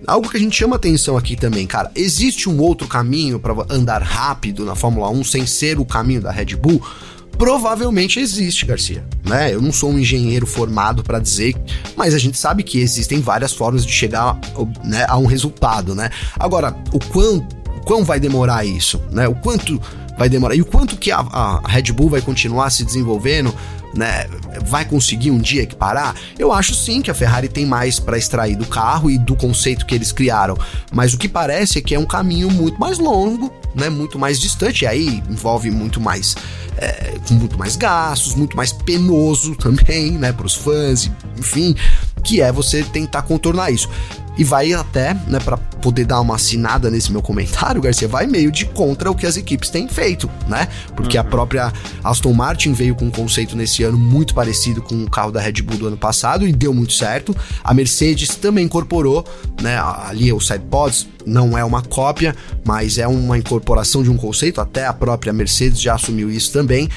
algo 0.05 0.29
que 0.29 0.37
a 0.37 0.39
gente 0.39 0.55
chama 0.55 0.75
atenção 0.75 1.17
aqui 1.17 1.35
também, 1.35 1.65
cara, 1.65 1.91
existe 1.95 2.49
um 2.49 2.59
outro 2.59 2.87
caminho 2.87 3.39
para 3.39 3.53
andar 3.69 4.01
rápido 4.01 4.65
na 4.65 4.75
Fórmula 4.75 5.09
1 5.09 5.23
sem 5.23 5.45
ser 5.45 5.79
o 5.79 5.85
caminho 5.85 6.21
da 6.21 6.31
Red 6.31 6.55
Bull? 6.55 6.81
Provavelmente 7.37 8.19
existe, 8.19 8.65
Garcia, 8.65 9.05
né? 9.23 9.53
Eu 9.53 9.61
não 9.61 9.71
sou 9.71 9.91
um 9.91 9.97
engenheiro 9.97 10.45
formado 10.45 11.03
para 11.03 11.19
dizer, 11.19 11.55
mas 11.95 12.13
a 12.13 12.17
gente 12.17 12.37
sabe 12.37 12.63
que 12.63 12.79
existem 12.79 13.21
várias 13.21 13.53
formas 13.53 13.85
de 13.85 13.93
chegar 13.93 14.37
né, 14.83 15.05
a 15.07 15.17
um 15.17 15.25
resultado, 15.25 15.95
né? 15.95 16.09
Agora, 16.37 16.75
o 16.91 16.99
quão, 16.99 17.47
quão 17.85 18.03
vai 18.03 18.19
demorar 18.19 18.65
isso, 18.65 19.01
né? 19.09 19.25
O 19.25 19.35
quanto 19.35 19.81
vai 20.19 20.29
demorar. 20.29 20.53
E 20.53 20.61
o 20.61 20.65
quanto 20.65 20.97
que 20.97 21.11
a, 21.11 21.19
a 21.19 21.61
Red 21.65 21.93
Bull 21.93 22.09
vai 22.09 22.21
continuar 22.21 22.69
se 22.69 22.83
desenvolvendo, 22.83 23.55
né? 23.95 24.27
Vai 24.65 24.83
conseguir 24.83 25.31
um 25.31 25.39
dia 25.39 25.63
equiparar? 25.63 26.13
Eu 26.37 26.51
acho 26.51 26.75
sim 26.75 27.01
que 27.01 27.09
a 27.09 27.13
Ferrari 27.13 27.47
tem 27.47 27.65
mais 27.65 27.99
para 27.99 28.17
extrair 28.17 28.55
do 28.55 28.65
carro 28.65 29.09
e 29.09 29.17
do 29.17 29.35
conceito 29.35 29.85
que 29.85 29.95
eles 29.95 30.11
criaram. 30.11 30.57
Mas 30.91 31.13
o 31.13 31.17
que 31.17 31.29
parece 31.29 31.79
é 31.79 31.81
que 31.81 31.95
é 31.95 31.99
um 31.99 32.05
caminho 32.05 32.51
muito 32.51 32.77
mais 32.79 32.99
longo, 32.99 33.51
né? 33.73 33.89
Muito 33.89 34.19
mais 34.19 34.39
distante. 34.39 34.83
E 34.83 34.87
aí 34.87 35.23
envolve 35.29 35.71
muito 35.71 36.01
mais. 36.01 36.35
É, 36.77 37.17
com 37.27 37.33
muito 37.33 37.57
mais 37.57 37.75
gastos, 37.75 38.35
muito 38.35 38.55
mais 38.55 38.71
penoso 38.71 39.55
também, 39.59 40.11
né? 40.11 40.31
Para 40.31 40.45
os 40.45 40.55
fãs, 40.55 41.09
enfim 41.37 41.75
que 42.23 42.41
é 42.41 42.51
você 42.51 42.83
tentar 42.83 43.23
contornar 43.23 43.71
isso. 43.71 43.89
E 44.39 44.43
vai 44.45 44.71
até, 44.71 45.13
né, 45.27 45.37
para 45.37 45.57
poder 45.57 46.05
dar 46.05 46.21
uma 46.21 46.35
assinada 46.35 46.89
nesse 46.89 47.11
meu 47.11 47.21
comentário, 47.21 47.81
Garcia, 47.81 48.07
vai 48.07 48.25
meio 48.25 48.49
de 48.49 48.65
contra 48.65 49.11
o 49.11 49.15
que 49.15 49.25
as 49.25 49.35
equipes 49.35 49.69
têm 49.69 49.85
feito, 49.89 50.29
né? 50.47 50.69
Porque 50.95 51.17
uhum. 51.17 51.25
a 51.25 51.25
própria 51.25 51.73
Aston 52.01 52.31
Martin 52.31 52.71
veio 52.71 52.95
com 52.95 53.03
um 53.03 53.11
conceito 53.11 53.53
nesse 53.53 53.83
ano 53.83 53.97
muito 53.97 54.33
parecido 54.33 54.81
com 54.81 54.95
o 55.03 55.09
carro 55.09 55.29
da 55.29 55.41
Red 55.41 55.61
Bull 55.61 55.77
do 55.77 55.87
ano 55.87 55.97
passado 55.97 56.47
e 56.47 56.53
deu 56.53 56.73
muito 56.73 56.93
certo. 56.93 57.35
A 57.61 57.73
Mercedes 57.73 58.33
também 58.37 58.63
incorporou, 58.63 59.25
né, 59.61 59.77
ali 59.77 60.31
o 60.31 60.39
sidepods, 60.39 61.05
não 61.25 61.57
é 61.57 61.63
uma 61.65 61.81
cópia, 61.81 62.33
mas 62.65 62.97
é 62.97 63.07
uma 63.07 63.37
incorporação 63.37 64.01
de 64.01 64.09
um 64.09 64.15
conceito, 64.15 64.61
até 64.61 64.85
a 64.85 64.93
própria 64.93 65.33
Mercedes 65.33 65.81
já 65.81 65.95
assumiu 65.95 66.31
isso 66.31 66.53
também. 66.53 66.87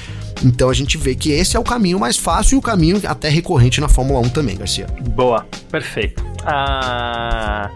Então 0.43 0.69
a 0.69 0.73
gente 0.73 0.97
vê 0.97 1.15
que 1.15 1.31
esse 1.31 1.55
é 1.55 1.59
o 1.59 1.63
caminho 1.63 1.99
mais 1.99 2.17
fácil 2.17 2.55
e 2.55 2.59
o 2.59 2.61
caminho 2.61 3.01
até 3.05 3.29
recorrente 3.29 3.81
na 3.81 3.87
Fórmula 3.87 4.19
1 4.21 4.29
também, 4.29 4.57
Garcia. 4.57 4.87
Boa, 5.01 5.45
perfeito. 5.69 6.23
Ah. 6.45 7.69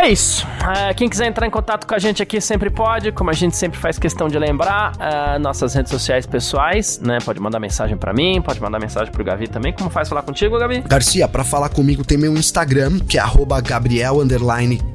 É 0.00 0.08
isso. 0.08 0.46
Uh, 0.46 0.94
quem 0.94 1.08
quiser 1.08 1.26
entrar 1.26 1.44
em 1.44 1.50
contato 1.50 1.84
com 1.84 1.92
a 1.92 1.98
gente 1.98 2.22
aqui 2.22 2.40
sempre 2.40 2.70
pode, 2.70 3.10
como 3.10 3.30
a 3.30 3.32
gente 3.32 3.56
sempre 3.56 3.76
faz 3.80 3.98
questão 3.98 4.28
de 4.28 4.38
lembrar, 4.38 4.92
uh, 4.92 5.40
nossas 5.40 5.74
redes 5.74 5.90
sociais 5.90 6.24
pessoais, 6.24 7.00
né? 7.00 7.18
Pode 7.24 7.40
mandar 7.40 7.58
mensagem 7.58 7.96
para 7.96 8.12
mim, 8.12 8.40
pode 8.40 8.60
mandar 8.60 8.78
mensagem 8.78 9.12
pro 9.12 9.24
Gavi 9.24 9.48
também. 9.48 9.72
Como 9.72 9.90
faz 9.90 10.08
falar 10.08 10.22
contigo, 10.22 10.56
Gavi? 10.56 10.82
Garcia, 10.82 11.26
para 11.26 11.42
falar 11.42 11.70
comigo 11.70 12.04
tem 12.04 12.16
meu 12.16 12.32
Instagram, 12.34 13.00
que 13.00 13.18
é 13.18 13.22
Gabriel 13.64 14.18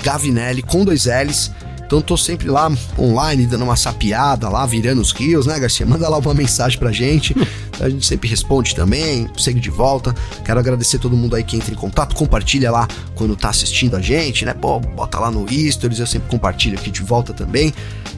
Gavinelli 0.01 0.61
com 0.61 0.85
dois 0.85 1.05
L's. 1.05 1.51
Então 1.93 2.01
tô 2.01 2.17
sempre 2.17 2.47
lá 2.49 2.71
online, 2.97 3.45
dando 3.45 3.65
uma 3.65 3.75
sapiada 3.75 4.49
lá, 4.49 4.65
virando 4.65 4.99
os 4.99 5.11
rios, 5.11 5.45
né, 5.45 5.59
Garcia? 5.59 5.85
Manda 5.85 6.09
lá 6.09 6.17
uma 6.17 6.33
mensagem 6.33 6.79
pra 6.79 6.91
gente. 6.91 7.35
A 7.79 7.87
gente 7.87 8.03
sempre 8.03 8.27
responde 8.27 8.73
também, 8.73 9.29
segue 9.37 9.59
de 9.59 9.69
volta. 9.69 10.11
Quero 10.43 10.59
agradecer 10.59 10.97
todo 10.97 11.15
mundo 11.15 11.35
aí 11.35 11.43
que 11.43 11.55
entra 11.55 11.71
em 11.71 11.75
contato, 11.75 12.15
compartilha 12.15 12.71
lá 12.71 12.87
quando 13.13 13.35
tá 13.35 13.49
assistindo 13.49 13.95
a 13.95 14.01
gente, 14.01 14.45
né? 14.45 14.53
Pô, 14.53 14.79
bota 14.79 15.19
lá 15.19 15.29
no 15.29 15.45
Stories, 15.49 15.99
eu 15.99 16.07
sempre 16.07 16.29
compartilho 16.29 16.77
aqui 16.77 16.89
de 16.89 17.01
volta 17.01 17.33
também. 17.33 17.73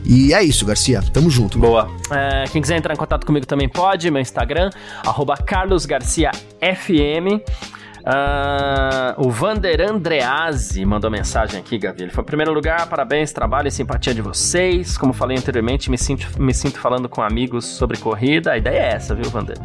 E 0.06 0.34
é 0.34 0.44
isso, 0.44 0.66
Garcia. 0.66 1.02
Tamo 1.02 1.30
junto. 1.30 1.58
Boa. 1.58 1.90
É, 2.12 2.44
quem 2.52 2.62
quiser 2.62 2.78
entrar 2.78 2.94
em 2.94 2.98
contato 2.98 3.26
comigo 3.26 3.46
também 3.46 3.68
pode, 3.68 4.12
meu 4.12 4.22
Instagram, 4.22 4.70
carlosgarciafm. 5.46 7.42
Uh, 8.06 9.26
o 9.26 9.32
Vander 9.32 9.82
Andreazzi 9.82 10.86
mandou 10.86 11.10
mensagem 11.10 11.60
aqui, 11.60 11.80
Gavi. 11.80 12.04
Ele 12.04 12.12
foi 12.12 12.22
em 12.22 12.26
primeiro 12.26 12.54
lugar, 12.54 12.88
parabéns, 12.88 13.34
trabalho 13.34 13.68
e 13.68 13.72
simpatia 13.72 14.14
de 14.14 14.22
vocês. 14.22 14.96
Como 14.96 15.12
falei 15.12 15.36
anteriormente, 15.36 15.90
me 15.90 15.98
sinto, 15.98 16.40
me 16.40 16.54
sinto 16.54 16.80
falando 16.80 17.10
com 17.10 17.24
amigos 17.24 17.66
sobre 17.66 17.98
corrida. 17.98 18.52
A 18.52 18.58
ideia 18.58 18.78
é 18.78 18.94
essa, 18.94 19.16
viu, 19.16 19.28
Vander? 19.32 19.58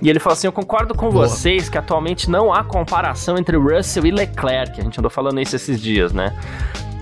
E 0.00 0.08
ele 0.08 0.20
falou 0.20 0.34
assim: 0.34 0.46
Eu 0.46 0.52
concordo 0.52 0.94
com 0.94 1.10
Boa. 1.10 1.26
vocês 1.26 1.68
que 1.68 1.76
atualmente 1.76 2.30
não 2.30 2.54
há 2.54 2.62
comparação 2.62 3.36
entre 3.36 3.56
Russell 3.56 4.06
e 4.06 4.12
Leclerc. 4.12 4.80
A 4.80 4.84
gente 4.84 5.00
andou 5.00 5.10
falando 5.10 5.40
isso 5.40 5.56
esses 5.56 5.80
dias, 5.80 6.12
né? 6.12 6.32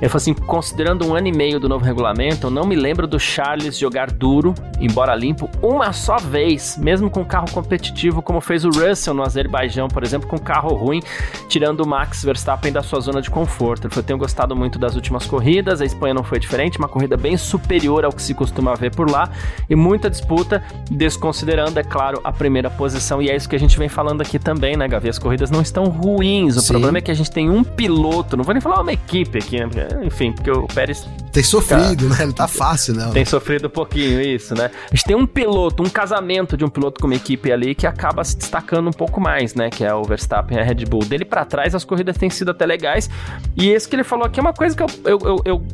Ele 0.01 0.09
falou 0.09 0.17
assim: 0.17 0.35
considerando 0.35 1.07
um 1.07 1.15
ano 1.15 1.29
e 1.29 1.33
meio 1.33 1.61
do 1.61 1.69
novo 1.69 1.85
regulamento, 1.85 2.47
eu 2.47 2.51
não 2.51 2.65
me 2.65 2.75
lembro 2.75 3.07
do 3.07 3.19
Charles 3.19 3.79
jogar 3.79 4.11
duro, 4.11 4.55
embora 4.81 5.15
limpo, 5.15 5.49
uma 5.63 5.93
só 5.93 6.17
vez, 6.17 6.79
mesmo 6.79 7.11
com 7.11 7.25
carro 7.25 7.51
competitivo, 7.53 8.23
como 8.23 8.41
fez 8.41 8.65
o 8.65 8.71
Russell 8.71 9.15
no 9.15 9.23
Azerbaijão, 9.23 9.89
por 9.89 10.03
exemplo, 10.03 10.29
com 10.29 10.39
carro 10.39 10.75
ruim, 10.75 11.03
tirando 11.49 11.81
o 11.81 11.87
Max 11.87 12.25
Verstappen 12.25 12.73
da 12.73 12.83
sua 12.83 13.01
zona 13.01 13.21
de 13.21 13.31
conforto. 13.31 13.87
Ele 13.87 13.95
falou: 13.95 14.07
tenho 14.07 14.19
gostado 14.19 14.57
muito 14.57 14.79
das 14.79 14.95
últimas 14.95 15.27
corridas, 15.27 15.81
a 15.81 15.85
Espanha 15.85 16.15
não 16.15 16.25
foi 16.25 16.39
diferente, 16.39 16.79
uma 16.79 16.89
corrida 16.89 17.17
bem 17.17 17.37
superior 17.37 18.05
ao 18.05 18.13
que 18.13 18.23
se 18.23 18.33
costuma 18.33 18.75
ver 18.75 18.95
por 18.95 19.11
lá, 19.11 19.31
e 19.69 19.77
muita 19.77 20.09
disputa, 20.09 20.63
desconsiderando, 20.91 21.79
é 21.79 21.83
claro, 21.83 22.21
a 22.25 22.33
primeira 22.33 22.71
posição. 22.71 23.21
E 23.21 23.29
é 23.29 23.37
isso 23.37 23.49
que 23.49 23.57
a 23.57 23.61
gente 23.61 23.79
vem 23.79 23.89
falando 23.89 24.23
aqui 24.23 24.39
também, 24.39 24.77
né, 24.77 24.89
Gavi? 24.89 25.09
As 25.09 25.19
corridas 25.19 25.51
não 25.51 25.61
estão 25.61 25.85
ruins, 25.85 26.57
o 26.57 26.61
Sim. 26.61 26.69
problema 26.69 26.99
é 26.99 27.01
que 27.01 27.11
a 27.11 27.15
gente 27.15 27.31
tem 27.31 27.51
um 27.51 27.63
piloto, 27.63 28.37
não 28.37 28.45
vou 28.45 28.55
nem 28.55 28.61
falar 28.61 28.81
uma 28.81 28.93
equipe 28.93 29.39
aqui, 29.39 29.59
né? 29.59 29.90
Enfim, 30.03 30.33
porque 30.33 30.51
o 30.51 30.67
Pérez. 30.67 31.07
Tem 31.33 31.43
sofrido, 31.43 32.09
né? 32.09 32.27
Não 32.27 32.33
tá 32.33 32.49
fácil, 32.49 32.95
não. 32.95 33.13
Tem 33.13 33.25
sofrido 33.25 33.67
um 33.67 33.71
pouquinho 33.71 34.21
isso, 34.21 34.55
né? 34.55 34.71
A 34.91 34.95
gente 34.95 35.05
tem 35.05 35.17
um 35.17 35.27
piloto, 35.27 35.83
um 35.83 35.89
casamento 35.89 36.57
de 36.57 36.65
um 36.65 36.69
piloto 36.69 37.01
com 37.01 37.07
uma 37.07 37.15
equipe 37.15 37.53
ali 37.53 37.75
que 37.75 37.87
acaba 37.87 38.25
se 38.25 38.37
destacando 38.37 38.89
um 38.89 38.93
pouco 38.93 39.21
mais, 39.21 39.55
né? 39.55 39.71
Que 39.71 39.85
é 39.85 39.95
o 39.95 40.03
Verstappen 40.03 40.59
e 40.59 40.61
a 40.61 40.65
Red 40.65 40.85
Bull. 40.87 41.05
Dele 41.05 41.25
para 41.25 41.45
trás, 41.45 41.75
as 41.75 41.85
corridas 41.85 42.17
têm 42.17 42.31
sido 42.31 42.51
até 42.51 42.67
legais. 42.67 43.09
E 43.57 43.71
esse 43.71 43.89
que 43.89 43.97
ele 43.97 44.05
falou 44.05 44.27
aqui 44.27 44.41
é 44.41 44.43
uma 44.43 44.53
coisa 44.53 44.77
que 44.77 44.83
eu, 44.83 44.89
eu, 45.05 45.19
eu, 45.25 45.43
eu 45.45 45.67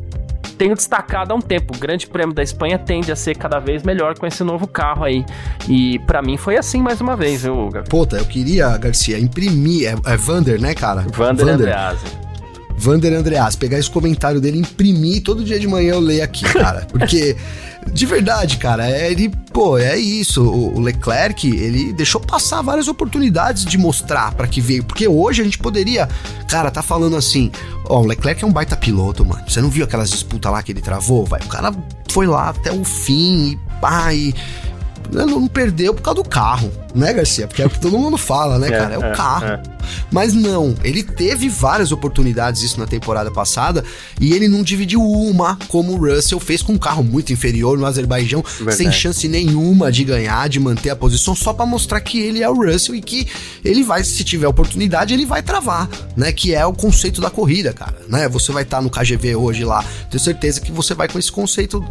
tenho 0.57 0.75
destacado 0.75 1.31
há 1.31 1.35
um 1.35 1.41
tempo. 1.41 1.75
O 1.75 1.79
Grande 1.79 2.07
Prêmio 2.07 2.33
da 2.33 2.43
Espanha 2.43 2.77
tende 2.77 3.11
a 3.11 3.15
ser 3.15 3.35
cada 3.35 3.59
vez 3.59 3.83
melhor 3.83 4.17
com 4.17 4.25
esse 4.25 4.43
novo 4.43 4.67
carro 4.67 5.03
aí. 5.03 5.23
E 5.67 5.99
para 5.99 6.21
mim 6.21 6.35
foi 6.35 6.57
assim 6.57 6.81
mais 6.81 6.99
uma 6.99 7.15
vez, 7.15 7.43
viu, 7.43 7.69
Gabi? 7.69 7.89
Puta, 7.89 8.17
eu 8.17 8.25
queria, 8.25 8.75
Garcia, 8.77 9.19
imprimir. 9.19 9.87
É, 9.87 10.13
é 10.13 10.17
Vander, 10.17 10.59
né, 10.59 10.73
cara? 10.73 11.01
Vander, 11.01 11.45
Vander. 11.45 11.53
Andreazzi. 11.53 12.26
Vander 12.77 13.11
Andreas, 13.13 13.55
pegar 13.55 13.79
esse 13.79 13.89
comentário 13.89 14.39
dele, 14.39 14.59
imprimir 14.59 15.23
todo 15.23 15.43
dia 15.43 15.59
de 15.59 15.67
manhã 15.67 15.93
eu 15.93 15.99
leio 15.99 16.23
aqui, 16.23 16.43
cara. 16.53 16.85
Porque, 16.89 17.35
de 17.91 18.05
verdade, 18.05 18.57
cara, 18.57 18.89
é, 18.89 19.11
ele, 19.11 19.29
pô, 19.51 19.77
é 19.77 19.97
isso. 19.97 20.43
O, 20.43 20.79
Leclerc, 20.79 21.47
ele 21.47 21.91
deixou 21.91 22.21
passar 22.21 22.61
várias 22.61 22.87
oportunidades 22.87 23.65
de 23.65 23.77
mostrar 23.77 24.33
para 24.35 24.47
que 24.47 24.61
veio. 24.61 24.83
Porque 24.83 25.07
hoje 25.07 25.41
a 25.41 25.45
gente 25.45 25.57
poderia, 25.57 26.07
cara, 26.47 26.69
tá 26.69 26.83
falando 26.83 27.15
assim, 27.17 27.51
ó, 27.85 27.99
o 27.99 28.05
Leclerc 28.05 28.43
é 28.43 28.47
um 28.47 28.53
baita 28.53 28.75
piloto, 28.75 29.25
mano. 29.25 29.43
Você 29.47 29.59
não 29.59 29.69
viu 29.69 29.83
aquelas 29.83 30.11
disputas 30.11 30.51
lá 30.51 30.61
que 30.61 30.71
ele 30.71 30.81
travou? 30.81 31.25
Vai, 31.25 31.41
o 31.41 31.47
cara 31.47 31.73
foi 32.09 32.27
lá 32.27 32.49
até 32.49 32.71
o 32.71 32.83
fim 32.83 33.51
e 33.51 33.59
pá, 33.81 34.13
e 34.13 34.35
não 35.11 35.47
perdeu 35.47 35.93
por 35.93 36.01
causa 36.01 36.21
do 36.21 36.29
carro, 36.29 36.71
né, 36.93 37.13
Garcia? 37.13 37.47
Porque 37.47 37.61
é 37.61 37.65
o 37.65 37.69
que 37.69 37.79
todo 37.79 37.97
mundo 37.97 38.17
fala, 38.17 38.59
né, 38.59 38.67
é, 38.67 38.71
cara? 38.71 38.93
É, 38.95 38.97
o 38.97 39.05
é, 39.05 39.11
carro. 39.11 39.45
É. 39.45 39.61
Mas 40.11 40.33
não, 40.33 40.75
ele 40.83 41.03
teve 41.03 41.49
várias 41.49 41.91
oportunidades 41.91 42.61
isso 42.61 42.79
na 42.79 42.87
temporada 42.87 43.29
passada 43.29 43.83
e 44.19 44.33
ele 44.33 44.47
não 44.47 44.63
dividiu 44.63 45.01
uma, 45.01 45.57
como 45.67 45.93
o 45.93 45.97
Russell 45.97 46.39
fez 46.39 46.61
com 46.61 46.73
um 46.73 46.77
carro 46.77 47.03
muito 47.03 47.33
inferior 47.33 47.77
no 47.77 47.85
Azerbaijão, 47.85 48.43
Verdade. 48.57 48.77
sem 48.77 48.91
chance 48.91 49.27
nenhuma 49.27 49.91
de 49.91 50.03
ganhar, 50.03 50.47
de 50.47 50.59
manter 50.59 50.89
a 50.89 50.95
posição, 50.95 51.35
só 51.35 51.53
para 51.53 51.65
mostrar 51.65 51.99
que 52.01 52.19
ele 52.19 52.41
é 52.41 52.49
o 52.49 52.53
Russell 52.53 52.95
e 52.95 53.01
que 53.01 53.27
ele 53.63 53.83
vai, 53.83 54.03
se 54.03 54.23
tiver 54.23 54.47
oportunidade, 54.47 55.13
ele 55.13 55.25
vai 55.25 55.41
travar, 55.41 55.89
né? 56.15 56.31
Que 56.31 56.53
é 56.53 56.65
o 56.65 56.73
conceito 56.73 57.19
da 57.21 57.29
corrida, 57.29 57.73
cara, 57.73 57.97
né? 58.07 58.27
Você 58.29 58.51
vai 58.51 58.63
estar 58.63 58.77
tá 58.77 58.83
no 58.83 58.89
KGV 58.89 59.35
hoje 59.35 59.63
lá, 59.63 59.83
tenho 60.09 60.23
certeza 60.23 60.61
que 60.61 60.71
você 60.71 60.93
vai 60.93 61.07
com 61.07 61.19
esse 61.19 61.31
conceito 61.31 61.83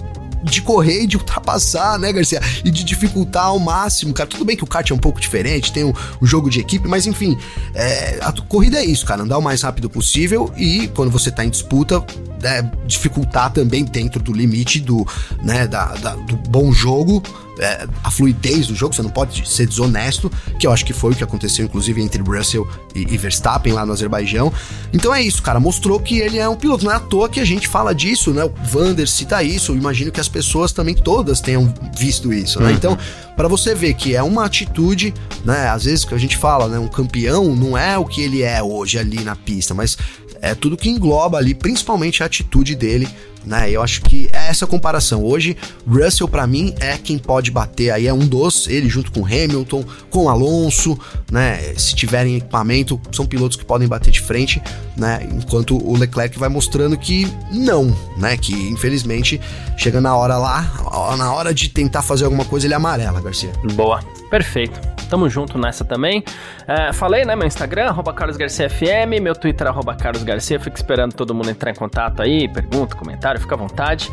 de 0.50 0.62
correr 0.62 1.02
e 1.02 1.06
de 1.06 1.16
ultrapassar, 1.16 1.98
né, 1.98 2.12
Garcia? 2.12 2.40
E 2.64 2.70
de 2.70 2.84
dificultar 2.84 3.46
ao 3.46 3.58
máximo, 3.58 4.12
cara. 4.14 4.28
Tudo 4.28 4.44
bem 4.44 4.56
que 4.56 4.64
o 4.64 4.66
kart 4.66 4.90
é 4.90 4.94
um 4.94 4.98
pouco 4.98 5.20
diferente, 5.20 5.72
tem 5.72 5.84
um, 5.84 5.92
um 6.20 6.26
jogo 6.26 6.48
de 6.48 6.60
equipe, 6.60 6.88
mas 6.88 7.06
enfim, 7.06 7.36
é, 7.74 8.18
a 8.22 8.32
corrida 8.32 8.78
é 8.78 8.84
isso, 8.84 9.04
cara. 9.04 9.22
Andar 9.22 9.38
o 9.38 9.42
mais 9.42 9.62
rápido 9.62 9.90
possível 9.90 10.52
e 10.56 10.88
quando 10.88 11.10
você 11.10 11.30
tá 11.30 11.44
em 11.44 11.50
disputa, 11.50 12.04
é, 12.42 12.62
dificultar 12.86 13.52
também 13.52 13.84
dentro 13.84 14.22
do 14.22 14.32
limite 14.32 14.80
do, 14.80 15.06
né, 15.42 15.66
da, 15.66 15.86
da 15.96 16.14
do 16.14 16.36
bom 16.36 16.72
jogo 16.72 17.22
é, 17.58 17.86
a 18.04 18.10
fluidez 18.10 18.66
do 18.66 18.74
jogo, 18.74 18.94
você 18.94 19.02
não 19.02 19.10
pode 19.10 19.48
ser 19.48 19.66
desonesto, 19.66 20.30
que 20.58 20.66
eu 20.66 20.72
acho 20.72 20.84
que 20.84 20.92
foi 20.92 21.12
o 21.12 21.16
que 21.16 21.24
aconteceu, 21.24 21.64
inclusive, 21.64 22.02
entre 22.02 22.22
Russell 22.22 22.68
e, 22.94 23.00
e, 23.00 23.16
Verstappen 23.16 23.72
lá 23.72 23.86
no 23.86 23.92
Azerbaijão. 23.92 24.52
Então 24.92 25.14
é 25.14 25.22
isso, 25.22 25.42
cara, 25.42 25.58
mostrou 25.58 25.98
que 25.98 26.18
ele 26.18 26.38
é 26.38 26.48
um 26.48 26.56
piloto. 26.56 26.84
Não 26.84 26.92
é 26.92 26.96
à 26.96 27.00
toa 27.00 27.28
que 27.28 27.40
a 27.40 27.44
gente 27.44 27.68
fala 27.68 27.94
disso, 27.94 28.32
né? 28.32 28.44
O 28.44 28.52
Vander 28.64 29.08
cita 29.08 29.42
isso, 29.42 29.72
eu 29.72 29.76
imagino 29.76 30.12
que 30.12 30.20
as 30.20 30.28
pessoas 30.28 30.72
também 30.72 30.94
todas 30.94 31.40
tenham 31.40 31.72
visto 31.96 32.32
isso, 32.32 32.60
né? 32.60 32.68
Uhum. 32.68 32.74
Então, 32.74 32.98
para 33.36 33.48
você 33.48 33.74
ver 33.74 33.94
que 33.94 34.14
é 34.14 34.22
uma 34.22 34.44
atitude, 34.44 35.12
né? 35.44 35.68
Às 35.68 35.84
vezes 35.84 36.04
que 36.04 36.14
a 36.14 36.18
gente 36.18 36.36
fala, 36.36 36.68
né? 36.68 36.78
Um 36.78 36.88
campeão 36.88 37.54
não 37.54 37.76
é 37.76 37.96
o 37.98 38.04
que 38.04 38.20
ele 38.20 38.42
é 38.42 38.62
hoje 38.62 38.98
ali 38.98 39.22
na 39.22 39.36
pista, 39.36 39.74
mas 39.74 39.96
é 40.40 40.54
tudo 40.54 40.76
que 40.76 40.88
engloba 40.88 41.38
ali, 41.38 41.54
principalmente 41.54 42.22
a 42.22 42.26
atitude 42.26 42.74
dele 42.74 43.08
né? 43.46 43.70
Eu 43.70 43.80
acho 43.80 44.02
que 44.02 44.28
é 44.32 44.48
essa 44.48 44.66
comparação. 44.66 45.24
Hoje, 45.24 45.56
Russell 45.86 46.28
para 46.28 46.46
mim 46.46 46.74
é 46.80 46.98
quem 46.98 47.16
pode 47.16 47.50
bater 47.50 47.90
aí, 47.90 48.06
é 48.06 48.12
um 48.12 48.26
dos, 48.26 48.66
ele 48.66 48.88
junto 48.88 49.12
com 49.12 49.24
Hamilton, 49.24 49.84
com 50.10 50.28
Alonso, 50.28 50.98
né? 51.30 51.74
Se 51.76 51.94
tiverem 51.94 52.36
equipamento, 52.36 53.00
são 53.12 53.24
pilotos 53.24 53.56
que 53.56 53.64
podem 53.64 53.86
bater 53.86 54.10
de 54.10 54.20
frente, 54.20 54.60
né? 54.96 55.26
Enquanto 55.32 55.76
o 55.76 55.96
Leclerc 55.96 56.36
vai 56.38 56.48
mostrando 56.48 56.98
que 56.98 57.32
não, 57.52 57.96
né? 58.18 58.36
Que 58.36 58.52
infelizmente 58.52 59.40
chega 59.76 60.00
na 60.00 60.16
hora 60.16 60.36
lá, 60.36 61.16
na 61.16 61.32
hora 61.32 61.54
de 61.54 61.68
tentar 61.68 62.02
fazer 62.02 62.24
alguma 62.24 62.44
coisa, 62.44 62.66
ele 62.66 62.74
amarela, 62.74 63.20
Garcia. 63.20 63.52
Boa, 63.74 64.02
perfeito. 64.28 64.95
Tamo 65.08 65.28
junto 65.28 65.58
nessa 65.58 65.84
também. 65.84 66.24
É, 66.66 66.92
falei, 66.92 67.24
né? 67.24 67.36
Meu 67.36 67.46
Instagram, 67.46 67.94
carlosgarciafm, 68.14 69.20
meu 69.20 69.34
Twitter, 69.34 69.66
carlosgarcia. 69.98 70.58
Fico 70.58 70.76
esperando 70.76 71.14
todo 71.14 71.34
mundo 71.34 71.50
entrar 71.50 71.70
em 71.70 71.74
contato 71.74 72.22
aí, 72.22 72.48
pergunta, 72.48 72.96
comentário, 72.96 73.40
fica 73.40 73.54
à 73.54 73.58
vontade. 73.58 74.10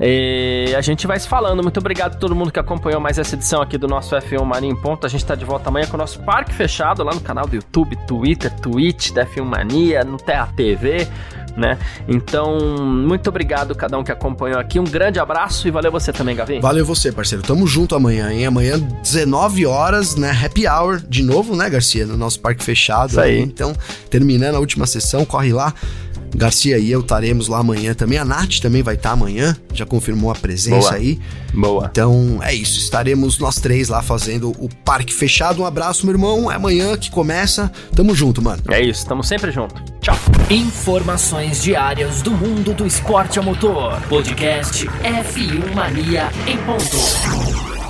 E 0.00 0.74
a 0.76 0.80
gente 0.80 1.06
vai 1.06 1.18
se 1.18 1.28
falando. 1.28 1.62
Muito 1.62 1.78
obrigado 1.78 2.14
a 2.14 2.18
todo 2.18 2.34
mundo 2.34 2.50
que 2.50 2.58
acompanhou 2.58 3.00
mais 3.00 3.18
essa 3.18 3.36
edição 3.36 3.62
aqui 3.62 3.78
do 3.78 3.86
nosso 3.86 4.16
F1 4.16 4.44
Mania 4.44 4.70
em 4.70 4.76
Ponto. 4.76 5.06
A 5.06 5.08
gente 5.08 5.24
tá 5.24 5.34
de 5.34 5.44
volta 5.44 5.68
amanhã 5.68 5.86
com 5.86 5.94
o 5.94 5.98
nosso 5.98 6.20
parque 6.22 6.52
fechado 6.52 7.04
lá 7.04 7.14
no 7.14 7.20
canal 7.20 7.46
do 7.46 7.54
YouTube, 7.54 7.96
Twitter, 8.06 8.50
Twitch 8.60 9.12
da 9.12 9.24
F1 9.24 9.44
Mania, 9.44 10.02
no 10.02 10.16
Terra 10.16 10.48
TV 10.56 11.08
né? 11.56 11.78
Então, 12.08 12.58
muito 12.86 13.28
obrigado 13.28 13.72
a 13.72 13.74
cada 13.74 13.98
um 13.98 14.04
que 14.04 14.12
acompanhou 14.12 14.58
aqui. 14.58 14.78
Um 14.78 14.84
grande 14.84 15.18
abraço 15.18 15.68
e 15.68 15.70
valeu 15.70 15.90
você 15.90 16.12
também, 16.12 16.34
Gavi. 16.34 16.60
Valeu 16.60 16.84
você, 16.84 17.12
parceiro. 17.12 17.42
Tamo 17.42 17.66
junto 17.66 17.94
amanhã, 17.94 18.32
hein? 18.32 18.46
Amanhã, 18.46 18.78
19 18.78 19.66
horas, 19.66 20.16
né? 20.16 20.30
Happy 20.30 20.66
hour 20.66 21.00
de 21.00 21.22
novo, 21.22 21.54
né, 21.56 21.68
Garcia? 21.68 22.06
No 22.06 22.16
nosso 22.16 22.40
parque 22.40 22.64
fechado. 22.64 23.10
Isso 23.10 23.20
aí. 23.20 23.40
Então, 23.40 23.74
terminando 24.10 24.56
a 24.56 24.60
última 24.60 24.86
sessão, 24.86 25.24
corre 25.24 25.52
lá. 25.52 25.74
Garcia 26.34 26.78
e 26.78 26.90
eu 26.90 27.00
estaremos 27.00 27.48
lá 27.48 27.58
amanhã 27.58 27.94
também. 27.94 28.18
A 28.18 28.24
Nath 28.24 28.58
também 28.60 28.82
vai 28.82 28.94
estar 28.94 29.12
amanhã, 29.12 29.56
já 29.72 29.84
confirmou 29.84 30.30
a 30.30 30.34
presença 30.34 30.90
Boa. 30.90 30.94
aí. 30.94 31.18
Boa. 31.52 31.88
Então 31.90 32.38
é 32.42 32.54
isso, 32.54 32.78
estaremos 32.78 33.38
nós 33.38 33.56
três 33.56 33.88
lá 33.88 34.02
fazendo 34.02 34.50
o 34.50 34.68
parque 34.84 35.12
fechado. 35.12 35.62
Um 35.62 35.66
abraço, 35.66 36.06
meu 36.06 36.14
irmão. 36.14 36.50
É 36.50 36.56
amanhã 36.56 36.96
que 36.96 37.10
começa. 37.10 37.70
Tamo 37.94 38.14
junto, 38.14 38.40
mano. 38.40 38.62
É 38.68 38.80
isso, 38.80 39.06
tamo 39.06 39.22
sempre 39.22 39.50
junto. 39.50 39.74
Tchau. 40.00 40.16
Informações 40.50 41.62
diárias 41.62 42.22
do 42.22 42.30
mundo 42.30 42.74
do 42.74 42.86
esporte 42.86 43.38
a 43.38 43.42
motor. 43.42 44.00
Podcast 44.08 44.86
F1 44.86 45.74
Mania 45.74 46.30
em 46.46 46.56
ponto. 46.58 47.81